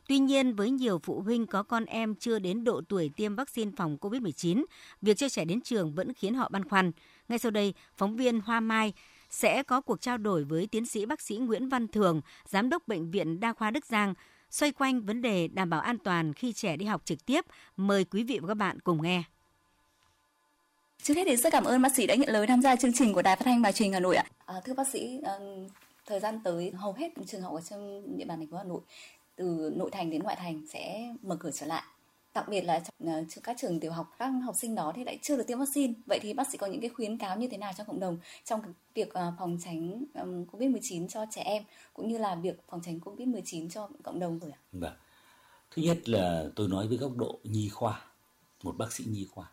Tuy 0.09 0.19
nhiên, 0.19 0.55
với 0.55 0.71
nhiều 0.71 0.99
phụ 0.99 1.21
huynh 1.21 1.47
có 1.47 1.63
con 1.63 1.85
em 1.85 2.15
chưa 2.15 2.39
đến 2.39 2.65
độ 2.65 2.81
tuổi 2.89 3.11
tiêm 3.17 3.35
vaccine 3.35 3.71
phòng 3.77 3.97
COVID-19, 4.01 4.65
việc 5.03 5.17
cho 5.17 5.29
trẻ 5.29 5.45
đến 5.45 5.61
trường 5.61 5.95
vẫn 5.95 6.13
khiến 6.13 6.35
họ 6.35 6.49
băn 6.49 6.69
khoăn. 6.69 6.93
Ngay 7.29 7.39
sau 7.39 7.51
đây, 7.51 7.75
phóng 7.97 8.17
viên 8.17 8.41
Hoa 8.41 8.61
Mai 8.61 8.93
sẽ 9.31 9.63
có 9.63 9.81
cuộc 9.81 10.01
trao 10.01 10.19
đổi 10.19 10.45
với 10.45 10.67
tiến 10.67 10.87
sĩ 10.87 11.07
bác 11.07 11.21
sĩ 11.21 11.37
Nguyễn 11.37 11.69
Văn 11.69 11.89
Thường, 11.89 12.21
Giám 12.49 12.69
đốc 12.69 12.89
Bệnh 12.89 13.11
viện 13.11 13.41
Đa 13.41 13.53
khoa 13.53 13.71
Đức 13.71 13.87
Giang, 13.87 14.15
xoay 14.55 14.73
quanh 14.73 15.03
vấn 15.03 15.23
đề 15.23 15.49
đảm 15.49 15.71
bảo 15.71 15.81
an 15.81 15.99
toàn 15.99 16.33
khi 16.33 16.53
trẻ 16.53 16.77
đi 16.77 16.87
học 16.87 17.03
trực 17.05 17.27
tiếp. 17.27 17.45
Mời 17.77 18.05
quý 18.05 18.23
vị 18.23 18.39
và 18.43 18.49
các 18.49 18.55
bạn 18.55 18.81
cùng 18.81 19.03
nghe. 19.03 19.23
Trước 21.03 21.17
hết 21.17 21.23
thì 21.27 21.37
rất 21.37 21.53
cảm 21.53 21.65
ơn 21.65 21.83
bác 21.83 21.97
sĩ 21.97 22.07
đã 22.07 22.15
nhận 22.15 22.29
lời 22.29 22.47
tham 22.47 22.63
gia 22.63 22.77
chương 22.77 22.93
trình 22.93 23.13
của 23.15 23.23
Đài 23.23 23.37
Phát 23.37 23.45
thanh 23.45 23.63
và 23.63 23.73
Truyền 23.73 23.87
hình 23.87 23.93
Hà 23.93 24.01
Nội 24.01 24.17
ạ. 24.17 24.25
À, 24.47 24.55
thưa 24.65 24.75
bác 24.75 24.89
sĩ, 24.89 25.21
thời 26.07 26.21
gian 26.21 26.41
tới 26.45 26.71
hầu 26.71 26.93
hết 26.93 27.09
trường 27.27 27.43
học 27.43 27.55
ở 27.55 27.61
trong 27.61 28.03
địa 28.19 28.25
bàn 28.25 28.39
thành 28.39 28.47
phố 28.47 28.57
Hà 28.57 28.65
Nội 28.65 28.81
từ 29.37 29.73
nội 29.77 29.91
thành 29.91 30.11
đến 30.11 30.23
ngoại 30.23 30.37
thành 30.37 30.67
sẽ 30.73 31.13
mở 31.23 31.37
cửa 31.37 31.51
trở 31.51 31.67
lại 31.67 31.83
đặc 32.35 32.49
biệt 32.49 32.61
là 32.61 32.83
ờ, 33.07 33.25
các 33.43 33.57
trường 33.61 33.81
tiểu 33.81 33.93
học, 33.93 34.15
các 34.19 34.29
học 34.29 34.57
sinh 34.57 34.75
đó 34.75 34.93
thì 34.97 35.05
lại 35.05 35.19
chưa 35.23 35.37
được 35.37 35.45
tiêm 35.47 35.59
vaccine. 35.59 35.93
Vậy 36.07 36.19
thì 36.23 36.33
bác 36.33 36.51
sĩ 36.51 36.59
có 36.59 36.67
những 36.67 36.81
cái 36.81 36.91
khuyến 36.91 37.19
cáo 37.19 37.39
như 37.39 37.49
thế 37.49 37.57
nào 37.57 37.73
cho 37.77 37.85
cộng 37.85 38.01
đồng 38.01 38.19
trong 38.45 38.61
việc 38.95 39.13
ờ, 39.13 39.33
phòng 39.39 39.59
tránh 39.65 40.05
covid 40.53 40.71
19 40.71 41.09
cho 41.09 41.27
trẻ 41.31 41.43
em, 41.43 41.63
cũng 41.95 42.09
như 42.09 42.19
là 42.19 42.35
việc 42.35 42.57
phòng 42.69 42.81
tránh 42.85 43.01
covid 43.01 43.29
19 43.29 43.71
cho 43.71 43.89
cộng 44.03 44.21
đồng 44.21 44.39
rồi 44.39 44.51
ạ? 44.51 44.59
Vâng. 44.73 44.95
Thứ 45.71 45.83
nhất 45.83 46.09
là 46.09 46.45
tôi 46.57 46.69
nói 46.69 46.89
với 46.89 46.97
góc 46.97 47.17
độ 47.17 47.39
nhi 47.45 47.69
khoa, 47.69 48.05
một 48.63 48.77
bác 48.79 48.93
sĩ 48.93 49.05
nhi 49.09 49.27
khoa, 49.31 49.47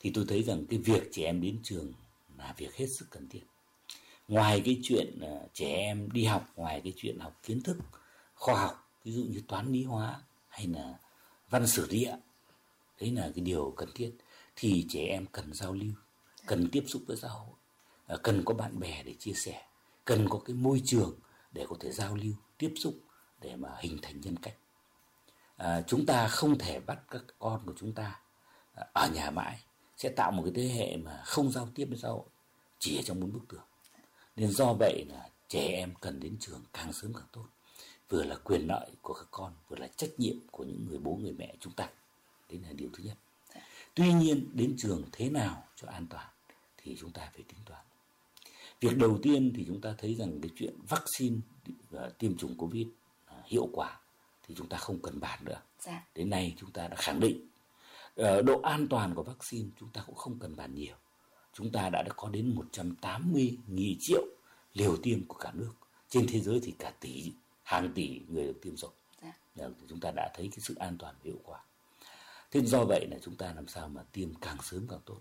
thì 0.00 0.10
tôi 0.14 0.24
thấy 0.28 0.42
rằng 0.42 0.66
cái 0.66 0.78
việc 0.78 1.08
trẻ 1.12 1.24
em 1.24 1.40
đến 1.40 1.58
trường 1.62 1.92
là 2.38 2.54
việc 2.56 2.74
hết 2.74 2.86
sức 2.86 3.06
cần 3.10 3.28
thiết. 3.28 3.42
Ngoài 4.28 4.62
cái 4.64 4.80
chuyện 4.82 5.18
ờ, 5.20 5.48
trẻ 5.52 5.76
em 5.76 6.08
đi 6.12 6.24
học, 6.24 6.52
ngoài 6.56 6.80
cái 6.84 6.92
chuyện 6.96 7.18
học 7.18 7.40
kiến 7.42 7.60
thức, 7.60 7.76
khoa 8.34 8.60
học, 8.60 8.90
ví 9.04 9.12
dụ 9.12 9.22
như 9.22 9.42
toán 9.48 9.72
lý 9.72 9.84
hóa 9.84 10.20
hay 10.48 10.66
là 10.66 10.94
văn 11.52 11.66
sử 11.66 11.86
địa. 11.90 12.16
Đấy 13.00 13.10
là 13.10 13.30
cái 13.34 13.44
điều 13.44 13.74
cần 13.76 13.88
thiết. 13.94 14.12
Thì 14.56 14.86
trẻ 14.88 15.06
em 15.06 15.26
cần 15.26 15.54
giao 15.54 15.72
lưu 15.72 15.92
cần 16.46 16.68
tiếp 16.72 16.84
xúc 16.86 17.02
với 17.06 17.16
xã 17.16 17.28
hội 17.28 17.54
à, 18.06 18.16
cần 18.22 18.42
có 18.44 18.54
bạn 18.54 18.78
bè 18.80 19.02
để 19.02 19.14
chia 19.18 19.32
sẻ 19.32 19.62
cần 20.04 20.28
có 20.28 20.38
cái 20.44 20.56
môi 20.56 20.82
trường 20.84 21.14
để 21.52 21.66
có 21.68 21.76
thể 21.80 21.92
giao 21.92 22.14
lưu 22.14 22.34
tiếp 22.58 22.74
xúc 22.76 22.94
để 23.40 23.56
mà 23.56 23.68
hình 23.78 23.98
thành 24.02 24.20
nhân 24.20 24.36
cách. 24.36 24.56
À, 25.56 25.82
chúng 25.86 26.06
ta 26.06 26.28
không 26.28 26.58
thể 26.58 26.80
bắt 26.80 26.98
các 27.10 27.22
con 27.38 27.62
của 27.66 27.74
chúng 27.78 27.92
ta 27.92 28.20
à, 28.74 28.86
ở 28.92 29.08
nhà 29.14 29.30
mãi 29.30 29.58
sẽ 29.96 30.08
tạo 30.08 30.30
một 30.30 30.42
cái 30.44 30.52
thế 30.56 30.74
hệ 30.74 30.96
mà 30.96 31.22
không 31.24 31.52
giao 31.52 31.68
tiếp 31.74 31.86
với 31.88 31.98
xã 31.98 32.08
hội 32.08 32.26
chỉ 32.78 32.98
ở 32.98 33.02
trong 33.02 33.20
bốn 33.20 33.32
bức 33.32 33.48
tường. 33.48 33.64
Nên 34.36 34.50
do 34.50 34.72
vậy 34.72 35.04
là 35.08 35.28
trẻ 35.48 35.68
em 35.68 35.94
cần 36.00 36.20
đến 36.20 36.36
trường 36.40 36.64
càng 36.72 36.92
sớm 36.92 37.14
càng 37.14 37.28
tốt 37.32 37.44
vừa 38.12 38.24
là 38.24 38.36
quyền 38.44 38.66
lợi 38.66 38.90
của 39.02 39.14
các 39.14 39.26
con 39.30 39.52
vừa 39.68 39.76
là 39.76 39.88
trách 39.96 40.10
nhiệm 40.18 40.36
của 40.50 40.64
những 40.64 40.86
người 40.88 40.98
bố 40.98 41.18
người 41.22 41.32
mẹ 41.32 41.54
chúng 41.60 41.72
ta. 41.72 41.88
Đấy 42.48 42.60
là 42.66 42.72
điều 42.72 42.90
thứ 42.92 43.04
nhất. 43.04 43.16
Tuy 43.94 44.12
nhiên 44.12 44.50
đến 44.52 44.74
trường 44.78 45.02
thế 45.12 45.30
nào 45.30 45.64
cho 45.76 45.88
an 45.88 46.06
toàn 46.10 46.26
thì 46.76 46.96
chúng 47.00 47.10
ta 47.10 47.30
phải 47.34 47.42
tính 47.48 47.58
toán. 47.64 47.84
Việc 48.80 48.96
đầu 48.96 49.18
tiên 49.22 49.52
thì 49.56 49.64
chúng 49.66 49.80
ta 49.80 49.94
thấy 49.98 50.14
rằng 50.14 50.40
cái 50.42 50.50
chuyện 50.56 50.74
vaccine 50.88 51.36
và 51.90 52.08
tiêm 52.18 52.36
chủng 52.36 52.56
covid 52.56 52.86
hiệu 53.44 53.68
quả 53.72 54.00
thì 54.42 54.54
chúng 54.58 54.68
ta 54.68 54.76
không 54.76 54.98
cần 55.02 55.20
bàn 55.20 55.44
nữa. 55.44 55.60
Dạ. 55.80 56.06
đến 56.14 56.30
nay 56.30 56.54
chúng 56.58 56.70
ta 56.70 56.88
đã 56.88 56.96
khẳng 56.96 57.20
định 57.20 57.46
uh, 58.20 58.44
độ 58.44 58.60
an 58.60 58.86
toàn 58.90 59.14
của 59.14 59.22
vaccine 59.22 59.68
chúng 59.80 59.88
ta 59.88 60.02
cũng 60.06 60.14
không 60.14 60.38
cần 60.38 60.56
bàn 60.56 60.74
nhiều. 60.74 60.94
Chúng 61.54 61.72
ta 61.72 61.90
đã, 61.90 62.02
đã 62.02 62.12
có 62.16 62.28
đến 62.28 62.54
180 62.54 63.58
nghìn 63.66 63.98
triệu 64.00 64.24
liều 64.74 64.96
tiêm 64.96 65.24
của 65.26 65.38
cả 65.38 65.50
nước. 65.54 65.72
Trên 66.08 66.26
thế 66.28 66.40
giới 66.40 66.60
thì 66.62 66.74
cả 66.78 66.92
tỷ 67.00 67.32
hàng 67.62 67.92
tỷ 67.94 68.20
người 68.28 68.46
được 68.46 68.58
tiêm 68.62 68.76
rồi 68.76 68.90
dạ. 69.54 69.68
chúng 69.88 70.00
ta 70.00 70.10
đã 70.10 70.30
thấy 70.34 70.48
cái 70.52 70.58
sự 70.60 70.74
an 70.74 70.96
toàn 70.98 71.14
và 71.14 71.20
hiệu 71.24 71.40
quả. 71.44 71.60
Thế 72.50 72.60
do 72.60 72.84
vậy 72.84 73.06
là 73.10 73.16
chúng 73.22 73.36
ta 73.36 73.52
làm 73.54 73.68
sao 73.68 73.88
mà 73.88 74.02
tiêm 74.12 74.34
càng 74.34 74.56
sớm 74.62 74.86
càng 74.90 75.00
tốt. 75.04 75.20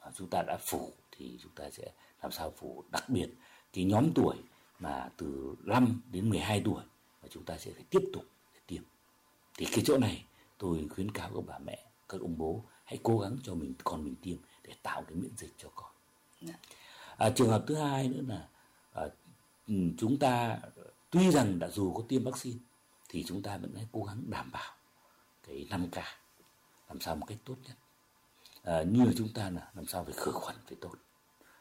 À, 0.00 0.10
chúng 0.16 0.28
ta 0.30 0.42
đã 0.46 0.56
phủ 0.60 0.92
thì 1.10 1.38
chúng 1.42 1.52
ta 1.52 1.70
sẽ 1.70 1.92
làm 2.22 2.32
sao 2.32 2.52
phủ 2.56 2.84
đặc 2.90 3.08
biệt 3.08 3.28
cái 3.72 3.84
nhóm 3.84 4.12
tuổi 4.14 4.36
mà 4.78 5.08
từ 5.16 5.56
5 5.64 6.00
đến 6.12 6.30
12 6.30 6.62
tuổi 6.64 6.82
mà 7.22 7.28
chúng 7.30 7.44
ta 7.44 7.58
sẽ 7.58 7.72
phải 7.72 7.84
tiếp 7.90 8.10
tục 8.12 8.24
để 8.54 8.60
tiêm. 8.66 8.82
Thì 9.56 9.66
cái 9.72 9.84
chỗ 9.84 9.98
này 9.98 10.24
tôi 10.58 10.88
khuyến 10.94 11.10
cáo 11.10 11.30
các 11.34 11.44
bà 11.46 11.58
mẹ 11.58 11.84
các 12.08 12.20
ông 12.20 12.38
bố 12.38 12.64
hãy 12.84 12.98
cố 13.02 13.18
gắng 13.18 13.36
cho 13.42 13.54
mình 13.54 13.74
con 13.84 14.04
mình 14.04 14.14
tiêm 14.22 14.36
để 14.64 14.74
tạo 14.82 15.02
cái 15.02 15.16
miễn 15.16 15.36
dịch 15.36 15.52
cho 15.58 15.68
con. 15.74 15.90
Dạ. 16.40 16.54
à, 17.16 17.30
trường 17.30 17.48
hợp 17.48 17.64
thứ 17.66 17.74
hai 17.74 18.08
nữa 18.08 18.22
là 18.28 18.48
à, 18.92 19.02
chúng 19.98 20.18
ta 20.18 20.58
tuy 21.10 21.30
rằng 21.30 21.58
đã 21.58 21.68
dù 21.68 21.92
có 21.94 22.02
tiêm 22.08 22.24
vaccine 22.24 22.58
thì 23.08 23.24
chúng 23.26 23.42
ta 23.42 23.56
vẫn 23.56 23.72
hãy 23.76 23.86
cố 23.92 24.02
gắng 24.02 24.22
đảm 24.26 24.50
bảo 24.52 24.72
cái 25.46 25.66
5 25.70 25.90
k 25.90 25.96
làm 26.88 27.00
sao 27.00 27.16
một 27.16 27.26
cách 27.26 27.38
tốt 27.44 27.56
nhất. 27.66 27.76
À, 28.62 28.82
như 28.82 29.12
chúng 29.16 29.28
ta 29.34 29.50
là 29.50 29.70
làm 29.74 29.86
sao 29.86 30.04
phải 30.04 30.14
khử 30.16 30.32
khuẩn 30.32 30.56
phải 30.66 30.76
tốt 30.80 30.94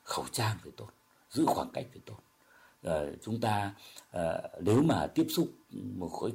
khẩu 0.04 0.26
trang 0.32 0.58
phải 0.64 0.72
tốt 0.78 0.90
giữ 1.32 1.46
khoảng 1.46 1.70
cách 1.74 1.86
phải 1.92 2.02
tốt. 2.06 2.20
À, 2.84 3.00
chúng 3.24 3.42
ta 3.42 3.74
à, 4.12 4.42
nếu 4.62 4.82
mà 4.82 5.08
tiếp 5.08 5.28
xúc 5.30 5.48
một 5.72 6.10
khối 6.10 6.34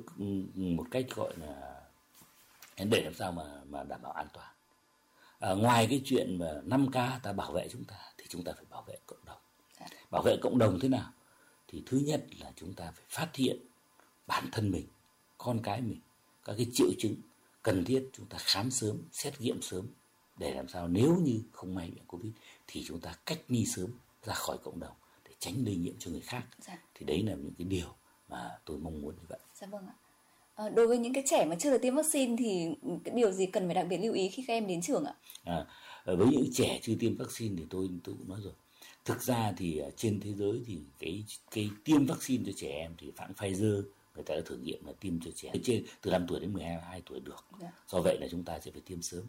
một 0.55 0.85
cách 0.91 1.07
gọi 1.15 1.35
là 1.37 1.81
để 2.79 3.03
làm 3.05 3.15
sao 3.15 3.33
mà 3.33 3.45
mà 3.69 3.83
đảm 3.83 4.03
bảo 4.03 4.13
an 4.13 4.27
toàn. 4.33 4.55
À, 5.39 5.53
ngoài 5.53 5.87
cái 5.91 6.03
chuyện 6.05 6.39
mà 6.39 6.61
5 6.65 6.91
k 6.91 7.23
ta 7.23 7.33
bảo 7.33 7.53
vệ 7.53 7.69
chúng 7.73 7.85
ta 7.85 7.97
thì 8.19 8.25
chúng 8.29 8.45
ta 8.45 8.53
phải 8.57 8.65
bảo 8.71 8.83
vệ 8.83 8.99
cộng 9.07 9.25
đồng. 9.25 9.39
Dạ. 9.81 9.87
bảo 10.11 10.23
vệ 10.23 10.37
cộng 10.43 10.59
đồng 10.59 10.79
thế 10.81 10.89
nào 10.89 11.13
thì 11.75 11.83
thứ 11.87 11.99
nhất 11.99 12.25
là 12.41 12.53
chúng 12.57 12.73
ta 12.73 12.85
phải 12.85 13.05
phát 13.09 13.37
hiện 13.37 13.57
bản 14.27 14.49
thân 14.53 14.71
mình 14.71 14.87
con 15.39 15.61
cái 15.63 15.81
mình 15.81 16.01
các 16.45 16.55
cái 16.57 16.67
triệu 16.73 16.89
chứng 16.99 17.15
cần 17.63 17.85
thiết 17.85 18.09
chúng 18.13 18.27
ta 18.27 18.39
khám 18.39 18.71
sớm 18.71 18.99
xét 19.13 19.41
nghiệm 19.41 19.63
sớm 19.63 19.87
để 20.39 20.55
làm 20.55 20.69
sao 20.69 20.89
nếu 20.89 21.17
như 21.17 21.41
không 21.53 21.75
may 21.75 21.91
bị 21.91 22.01
covid 22.07 22.33
thì 22.67 22.85
chúng 22.87 23.01
ta 23.01 23.15
cách 23.27 23.41
ly 23.49 23.65
sớm 23.67 23.91
ra 24.25 24.35
khỏi 24.35 24.59
cộng 24.63 24.81
đồng 24.81 24.93
để 25.29 25.35
tránh 25.39 25.55
lây 25.65 25.77
nhiễm 25.77 25.95
cho 25.99 26.11
người 26.11 26.21
khác. 26.21 26.43
Dạ. 26.61 26.79
thì 26.95 27.07
đấy 27.07 27.23
là 27.23 27.35
những 27.35 27.55
cái 27.59 27.65
điều 27.65 27.95
mà 28.29 28.51
tôi 28.65 28.79
mong 28.79 29.03
muốn 29.03 29.15
như 29.15 29.25
vậy. 29.29 29.39
Dạ 29.55 29.67
vâng 29.67 29.87
ạ. 29.87 29.95
À, 30.55 30.69
đối 30.69 30.87
với 30.87 30.99
những 30.99 31.13
cái 31.13 31.25
trẻ 31.27 31.45
mà 31.45 31.57
chưa 31.59 31.71
được 31.71 31.79
tiêm 31.83 31.95
vaccine 31.95 32.37
thì 32.39 32.67
cái 33.05 33.15
điều 33.15 33.33
gì 33.33 33.47
cần 33.47 33.67
phải 33.67 33.75
đặc 33.75 33.87
biệt 33.89 33.99
lưu 33.99 34.15
ý 34.15 34.29
khi 34.29 34.45
các 34.47 34.55
em 34.55 34.67
đến 34.67 34.83
trường 34.83 35.05
ạ? 35.05 35.15
À, 35.45 35.67
với 36.05 36.27
những 36.31 36.53
trẻ 36.53 36.79
chưa 36.83 36.95
tiêm 37.01 37.17
vaccine 37.17 37.55
thì 37.59 37.67
tôi 37.71 37.89
tôi 38.05 38.15
cũng 38.19 38.29
nói 38.29 38.41
rồi 38.43 38.53
thực 39.05 39.23
ra 39.23 39.53
thì 39.57 39.83
trên 39.97 40.21
thế 40.21 40.33
giới 40.33 40.63
thì 40.67 40.79
cái 40.99 41.25
cái 41.51 41.71
tiêm 41.85 42.07
vaccine 42.07 42.45
cho 42.47 42.53
trẻ 42.57 42.69
em 42.69 42.95
thì 42.99 43.13
hãng 43.17 43.33
Pfizer 43.37 43.83
người 44.15 44.25
ta 44.25 44.35
đã 44.35 44.41
thử 44.45 44.57
nghiệm 44.57 44.87
là 44.87 44.93
tiêm 45.01 45.21
cho 45.21 45.31
trẻ 45.35 45.53
trên 45.65 45.85
từ 46.01 46.11
5 46.11 46.27
tuổi 46.29 46.41
đến 46.41 46.53
12 46.53 47.03
tuổi 47.07 47.21
được 47.21 47.45
dạ. 47.61 47.73
do 47.89 48.01
vậy 48.01 48.19
là 48.21 48.27
chúng 48.31 48.45
ta 48.45 48.59
sẽ 48.61 48.71
phải 48.71 48.81
tiêm 48.87 49.03
sớm 49.03 49.23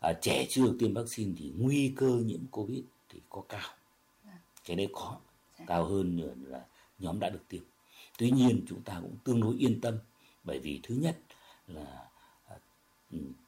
à, 0.00 0.12
trẻ 0.22 0.46
chưa 0.48 0.62
được 0.62 0.76
tiêm 0.78 0.94
vaccine 0.94 1.32
thì 1.38 1.52
nguy 1.56 1.92
cơ 1.96 2.22
nhiễm 2.24 2.46
covid 2.50 2.80
thì 3.08 3.20
có 3.28 3.42
cao 3.48 3.70
dạ. 4.24 4.38
cái 4.64 4.76
đấy 4.76 4.88
có 4.92 5.16
dạ. 5.58 5.64
cao 5.68 5.84
hơn 5.84 6.34
là 6.46 6.64
nhóm 6.98 7.20
đã 7.20 7.30
được 7.30 7.42
tiêm 7.48 7.62
tuy 8.18 8.30
nhiên 8.30 8.64
chúng 8.68 8.82
ta 8.82 8.98
cũng 9.00 9.16
tương 9.24 9.40
đối 9.40 9.56
yên 9.58 9.80
tâm 9.80 9.98
bởi 10.44 10.58
vì 10.58 10.80
thứ 10.82 10.94
nhất 10.94 11.18
là 11.66 12.08
à, 12.48 12.56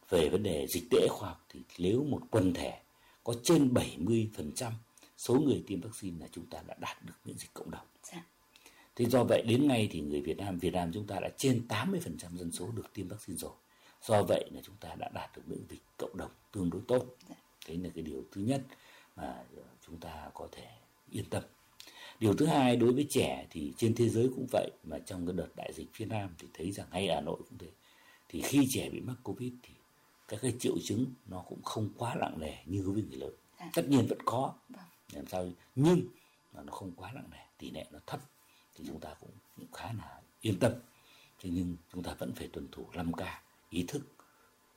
về 0.08 0.28
vấn 0.28 0.42
đề 0.42 0.66
dịch 0.66 0.84
tễ 0.90 1.06
khoa 1.10 1.28
học 1.28 1.44
thì 1.48 1.60
nếu 1.78 2.04
một 2.04 2.22
quần 2.30 2.54
thể 2.54 2.78
có 3.24 3.34
trên 3.42 3.74
70% 3.74 4.70
số 5.18 5.34
người 5.34 5.64
tiêm 5.66 5.80
vaccine 5.80 6.20
là 6.20 6.28
chúng 6.32 6.46
ta 6.46 6.62
đã 6.66 6.74
đạt 6.80 7.04
được 7.04 7.14
miễn 7.24 7.38
dịch 7.38 7.54
cộng 7.54 7.70
đồng. 7.70 7.86
Dạ. 8.02 8.24
Thế 8.96 9.04
do 9.04 9.24
vậy 9.24 9.42
đến 9.42 9.68
nay 9.68 9.88
thì 9.90 10.00
người 10.00 10.20
Việt 10.20 10.38
Nam, 10.38 10.58
Việt 10.58 10.74
Nam 10.74 10.90
chúng 10.94 11.06
ta 11.06 11.20
đã 11.20 11.28
trên 11.36 11.66
80% 11.68 12.36
dân 12.36 12.52
số 12.52 12.70
được 12.70 12.92
tiêm 12.94 13.08
vaccine 13.08 13.36
rồi. 13.36 13.52
Do 14.02 14.22
vậy 14.22 14.50
là 14.54 14.60
chúng 14.64 14.74
ta 14.80 14.94
đã 14.98 15.08
đạt 15.14 15.36
được 15.36 15.42
miễn 15.46 15.66
dịch 15.68 15.82
cộng 15.96 16.16
đồng 16.16 16.30
tương 16.52 16.70
đối 16.70 16.82
tốt. 16.88 17.16
Dạ. 17.28 17.34
Đấy 17.68 17.76
là 17.76 17.90
cái 17.94 18.02
điều 18.02 18.24
thứ 18.32 18.40
nhất 18.40 18.62
mà 19.16 19.44
chúng 19.86 20.00
ta 20.00 20.30
có 20.34 20.48
thể 20.52 20.66
yên 21.10 21.24
tâm. 21.24 21.42
Điều 22.20 22.34
thứ 22.34 22.46
hai 22.46 22.76
đối 22.76 22.92
với 22.92 23.06
trẻ 23.10 23.46
thì 23.50 23.72
trên 23.76 23.94
thế 23.94 24.08
giới 24.08 24.28
cũng 24.34 24.46
vậy 24.52 24.70
mà 24.84 24.98
trong 24.98 25.26
cái 25.26 25.36
đợt 25.36 25.48
đại 25.56 25.72
dịch 25.74 25.86
phía 25.94 26.06
Nam 26.06 26.34
thì 26.38 26.48
thấy 26.54 26.72
rằng 26.72 26.86
hay 26.90 27.08
Hà 27.08 27.20
Nội 27.20 27.36
cũng 27.48 27.58
thế. 27.58 27.68
Thì 28.28 28.40
khi 28.40 28.68
trẻ 28.70 28.90
bị 28.90 29.00
mắc 29.00 29.16
Covid 29.22 29.52
thì 29.62 29.74
các 30.28 30.40
cái 30.42 30.54
triệu 30.58 30.74
chứng 30.84 31.06
nó 31.26 31.44
cũng 31.48 31.62
không 31.62 31.88
quá 31.98 32.14
nặng 32.14 32.40
nề 32.40 32.54
như 32.66 32.82
với 32.82 33.02
người 33.02 33.18
lớn. 33.18 33.32
À. 33.56 33.70
Tất 33.74 33.88
nhiên 33.88 34.06
vẫn 34.06 34.18
có. 34.24 34.54
Vâng 34.68 34.84
làm 35.12 35.26
sao? 35.26 35.48
Nhưng 35.74 36.00
mà 36.52 36.62
nó 36.62 36.72
không 36.72 36.92
quá 36.96 37.12
nặng 37.12 37.30
nề 37.30 37.38
tỷ 37.58 37.70
lệ 37.70 37.84
nó 37.90 37.98
thấp 38.06 38.20
thì 38.74 38.84
chúng 38.86 39.00
ta 39.00 39.14
cũng, 39.20 39.30
cũng 39.56 39.72
khá 39.72 39.92
là 39.92 40.20
yên 40.40 40.58
tâm. 40.58 40.72
Thế 41.40 41.50
nhưng 41.52 41.76
chúng 41.92 42.02
ta 42.02 42.14
vẫn 42.18 42.32
phải 42.36 42.48
tuân 42.48 42.68
thủ 42.72 42.86
5 42.94 43.12
k 43.12 43.20
ý 43.70 43.84
thức 43.88 44.02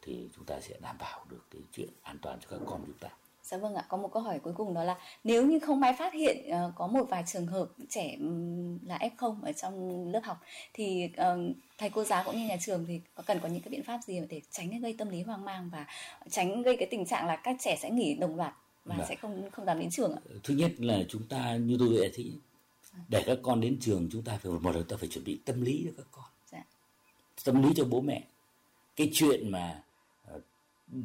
thì 0.01 0.29
chúng 0.35 0.45
ta 0.45 0.59
sẽ 0.59 0.75
đảm 0.81 0.97
bảo 0.99 1.25
được 1.29 1.45
cái 1.51 1.61
chuyện 1.71 1.89
an 2.01 2.17
toàn 2.21 2.39
cho 2.41 2.47
các 2.49 2.59
con 2.65 2.83
chúng 2.85 2.97
ta. 2.97 3.09
Dạ 3.43 3.57
vâng 3.57 3.75
ạ, 3.75 3.85
có 3.89 3.97
một 3.97 4.09
câu 4.13 4.23
hỏi 4.23 4.39
cuối 4.39 4.53
cùng 4.57 4.73
đó 4.73 4.83
là 4.83 4.97
nếu 5.23 5.45
như 5.45 5.59
không 5.59 5.79
may 5.79 5.93
phát 5.93 6.13
hiện 6.13 6.49
uh, 6.49 6.75
có 6.75 6.87
một 6.87 7.03
vài 7.09 7.23
trường 7.27 7.47
hợp 7.47 7.67
trẻ 7.89 8.15
um, 8.19 8.79
là 8.85 8.97
F0 8.97 9.41
ở 9.41 9.51
trong 9.51 10.07
lớp 10.11 10.21
học 10.23 10.37
thì 10.73 11.09
uh, 11.21 11.55
thầy 11.77 11.89
cô 11.89 12.03
giáo 12.03 12.23
cũng 12.25 12.37
như 12.37 12.47
nhà 12.47 12.57
trường 12.61 12.85
thì 12.87 13.01
có 13.15 13.23
cần 13.25 13.39
có 13.39 13.47
những 13.47 13.61
cái 13.61 13.69
biện 13.69 13.83
pháp 13.83 13.99
gì 14.05 14.19
để 14.29 14.41
tránh 14.51 14.81
gây 14.81 14.95
tâm 14.97 15.09
lý 15.09 15.21
hoang 15.21 15.45
mang 15.45 15.69
và 15.73 15.85
tránh 16.29 16.61
gây 16.61 16.77
cái 16.77 16.87
tình 16.91 17.05
trạng 17.05 17.27
là 17.27 17.35
các 17.35 17.55
trẻ 17.59 17.77
sẽ 17.81 17.89
nghỉ 17.89 18.15
đồng 18.15 18.35
loạt 18.35 18.53
và 18.85 18.95
dạ. 18.97 19.05
sẽ 19.09 19.15
không 19.15 19.49
không 19.51 19.65
dám 19.65 19.79
đến 19.79 19.89
trường 19.89 20.13
ạ. 20.13 20.19
Thứ 20.43 20.53
nhất 20.53 20.71
là 20.77 21.03
chúng 21.09 21.27
ta 21.27 21.55
như 21.55 21.75
tôi 21.79 21.97
đã 22.01 22.07
thì 22.13 22.33
để 23.07 23.23
các 23.25 23.39
con 23.41 23.61
đến 23.61 23.77
trường 23.81 24.09
chúng 24.11 24.23
ta 24.23 24.37
phải 24.37 24.51
một 24.51 24.75
lần 24.75 24.83
ta 24.83 24.97
phải 24.97 25.09
chuẩn 25.09 25.23
bị 25.23 25.39
tâm 25.45 25.61
lý 25.61 25.83
cho 25.85 25.91
các 25.97 26.07
con. 26.11 26.25
Dạ. 26.51 26.63
tâm 27.43 27.63
lý 27.63 27.69
cho 27.75 27.85
bố 27.85 28.01
mẹ. 28.01 28.23
Cái 28.95 29.09
chuyện 29.13 29.51
mà 29.51 29.83
uh, 30.35 30.41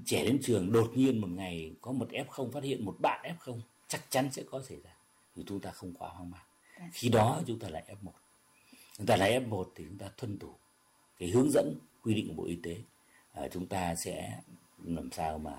trẻ 0.04 0.24
đến 0.24 0.38
trường 0.42 0.72
đột 0.72 0.92
nhiên 0.94 1.20
một 1.20 1.28
ngày 1.30 1.72
có 1.80 1.92
một 1.92 2.08
f 2.10 2.24
không 2.28 2.52
phát 2.52 2.64
hiện 2.64 2.84
một 2.84 2.96
bạn 3.00 3.24
f 3.24 3.36
không 3.38 3.60
chắc 3.88 4.10
chắn 4.10 4.32
sẽ 4.32 4.42
có 4.50 4.62
xảy 4.62 4.78
ra. 4.84 4.90
Thì 5.36 5.42
chúng 5.46 5.60
ta 5.60 5.70
không 5.70 5.92
quá 5.92 6.08
hoang 6.08 6.30
mang. 6.30 6.40
Dạ. 6.78 6.88
khi 6.92 7.08
đó 7.08 7.42
chúng 7.46 7.58
ta 7.58 7.68
là 7.68 7.82
f 7.88 7.96
1 8.02 8.12
chúng 8.98 9.06
ta 9.06 9.16
là 9.16 9.26
f 9.26 9.48
1 9.48 9.72
thì 9.74 9.84
chúng 9.88 9.98
ta 9.98 10.08
tuân 10.16 10.38
thủ 10.38 10.54
cái 11.18 11.28
hướng 11.28 11.50
dẫn 11.50 11.74
quy 12.02 12.14
định 12.14 12.28
của 12.28 12.34
bộ 12.34 12.44
y 12.44 12.56
tế. 12.62 12.76
Uh, 13.40 13.52
chúng 13.52 13.66
ta 13.66 13.94
sẽ 13.94 14.40
làm 14.84 15.10
sao 15.12 15.38
mà 15.38 15.56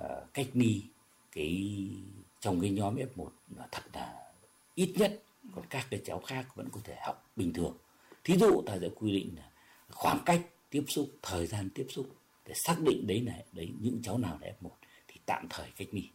uh, 0.00 0.34
cách 0.34 0.46
ly 0.52 0.82
cái 1.36 1.88
trong 2.40 2.60
cái 2.60 2.70
nhóm 2.70 2.96
F1 2.96 3.28
là 3.56 3.68
thật 3.72 3.82
là 3.92 4.32
ít 4.74 4.94
nhất 4.96 5.22
còn 5.54 5.64
các 5.70 5.86
cái 5.90 6.00
cháu 6.04 6.20
khác 6.20 6.46
vẫn 6.54 6.68
có 6.72 6.80
thể 6.84 6.96
học 7.06 7.30
bình 7.36 7.52
thường. 7.52 7.76
Thí 8.24 8.36
dụ 8.36 8.62
ta 8.66 8.78
sẽ 8.80 8.88
quy 8.94 9.12
định 9.12 9.34
là 9.36 9.50
khoảng 9.90 10.18
cách 10.26 10.40
tiếp 10.70 10.84
xúc 10.88 11.10
thời 11.22 11.46
gian 11.46 11.70
tiếp 11.74 11.86
xúc 11.88 12.06
để 12.44 12.54
xác 12.54 12.76
định 12.80 13.06
đấy 13.06 13.20
này 13.20 13.44
đấy 13.52 13.72
những 13.80 14.00
cháu 14.02 14.18
nào 14.18 14.38
là 14.42 14.52
F1 14.60 14.68
thì 15.08 15.20
tạm 15.26 15.46
thời 15.50 15.66
cách 15.76 15.88
ly. 15.92 16.08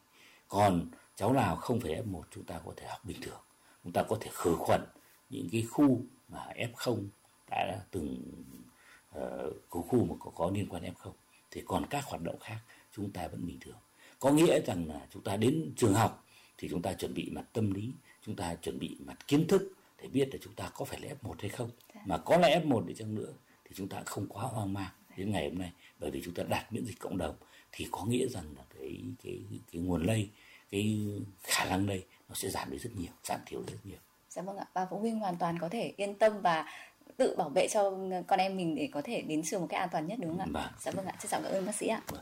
Còn 0.47 0.89
cháu 1.15 1.33
nào 1.33 1.55
không 1.55 1.79
phải 1.79 2.03
F1 2.03 2.21
chúng 2.31 2.43
ta 2.43 2.61
có 2.65 2.73
thể 2.77 2.87
học 2.87 3.05
bình 3.05 3.17
thường. 3.21 3.39
Chúng 3.83 3.93
ta 3.93 4.03
có 4.03 4.17
thể 4.21 4.29
khử 4.33 4.55
khuẩn 4.55 4.81
những 5.29 5.47
cái 5.51 5.61
khu 5.61 6.01
mà 6.29 6.47
F0 6.55 7.07
đã 7.49 7.81
từng 7.91 8.33
uh, 9.17 9.85
khu 9.85 10.05
mà 10.05 10.15
có, 10.19 10.31
có 10.35 10.51
liên 10.53 10.67
quan 10.69 10.83
F0 10.83 11.11
thì 11.51 11.63
còn 11.65 11.85
các 11.89 12.05
hoạt 12.05 12.21
động 12.21 12.39
khác 12.39 12.57
chúng 12.95 13.11
ta 13.11 13.27
vẫn 13.27 13.47
bình 13.47 13.57
thường 13.61 13.77
có 14.21 14.31
nghĩa 14.31 14.61
rằng 14.61 14.87
là 14.87 14.99
chúng 15.13 15.23
ta 15.23 15.37
đến 15.37 15.71
trường 15.77 15.93
học 15.93 16.25
thì 16.57 16.67
chúng 16.69 16.81
ta 16.81 16.93
chuẩn 16.93 17.13
bị 17.13 17.29
mặt 17.31 17.43
tâm 17.53 17.71
lý 17.71 17.91
chúng 18.25 18.35
ta 18.35 18.55
chuẩn 18.55 18.79
bị 18.79 18.97
mặt 18.99 19.27
kiến 19.27 19.47
thức 19.47 19.73
để 20.01 20.07
biết 20.07 20.29
là 20.31 20.39
chúng 20.41 20.53
ta 20.53 20.71
có 20.73 20.85
phải 20.85 20.99
là 20.99 21.13
F1 21.21 21.33
hay 21.39 21.49
không 21.49 21.69
dạ. 21.95 22.01
mà 22.05 22.17
có 22.17 22.37
là 22.37 22.47
F1 22.47 22.85
đi 22.85 22.93
chăng 22.93 23.15
nữa 23.15 23.33
thì 23.65 23.71
chúng 23.75 23.87
ta 23.87 24.01
không 24.05 24.27
quá 24.27 24.43
hoang 24.43 24.73
mang 24.73 24.91
đến 25.17 25.31
ngày 25.31 25.49
hôm 25.49 25.59
nay 25.59 25.71
bởi 25.99 26.11
vì 26.11 26.21
chúng 26.25 26.33
ta 26.33 26.43
đạt 26.43 26.73
miễn 26.73 26.85
dịch 26.85 26.99
cộng 26.99 27.17
đồng 27.17 27.35
thì 27.71 27.87
có 27.91 28.05
nghĩa 28.05 28.27
rằng 28.27 28.45
là 28.57 28.63
cái 28.79 29.01
cái 29.23 29.39
cái 29.71 29.81
nguồn 29.81 30.05
lây 30.05 30.29
cái 30.71 30.99
khả 31.43 31.65
năng 31.65 31.87
lây 31.87 32.05
nó 32.29 32.35
sẽ 32.35 32.49
giảm 32.49 32.71
đi 32.71 32.77
rất 32.77 32.89
nhiều 32.95 33.11
giảm 33.23 33.39
thiểu 33.45 33.63
rất 33.67 33.77
nhiều 33.83 33.99
dạ 34.29 34.41
vâng 34.41 34.57
ạ 34.57 34.65
và 34.73 34.87
phụ 34.89 34.99
huynh 34.99 35.19
hoàn 35.19 35.37
toàn 35.37 35.59
có 35.59 35.69
thể 35.69 35.93
yên 35.97 36.15
tâm 36.15 36.41
và 36.41 36.65
tự 37.17 37.35
bảo 37.35 37.49
vệ 37.49 37.67
cho 37.67 37.91
con 38.27 38.39
em 38.39 38.57
mình 38.57 38.75
để 38.75 38.89
có 38.91 39.01
thể 39.01 39.21
đến 39.21 39.41
trường 39.43 39.61
một 39.61 39.67
cách 39.69 39.79
an 39.79 39.89
toàn 39.91 40.07
nhất 40.07 40.19
đúng 40.21 40.37
không 40.37 40.39
ạ? 40.39 40.45
Vâng. 40.51 40.73
Dạ 40.79 40.91
vâng 40.91 41.05
ạ, 41.05 41.15
trọng 41.29 41.43
cảm 41.43 41.51
ơn 41.51 41.65
bác 41.65 41.75
sĩ 41.75 41.87
ạ. 41.87 42.01
Vâng. 42.07 42.21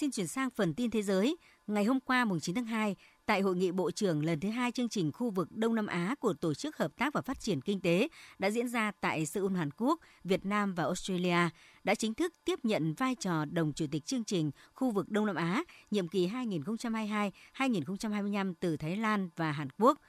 Xin 0.00 0.10
chuyển 0.10 0.26
sang 0.26 0.50
phần 0.50 0.74
tin 0.74 0.90
thế 0.90 1.02
giới. 1.02 1.36
Ngày 1.66 1.84
hôm 1.84 2.00
qua, 2.00 2.24
mùng 2.24 2.40
9 2.40 2.54
tháng 2.54 2.66
2, 2.66 2.96
tại 3.26 3.40
hội 3.40 3.56
nghị 3.56 3.72
bộ 3.72 3.90
trưởng 3.90 4.24
lần 4.24 4.40
thứ 4.40 4.48
hai 4.48 4.72
chương 4.72 4.88
trình 4.88 5.12
khu 5.12 5.30
vực 5.30 5.52
Đông 5.52 5.74
Nam 5.74 5.86
Á 5.86 6.14
của 6.20 6.32
Tổ 6.32 6.54
chức 6.54 6.76
Hợp 6.76 6.96
tác 6.96 7.12
và 7.12 7.22
Phát 7.22 7.40
triển 7.40 7.60
Kinh 7.60 7.80
tế 7.80 8.08
đã 8.38 8.50
diễn 8.50 8.68
ra 8.68 8.92
tại 9.00 9.26
Seoul, 9.26 9.56
Hàn 9.56 9.70
Quốc, 9.76 10.00
Việt 10.24 10.46
Nam 10.46 10.74
và 10.74 10.84
Australia, 10.84 11.38
đã 11.84 11.94
chính 11.94 12.14
thức 12.14 12.34
tiếp 12.44 12.58
nhận 12.62 12.94
vai 12.94 13.14
trò 13.14 13.44
đồng 13.44 13.72
chủ 13.72 13.86
tịch 13.90 14.04
chương 14.04 14.24
trình 14.24 14.50
khu 14.74 14.90
vực 14.90 15.08
Đông 15.08 15.26
Nam 15.26 15.36
Á 15.36 15.62
nhiệm 15.90 16.08
kỳ 16.08 16.28
2022-2025 16.28 18.54
từ 18.60 18.76
Thái 18.76 18.96
Lan 18.96 19.28
và 19.36 19.52
Hàn 19.52 19.68
Quốc– 19.78 20.00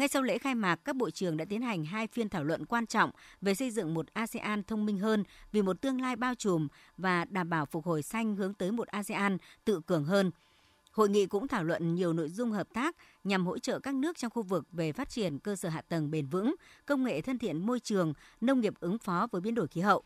ngay 0.00 0.08
sau 0.08 0.22
lễ 0.22 0.38
khai 0.38 0.54
mạc, 0.54 0.76
các 0.84 0.96
bộ 0.96 1.10
trưởng 1.10 1.36
đã 1.36 1.44
tiến 1.44 1.62
hành 1.62 1.84
hai 1.84 2.06
phiên 2.06 2.28
thảo 2.28 2.44
luận 2.44 2.66
quan 2.66 2.86
trọng 2.86 3.10
về 3.40 3.54
xây 3.54 3.70
dựng 3.70 3.94
một 3.94 4.06
ASEAN 4.12 4.62
thông 4.62 4.86
minh 4.86 4.98
hơn 4.98 5.24
vì 5.52 5.62
một 5.62 5.80
tương 5.80 6.00
lai 6.00 6.16
bao 6.16 6.34
trùm 6.34 6.68
và 6.96 7.24
đảm 7.24 7.50
bảo 7.50 7.66
phục 7.66 7.84
hồi 7.84 8.02
xanh 8.02 8.36
hướng 8.36 8.54
tới 8.54 8.72
một 8.72 8.88
ASEAN 8.88 9.38
tự 9.64 9.80
cường 9.86 10.04
hơn. 10.04 10.30
Hội 10.92 11.08
nghị 11.08 11.26
cũng 11.26 11.48
thảo 11.48 11.64
luận 11.64 11.94
nhiều 11.94 12.12
nội 12.12 12.28
dung 12.28 12.52
hợp 12.52 12.68
tác 12.72 12.96
nhằm 13.24 13.46
hỗ 13.46 13.58
trợ 13.58 13.78
các 13.78 13.94
nước 13.94 14.18
trong 14.18 14.30
khu 14.30 14.42
vực 14.42 14.66
về 14.72 14.92
phát 14.92 15.08
triển 15.08 15.38
cơ 15.38 15.56
sở 15.56 15.68
hạ 15.68 15.82
tầng 15.88 16.10
bền 16.10 16.26
vững, 16.26 16.54
công 16.86 17.04
nghệ 17.04 17.20
thân 17.20 17.38
thiện 17.38 17.66
môi 17.66 17.80
trường, 17.80 18.12
nông 18.40 18.60
nghiệp 18.60 18.74
ứng 18.80 18.98
phó 18.98 19.28
với 19.32 19.40
biến 19.40 19.54
đổi 19.54 19.68
khí 19.68 19.80
hậu. 19.80 20.02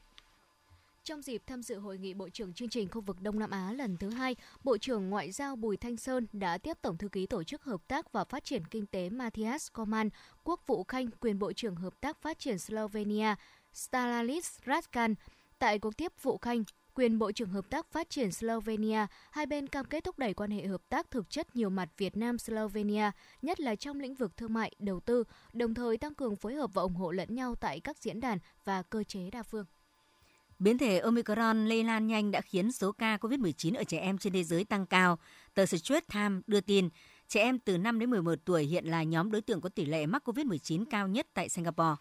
Trong 1.04 1.22
dịp 1.22 1.42
tham 1.46 1.62
dự 1.62 1.78
hội 1.78 1.98
nghị 1.98 2.14
Bộ 2.14 2.28
trưởng 2.28 2.52
chương 2.52 2.68
trình 2.68 2.88
khu 2.88 3.00
vực 3.00 3.20
Đông 3.20 3.38
Nam 3.38 3.50
Á 3.50 3.72
lần 3.72 3.96
thứ 3.96 4.10
hai, 4.10 4.36
Bộ 4.62 4.78
trưởng 4.78 5.10
Ngoại 5.10 5.32
giao 5.32 5.56
Bùi 5.56 5.76
Thanh 5.76 5.96
Sơn 5.96 6.26
đã 6.32 6.58
tiếp 6.58 6.78
Tổng 6.82 6.96
thư 6.96 7.08
ký 7.08 7.26
Tổ 7.26 7.44
chức 7.44 7.64
Hợp 7.64 7.88
tác 7.88 8.12
và 8.12 8.24
Phát 8.24 8.44
triển 8.44 8.64
Kinh 8.64 8.86
tế 8.86 9.10
Matthias 9.10 9.72
Koman, 9.72 10.08
Quốc 10.44 10.60
vụ 10.66 10.84
Khanh, 10.84 11.10
quyền 11.20 11.38
Bộ 11.38 11.52
trưởng 11.52 11.76
Hợp 11.76 12.00
tác 12.00 12.22
Phát 12.22 12.38
triển 12.38 12.58
Slovenia 12.58 13.34
Stalalis 13.72 14.58
Ratkan. 14.66 15.14
Tại 15.58 15.78
cuộc 15.78 15.96
tiếp 15.96 16.12
vụ 16.22 16.38
Khanh, 16.38 16.64
quyền 16.94 17.18
Bộ 17.18 17.32
trưởng 17.32 17.50
Hợp 17.50 17.70
tác 17.70 17.92
Phát 17.92 18.10
triển 18.10 18.32
Slovenia, 18.32 19.06
hai 19.30 19.46
bên 19.46 19.66
cam 19.66 19.84
kết 19.84 20.04
thúc 20.04 20.18
đẩy 20.18 20.34
quan 20.34 20.50
hệ 20.50 20.66
hợp 20.66 20.82
tác 20.88 21.10
thực 21.10 21.30
chất 21.30 21.56
nhiều 21.56 21.70
mặt 21.70 21.88
Việt 21.96 22.16
Nam-Slovenia, 22.16 23.10
nhất 23.42 23.60
là 23.60 23.76
trong 23.76 24.00
lĩnh 24.00 24.14
vực 24.14 24.36
thương 24.36 24.52
mại, 24.52 24.72
đầu 24.78 25.00
tư, 25.00 25.24
đồng 25.52 25.74
thời 25.74 25.96
tăng 25.96 26.14
cường 26.14 26.36
phối 26.36 26.54
hợp 26.54 26.70
và 26.74 26.82
ủng 26.82 26.94
hộ 26.94 27.10
lẫn 27.10 27.34
nhau 27.34 27.54
tại 27.54 27.80
các 27.80 27.98
diễn 27.98 28.20
đàn 28.20 28.38
và 28.64 28.82
cơ 28.82 29.04
chế 29.04 29.30
đa 29.30 29.42
phương. 29.42 29.64
Biến 30.58 30.78
thể 30.78 30.98
Omicron 30.98 31.66
lây 31.66 31.84
lan 31.84 32.06
nhanh 32.06 32.30
đã 32.30 32.40
khiến 32.40 32.72
số 32.72 32.92
ca 32.92 33.16
COVID-19 33.16 33.76
ở 33.76 33.84
trẻ 33.84 33.98
em 33.98 34.18
trên 34.18 34.32
thế 34.32 34.44
giới 34.44 34.64
tăng 34.64 34.86
cao. 34.86 35.18
Tờ 35.54 35.66
Straits 35.66 36.06
Times 36.12 36.42
đưa 36.46 36.60
tin, 36.60 36.88
trẻ 37.28 37.40
em 37.40 37.58
từ 37.58 37.78
5 37.78 37.98
đến 37.98 38.10
11 38.10 38.38
tuổi 38.44 38.64
hiện 38.64 38.84
là 38.84 39.02
nhóm 39.02 39.30
đối 39.30 39.42
tượng 39.42 39.60
có 39.60 39.68
tỷ 39.68 39.84
lệ 39.84 40.06
mắc 40.06 40.28
COVID-19 40.28 40.84
cao 40.90 41.08
nhất 41.08 41.26
tại 41.34 41.48
Singapore. 41.48 41.94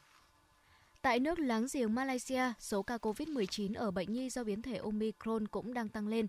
Tại 1.01 1.19
nước 1.19 1.39
láng 1.39 1.65
giềng 1.73 1.95
Malaysia, 1.95 2.53
số 2.59 2.83
ca 2.83 2.97
COVID-19 2.97 3.73
ở 3.75 3.91
bệnh 3.91 4.13
nhi 4.13 4.29
do 4.29 4.43
biến 4.43 4.61
thể 4.61 4.77
Omicron 4.77 5.47
cũng 5.47 5.73
đang 5.73 5.89
tăng 5.89 6.07
lên. 6.07 6.27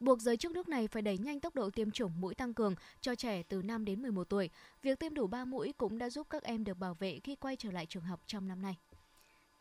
Buộc 0.00 0.20
giới 0.20 0.36
chức 0.36 0.52
nước 0.52 0.68
này 0.68 0.88
phải 0.88 1.02
đẩy 1.02 1.18
nhanh 1.18 1.40
tốc 1.40 1.54
độ 1.54 1.70
tiêm 1.70 1.90
chủng 1.90 2.20
mũi 2.20 2.34
tăng 2.34 2.54
cường 2.54 2.74
cho 3.00 3.14
trẻ 3.14 3.42
từ 3.42 3.62
5 3.62 3.84
đến 3.84 4.02
11 4.02 4.28
tuổi. 4.28 4.50
Việc 4.82 4.98
tiêm 4.98 5.14
đủ 5.14 5.26
3 5.26 5.44
mũi 5.44 5.72
cũng 5.78 5.98
đã 5.98 6.10
giúp 6.10 6.26
các 6.30 6.42
em 6.42 6.64
được 6.64 6.78
bảo 6.78 6.94
vệ 6.94 7.20
khi 7.24 7.36
quay 7.36 7.56
trở 7.56 7.70
lại 7.70 7.86
trường 7.86 8.02
học 8.02 8.20
trong 8.26 8.48
năm 8.48 8.62
nay. 8.62 8.76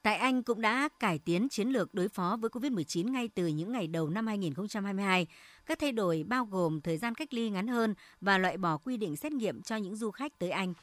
Tại 0.07 0.17
Anh 0.17 0.43
cũng 0.43 0.61
đã 0.61 0.89
cải 0.99 1.19
tiến 1.19 1.49
chiến 1.49 1.69
lược 1.69 1.93
đối 1.93 2.09
phó 2.09 2.37
với 2.41 2.49
COVID-19 2.49 3.11
ngay 3.11 3.29
từ 3.35 3.47
những 3.47 3.71
ngày 3.71 3.87
đầu 3.87 4.09
năm 4.09 4.27
2022. 4.27 5.27
Các 5.65 5.79
thay 5.79 5.91
đổi 5.91 6.23
bao 6.27 6.45
gồm 6.45 6.81
thời 6.81 6.97
gian 6.97 7.15
cách 7.15 7.33
ly 7.33 7.49
ngắn 7.49 7.67
hơn 7.67 7.93
và 8.21 8.37
loại 8.37 8.57
bỏ 8.57 8.77
quy 8.77 8.97
định 8.97 9.15
xét 9.15 9.31
nghiệm 9.31 9.61
cho 9.61 9.75
những 9.75 9.95
du 9.95 10.11
khách 10.11 10.39
tới 10.39 10.49
Anh. 10.49 10.73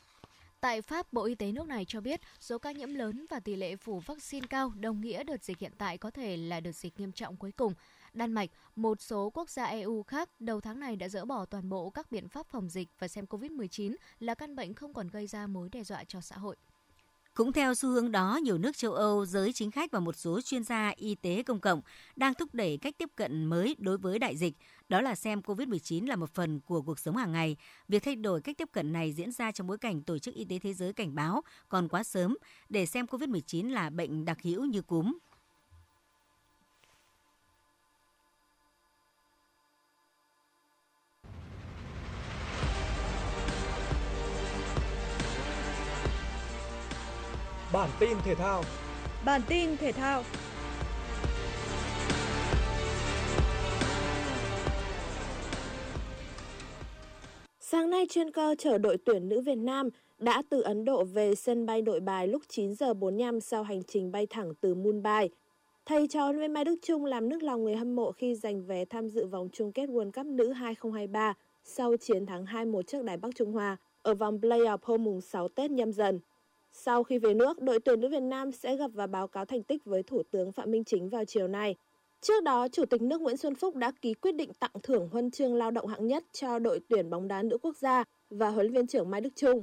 Tại 0.61 0.83
Pháp, 0.83 1.13
Bộ 1.13 1.25
Y 1.25 1.35
tế 1.35 1.53
nước 1.53 1.69
này 1.69 1.85
cho 1.89 2.01
biết 2.01 2.21
số 2.41 2.59
ca 2.59 2.73
nhiễm 2.73 2.95
lớn 2.95 3.27
và 3.31 3.41
tỷ 3.41 3.57
lệ 3.57 3.77
phủ 3.77 4.01
vaccine 4.01 4.47
cao 4.51 4.73
đồng 4.77 5.01
nghĩa 5.01 5.25
đợt 5.25 5.45
dịch 5.45 5.59
hiện 5.59 5.73
tại 5.79 5.99
có 5.99 6.11
thể 6.11 6.37
là 6.37 6.61
đợt 6.61 6.73
dịch 6.73 7.01
nghiêm 7.01 7.13
trọng 7.13 7.37
cuối 7.37 7.53
cùng. 7.53 7.75
Đan 8.13 8.33
Mạch, 8.33 8.51
một 8.77 9.03
số 9.03 9.31
quốc 9.31 9.51
gia 9.51 9.65
EU 9.65 10.03
khác 10.03 10.31
đầu 10.41 10.61
tháng 10.61 10.81
này 10.81 10.97
đã 10.97 11.09
dỡ 11.09 11.25
bỏ 11.25 11.45
toàn 11.45 11.69
bộ 11.69 11.91
các 11.91 12.11
biện 12.11 12.29
pháp 12.29 12.47
phòng 12.47 12.69
dịch 12.69 12.89
và 12.99 13.09
xem 13.09 13.25
COVID-19 13.25 13.95
là 14.19 14.35
căn 14.35 14.57
bệnh 14.57 14.75
không 14.75 14.95
còn 14.95 15.09
gây 15.09 15.27
ra 15.27 15.47
mối 15.47 15.69
đe 15.73 15.85
dọa 15.85 16.05
cho 16.05 16.21
xã 16.21 16.37
hội. 16.37 16.57
Cũng 17.35 17.53
theo 17.53 17.75
xu 17.75 17.89
hướng 17.89 18.13
đó, 18.13 18.41
nhiều 18.43 18.59
nước 18.59 18.77
châu 18.77 18.93
Âu, 18.93 19.27
giới 19.27 19.53
chính 19.53 19.71
khách 19.71 19.91
và 19.91 20.01
một 20.01 20.17
số 20.17 20.41
chuyên 20.41 20.65
gia 20.65 20.93
y 20.97 21.15
tế 21.15 21.43
công 21.43 21.61
cộng 21.61 21.81
đang 22.17 22.35
thúc 22.35 22.55
đẩy 22.55 22.79
cách 22.79 22.95
tiếp 22.99 23.11
cận 23.17 23.45
mới 23.45 23.77
đối 23.79 23.99
với 23.99 24.19
đại 24.19 24.37
dịch, 24.37 24.55
đó 24.89 25.01
là 25.01 25.15
xem 25.15 25.41
COVID-19 25.41 26.07
là 26.07 26.17
một 26.17 26.35
phần 26.35 26.61
của 26.61 26.83
cuộc 26.83 26.99
sống 26.99 27.17
hàng 27.17 27.33
ngày. 27.33 27.57
Việc 27.89 28.03
thay 28.03 28.17
đổi 28.17 28.41
cách 28.41 28.57
tiếp 28.59 28.69
cận 28.73 28.93
này 28.93 29.13
diễn 29.13 29.33
ra 29.33 29.53
trong 29.53 29.67
bối 29.67 29.79
cảnh 29.79 30.03
Tổ 30.03 30.19
chức 30.19 30.35
Y 30.35 30.45
tế 30.45 30.59
Thế 30.59 30.75
giới 30.75 30.93
cảnh 30.93 31.15
báo 31.15 31.41
còn 31.69 31.89
quá 31.89 32.03
sớm 32.03 32.37
để 32.69 32.87
xem 32.87 33.07
COVID-19 33.07 33.71
là 33.71 33.91
bệnh 33.91 34.25
đặc 34.25 34.39
hữu 34.43 34.65
như 34.65 34.83
cúm, 34.83 35.19
Bản 47.75 47.91
tin 48.01 48.17
thể 48.25 48.35
thao. 48.35 48.63
Bản 49.25 49.41
tin 49.49 49.77
thể 49.77 49.93
thao. 49.93 50.23
Sáng 57.61 57.91
nay, 57.91 58.07
chuyên 58.11 58.31
cơ 58.31 58.55
chở 58.59 58.79
đội 58.79 58.97
tuyển 59.05 59.29
nữ 59.29 59.41
Việt 59.41 59.55
Nam 59.55 59.89
đã 60.19 60.43
từ 60.51 60.61
Ấn 60.61 60.85
Độ 60.85 61.05
về 61.05 61.35
sân 61.35 61.67
bay 61.67 61.83
Nội 61.83 62.01
Bài 62.01 62.29
lúc 62.29 62.43
9 62.49 62.75
giờ 62.75 62.95
45 62.95 63.41
sau 63.41 63.63
hành 63.63 63.83
trình 63.83 64.13
bay 64.13 64.27
thẳng 64.27 64.53
từ 64.61 64.75
Mumbai. 64.75 65.29
Thầy 65.87 66.07
trò 66.09 66.33
huấn 66.33 66.53
Mai 66.53 66.65
Đức 66.65 66.77
Trung 66.83 67.05
làm 67.05 67.29
nước 67.29 67.43
lòng 67.43 67.65
người 67.65 67.77
hâm 67.77 67.97
mộ 67.97 68.13
khi 68.13 68.35
giành 68.35 68.67
vé 68.67 68.85
tham 68.85 69.09
dự 69.09 69.27
vòng 69.27 69.49
chung 69.53 69.73
kết 69.73 69.89
World 69.91 70.11
Cup 70.11 70.27
nữ 70.27 70.53
2023 70.53 71.35
sau 71.65 71.97
chiến 71.97 72.27
thắng 72.27 72.45
2-1 72.45 72.83
trước 72.83 73.05
Đài 73.05 73.17
Bắc 73.17 73.31
Trung 73.37 73.53
Hoa 73.53 73.77
ở 74.03 74.15
vòng 74.15 74.39
play-off 74.43 74.79
hôm 74.83 75.21
6 75.21 75.49
Tết 75.49 75.71
nhâm 75.71 75.93
dần. 75.93 76.21
Sau 76.77 77.03
khi 77.05 77.19
về 77.19 77.35
nước, 77.35 77.63
đội 77.63 77.81
tuyển 77.81 78.01
nữ 78.01 78.09
Việt 78.09 78.23
Nam 78.23 78.53
sẽ 78.53 78.77
gặp 78.77 78.91
và 78.95 79.07
báo 79.07 79.29
cáo 79.29 79.45
thành 79.45 79.63
tích 79.63 79.85
với 79.85 80.03
Thủ 80.03 80.23
tướng 80.31 80.53
Phạm 80.53 80.71
Minh 80.71 80.85
Chính 80.85 81.09
vào 81.09 81.25
chiều 81.25 81.49
nay. 81.49 81.77
Trước 82.21 82.43
đó, 82.43 82.69
Chủ 82.69 82.85
tịch 82.85 83.03
nước 83.03 83.21
Nguyễn 83.21 83.37
Xuân 83.37 83.55
Phúc 83.55 83.77
đã 83.77 83.93
ký 84.03 84.15
quyết 84.15 84.35
định 84.35 84.53
tặng 84.61 84.71
thưởng 84.83 85.09
huân 85.13 85.31
chương 85.31 85.55
lao 85.55 85.71
động 85.71 85.87
hạng 85.87 86.07
nhất 86.07 86.25
cho 86.33 86.59
đội 86.59 86.81
tuyển 86.89 87.11
bóng 87.11 87.29
đá 87.29 87.43
nữ 87.43 87.59
quốc 87.59 87.77
gia 87.77 88.05
và 88.31 88.51
huấn 88.51 88.67
luyện 88.67 88.73
viên 88.73 88.87
trưởng 88.87 89.11
Mai 89.11 89.21
Đức 89.21 89.31
Chung. 89.37 89.61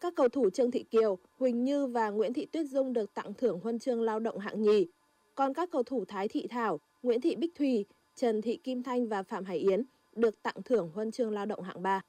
Các 0.00 0.14
cầu 0.16 0.28
thủ 0.28 0.50
Trương 0.50 0.70
Thị 0.70 0.82
Kiều, 0.82 1.18
Huỳnh 1.38 1.64
Như 1.64 1.86
và 1.86 2.10
Nguyễn 2.10 2.32
Thị 2.32 2.46
Tuyết 2.46 2.66
Dung 2.66 2.92
được 2.92 3.14
tặng 3.14 3.34
thưởng 3.34 3.60
huân 3.62 3.78
chương 3.78 4.02
lao 4.02 4.20
động 4.20 4.38
hạng 4.38 4.62
nhì. 4.62 4.86
Còn 5.34 5.54
các 5.54 5.70
cầu 5.70 5.82
thủ 5.82 6.04
Thái 6.08 6.28
Thị 6.28 6.46
Thảo, 6.50 6.80
Nguyễn 7.02 7.20
Thị 7.20 7.36
Bích 7.36 7.54
Thùy, 7.54 7.84
Trần 8.14 8.42
Thị 8.42 8.56
Kim 8.56 8.82
Thanh 8.82 9.08
và 9.08 9.22
Phạm 9.22 9.44
Hải 9.44 9.58
Yến 9.58 9.82
được 10.16 10.42
tặng 10.42 10.62
thưởng 10.64 10.90
huân 10.94 11.10
chương 11.10 11.32
lao 11.32 11.46
động 11.46 11.62
hạng 11.62 11.82
3. 11.82 12.00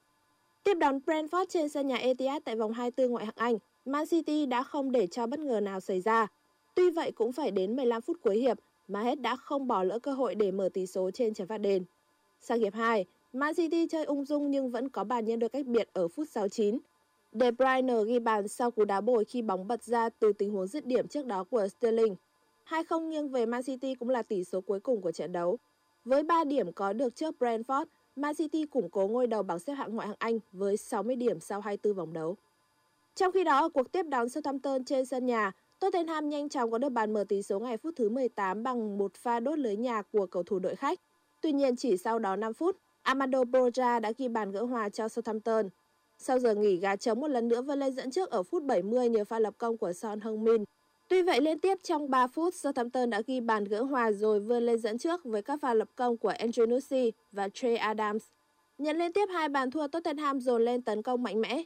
Tiếp 0.64 0.74
đón 0.74 0.98
Brentford 1.06 1.46
trên 1.48 1.68
sân 1.68 1.86
nhà 1.86 1.96
Etihad 1.96 2.42
tại 2.44 2.56
vòng 2.56 2.72
24 2.72 3.12
ngoại 3.12 3.24
hạng 3.24 3.34
Anh, 3.36 3.58
Man 3.86 4.06
City 4.06 4.46
đã 4.46 4.62
không 4.62 4.92
để 4.92 5.06
cho 5.06 5.26
bất 5.26 5.40
ngờ 5.40 5.60
nào 5.60 5.80
xảy 5.80 6.00
ra. 6.00 6.26
Tuy 6.74 6.90
vậy 6.90 7.12
cũng 7.12 7.32
phải 7.32 7.50
đến 7.50 7.76
15 7.76 8.02
phút 8.02 8.16
cuối 8.22 8.38
hiệp, 8.38 8.58
Mahrez 8.88 9.20
đã 9.20 9.36
không 9.36 9.66
bỏ 9.66 9.82
lỡ 9.82 9.98
cơ 9.98 10.12
hội 10.12 10.34
để 10.34 10.50
mở 10.50 10.68
tỷ 10.68 10.86
số 10.86 11.10
trên 11.10 11.34
trái 11.34 11.46
phạt 11.46 11.58
đền. 11.58 11.84
Sang 12.40 12.60
hiệp 12.60 12.74
2, 12.74 13.04
Man 13.32 13.54
City 13.54 13.86
chơi 13.88 14.04
ung 14.04 14.24
dung 14.24 14.50
nhưng 14.50 14.70
vẫn 14.70 14.88
có 14.88 15.04
bàn 15.04 15.24
nhân 15.24 15.38
đôi 15.38 15.48
cách 15.50 15.66
biệt 15.66 15.88
ở 15.92 16.08
phút 16.08 16.28
69. 16.28 16.78
De 17.32 17.50
Bruyne 17.50 18.04
ghi 18.04 18.18
bàn 18.18 18.48
sau 18.48 18.70
cú 18.70 18.84
đá 18.84 19.00
bồi 19.00 19.24
khi 19.24 19.42
bóng 19.42 19.68
bật 19.68 19.82
ra 19.82 20.08
từ 20.08 20.32
tình 20.32 20.50
huống 20.50 20.66
dứt 20.66 20.86
điểm 20.86 21.08
trước 21.08 21.26
đó 21.26 21.44
của 21.44 21.68
Sterling. 21.68 22.16
2-0 22.68 23.00
nghiêng 23.00 23.28
về 23.28 23.46
Man 23.46 23.62
City 23.62 23.94
cũng 23.94 24.08
là 24.08 24.22
tỷ 24.22 24.44
số 24.44 24.60
cuối 24.60 24.80
cùng 24.80 25.00
của 25.00 25.12
trận 25.12 25.32
đấu. 25.32 25.58
Với 26.04 26.22
3 26.22 26.44
điểm 26.44 26.72
có 26.72 26.92
được 26.92 27.16
trước 27.16 27.34
Brentford, 27.38 27.86
Man 28.16 28.34
City 28.34 28.66
củng 28.66 28.90
cố 28.90 29.08
ngôi 29.08 29.26
đầu 29.26 29.42
bảng 29.42 29.58
xếp 29.58 29.74
hạng 29.74 29.94
ngoại 29.96 30.08
hạng 30.08 30.16
Anh 30.18 30.38
với 30.52 30.76
60 30.76 31.16
điểm 31.16 31.40
sau 31.40 31.60
24 31.60 31.94
vòng 31.94 32.12
đấu. 32.12 32.36
Trong 33.16 33.32
khi 33.32 33.44
đó, 33.44 33.58
ở 33.58 33.68
cuộc 33.68 33.92
tiếp 33.92 34.02
đón 34.02 34.28
Southampton 34.28 34.84
trên 34.84 35.06
sân 35.06 35.26
nhà, 35.26 35.52
Tottenham 35.78 36.28
nhanh 36.28 36.48
chóng 36.48 36.70
có 36.70 36.78
được 36.78 36.88
bàn 36.88 37.12
mở 37.12 37.24
tỷ 37.28 37.42
số 37.42 37.58
ngày 37.60 37.76
phút 37.76 37.94
thứ 37.96 38.08
18 38.08 38.62
bằng 38.62 38.98
một 38.98 39.14
pha 39.14 39.40
đốt 39.40 39.58
lưới 39.58 39.76
nhà 39.76 40.02
của 40.02 40.26
cầu 40.26 40.42
thủ 40.42 40.58
đội 40.58 40.76
khách. 40.76 41.00
Tuy 41.40 41.52
nhiên, 41.52 41.76
chỉ 41.76 41.96
sau 41.96 42.18
đó 42.18 42.36
5 42.36 42.54
phút, 42.54 42.76
Amado 43.02 43.42
Broja 43.44 44.00
đã 44.00 44.12
ghi 44.18 44.28
bàn 44.28 44.52
gỡ 44.52 44.64
hòa 44.64 44.88
cho 44.88 45.08
Southampton. 45.08 45.68
Sau 46.18 46.38
giờ 46.38 46.54
nghỉ 46.54 46.76
gà 46.76 46.96
trống 46.96 47.20
một 47.20 47.28
lần 47.28 47.48
nữa 47.48 47.62
vươn 47.62 47.78
lên 47.80 47.94
dẫn 47.94 48.10
trước 48.10 48.30
ở 48.30 48.42
phút 48.42 48.62
70 48.62 49.08
nhờ 49.08 49.24
pha 49.24 49.38
lập 49.38 49.54
công 49.58 49.78
của 49.78 49.92
Son 49.92 50.20
Heung-min. 50.20 50.64
Tuy 51.08 51.22
vậy 51.22 51.40
liên 51.40 51.60
tiếp 51.60 51.78
trong 51.82 52.10
3 52.10 52.26
phút, 52.26 52.54
Southampton 52.54 53.10
đã 53.10 53.22
ghi 53.26 53.40
bàn 53.40 53.64
gỡ 53.64 53.82
hòa 53.82 54.12
rồi 54.12 54.40
vươn 54.40 54.66
lên 54.66 54.78
dẫn 54.78 54.98
trước 54.98 55.24
với 55.24 55.42
các 55.42 55.60
pha 55.60 55.74
lập 55.74 55.88
công 55.94 56.16
của 56.16 56.32
Andrew 56.32 56.66
Nussey 56.66 57.12
và 57.32 57.48
Trey 57.48 57.76
Adams. 57.76 58.24
Nhận 58.78 58.98
liên 58.98 59.12
tiếp 59.12 59.28
hai 59.32 59.48
bàn 59.48 59.70
thua 59.70 59.88
Tottenham 59.88 60.40
dồn 60.40 60.64
lên 60.64 60.82
tấn 60.82 61.02
công 61.02 61.22
mạnh 61.22 61.40
mẽ. 61.40 61.62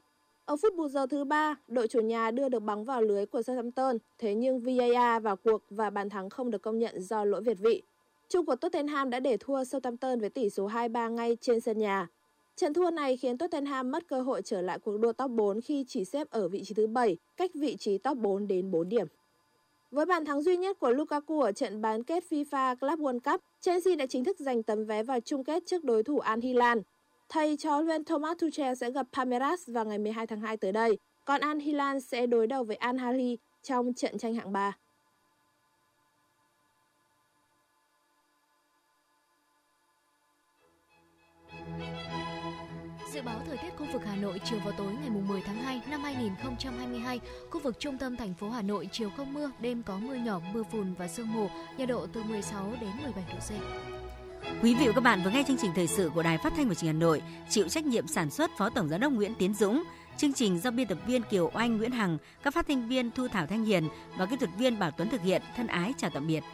Ở 0.51 0.57
phút 0.57 0.77
bù 0.77 0.89
giờ 0.89 1.07
thứ 1.07 1.25
ba, 1.25 1.57
đội 1.69 1.89
chủ 1.89 2.01
nhà 2.01 2.31
đưa 2.31 2.49
được 2.49 2.61
bóng 2.61 2.85
vào 2.85 3.03
lưới 3.03 3.27
của 3.27 3.43
Southampton, 3.43 3.97
thế 4.19 4.35
nhưng 4.35 4.61
VAR 4.61 5.23
vào 5.23 5.37
cuộc 5.37 5.63
và 5.71 5.91
bàn 5.91 6.09
thắng 6.09 6.31
không 6.31 6.51
được 6.51 6.63
công 6.63 6.79
nhận 6.79 7.03
do 7.03 7.25
lỗi 7.25 7.43
việt 7.43 7.59
vị. 7.59 7.83
Chung 8.29 8.47
của 8.47 8.57
Tottenham 8.57 9.11
đã 9.11 9.21
để 9.21 9.37
thua 9.37 9.65
Southampton 9.65 10.21
với 10.21 10.31
tỷ 10.31 10.51
số 10.51 10.69
2-3 10.69 11.11
ngay 11.11 11.37
trên 11.41 11.61
sân 11.61 11.79
nhà. 11.79 12.09
Trận 12.57 12.73
thua 12.73 12.91
này 12.91 13.17
khiến 13.17 13.39
Tottenham 13.39 13.91
mất 13.91 14.09
cơ 14.09 14.23
hội 14.23 14.43
trở 14.43 14.63
lại 14.63 14.79
cuộc 14.79 14.97
đua 14.97 15.13
top 15.13 15.31
4 15.31 15.61
khi 15.61 15.85
chỉ 15.89 16.05
xếp 16.05 16.31
ở 16.31 16.49
vị 16.49 16.63
trí 16.65 16.75
thứ 16.75 16.87
7, 16.87 17.17
cách 17.37 17.51
vị 17.55 17.77
trí 17.77 17.99
top 17.99 18.19
4 18.19 18.49
đến 18.49 18.71
4 18.71 18.89
điểm. 18.89 19.07
Với 19.91 20.07
bàn 20.07 20.25
thắng 20.25 20.43
duy 20.43 20.57
nhất 20.57 20.79
của 20.79 20.91
Lukaku 20.91 21.41
ở 21.41 21.53
trận 21.53 21.81
bán 21.81 22.05
kết 22.05 22.25
FIFA 22.31 22.77
Club 22.77 23.01
World 23.01 23.21
Cup, 23.21 23.41
Chelsea 23.61 23.97
đã 23.97 24.07
chính 24.07 24.25
thức 24.25 24.41
giành 24.41 24.63
tấm 24.63 24.85
vé 24.85 25.03
vào 25.03 25.21
chung 25.21 25.45
kết 25.45 25.63
trước 25.67 25.85
đối 25.85 26.03
thủ 26.03 26.19
Al 26.19 26.41
Hilal. 26.41 26.79
Thầy 27.33 27.57
trò 27.57 27.81
huấn 27.81 28.05
Thomas 28.05 28.37
Tuchel 28.39 28.75
sẽ 28.75 28.91
gặp 28.91 29.07
Palmeiras 29.13 29.61
vào 29.67 29.85
ngày 29.85 29.99
12 29.99 30.27
tháng 30.27 30.41
2 30.41 30.57
tới 30.57 30.73
đây, 30.73 30.99
còn 31.25 31.41
Al 31.41 31.59
Hilal 31.59 31.99
sẽ 31.99 32.27
đối 32.27 32.47
đầu 32.47 32.65
với 32.65 32.77
Al 32.77 32.99
Ahly 32.99 33.39
trong 33.63 33.95
trận 33.95 34.19
tranh 34.19 34.35
hạng 34.35 34.53
3. 34.53 34.77
Dự 43.13 43.23
báo 43.23 43.41
thời 43.47 43.57
tiết 43.57 43.71
khu 43.79 43.87
vực 43.93 44.03
Hà 44.05 44.17
Nội 44.17 44.41
chiều 44.45 44.59
vào 44.65 44.73
tối 44.79 44.93
ngày 45.01 45.11
10 45.11 45.43
tháng 45.47 45.57
2 45.57 45.83
năm 45.91 46.03
2022, 46.03 47.21
khu 47.51 47.61
vực 47.61 47.79
trung 47.79 47.99
tâm 47.99 48.17
thành 48.17 48.35
phố 48.35 48.51
Hà 48.51 48.63
Nội 48.63 48.89
chiều 48.93 49.11
không 49.17 49.35
mưa, 49.35 49.51
đêm 49.61 49.83
có 49.83 49.99
mưa 49.99 50.15
nhỏ, 50.15 50.41
mưa 50.53 50.63
phùn 50.63 50.95
và 50.99 51.09
sương 51.09 51.33
mù, 51.33 51.49
nhiệt 51.79 51.89
độ 51.89 52.07
từ 52.13 52.23
16 52.23 52.73
đến 52.81 52.91
17 53.03 53.25
độ 53.33 53.39
C. 53.39 54.00
Quý 54.63 54.75
vị 54.75 54.87
và 54.87 54.93
các 54.93 55.01
bạn 55.01 55.23
vừa 55.25 55.31
nghe 55.31 55.45
chương 55.49 55.57
trình 55.63 55.71
thời 55.75 55.87
sự 55.87 56.11
của 56.15 56.23
Đài 56.23 56.39
Phát 56.39 56.53
thanh 56.57 56.69
và 56.69 56.75
Truyền 56.75 56.87
hình 56.93 57.01
Hà 57.01 57.07
Nội, 57.07 57.23
chịu 57.51 57.69
trách 57.69 57.85
nhiệm 57.85 58.07
sản 58.07 58.31
xuất 58.31 58.51
Phó 58.59 58.71
Tổng 58.71 58.89
giám 58.89 59.01
đốc 59.01 59.13
Nguyễn 59.13 59.35
Tiến 59.35 59.55
Dũng, 59.55 59.83
chương 60.17 60.33
trình 60.33 60.59
do 60.59 60.71
biên 60.71 60.87
tập 60.87 60.99
viên 61.07 61.23
Kiều 61.23 61.51
Oanh 61.55 61.77
Nguyễn 61.77 61.91
Hằng, 61.91 62.19
các 62.43 62.55
phát 62.55 62.67
thanh 62.69 62.89
viên 62.89 63.11
Thu 63.11 63.29
Thảo 63.29 63.47
Thanh 63.47 63.65
Hiền 63.65 63.89
và 64.19 64.27
kỹ 64.27 64.37
thuật 64.37 64.51
viên 64.59 64.79
Bảo 64.79 64.91
Tuấn 64.91 65.09
thực 65.09 65.23
hiện. 65.23 65.43
Thân 65.57 65.67
ái 65.67 65.95
chào 65.99 66.11
tạm 66.11 66.27
biệt. 66.27 66.45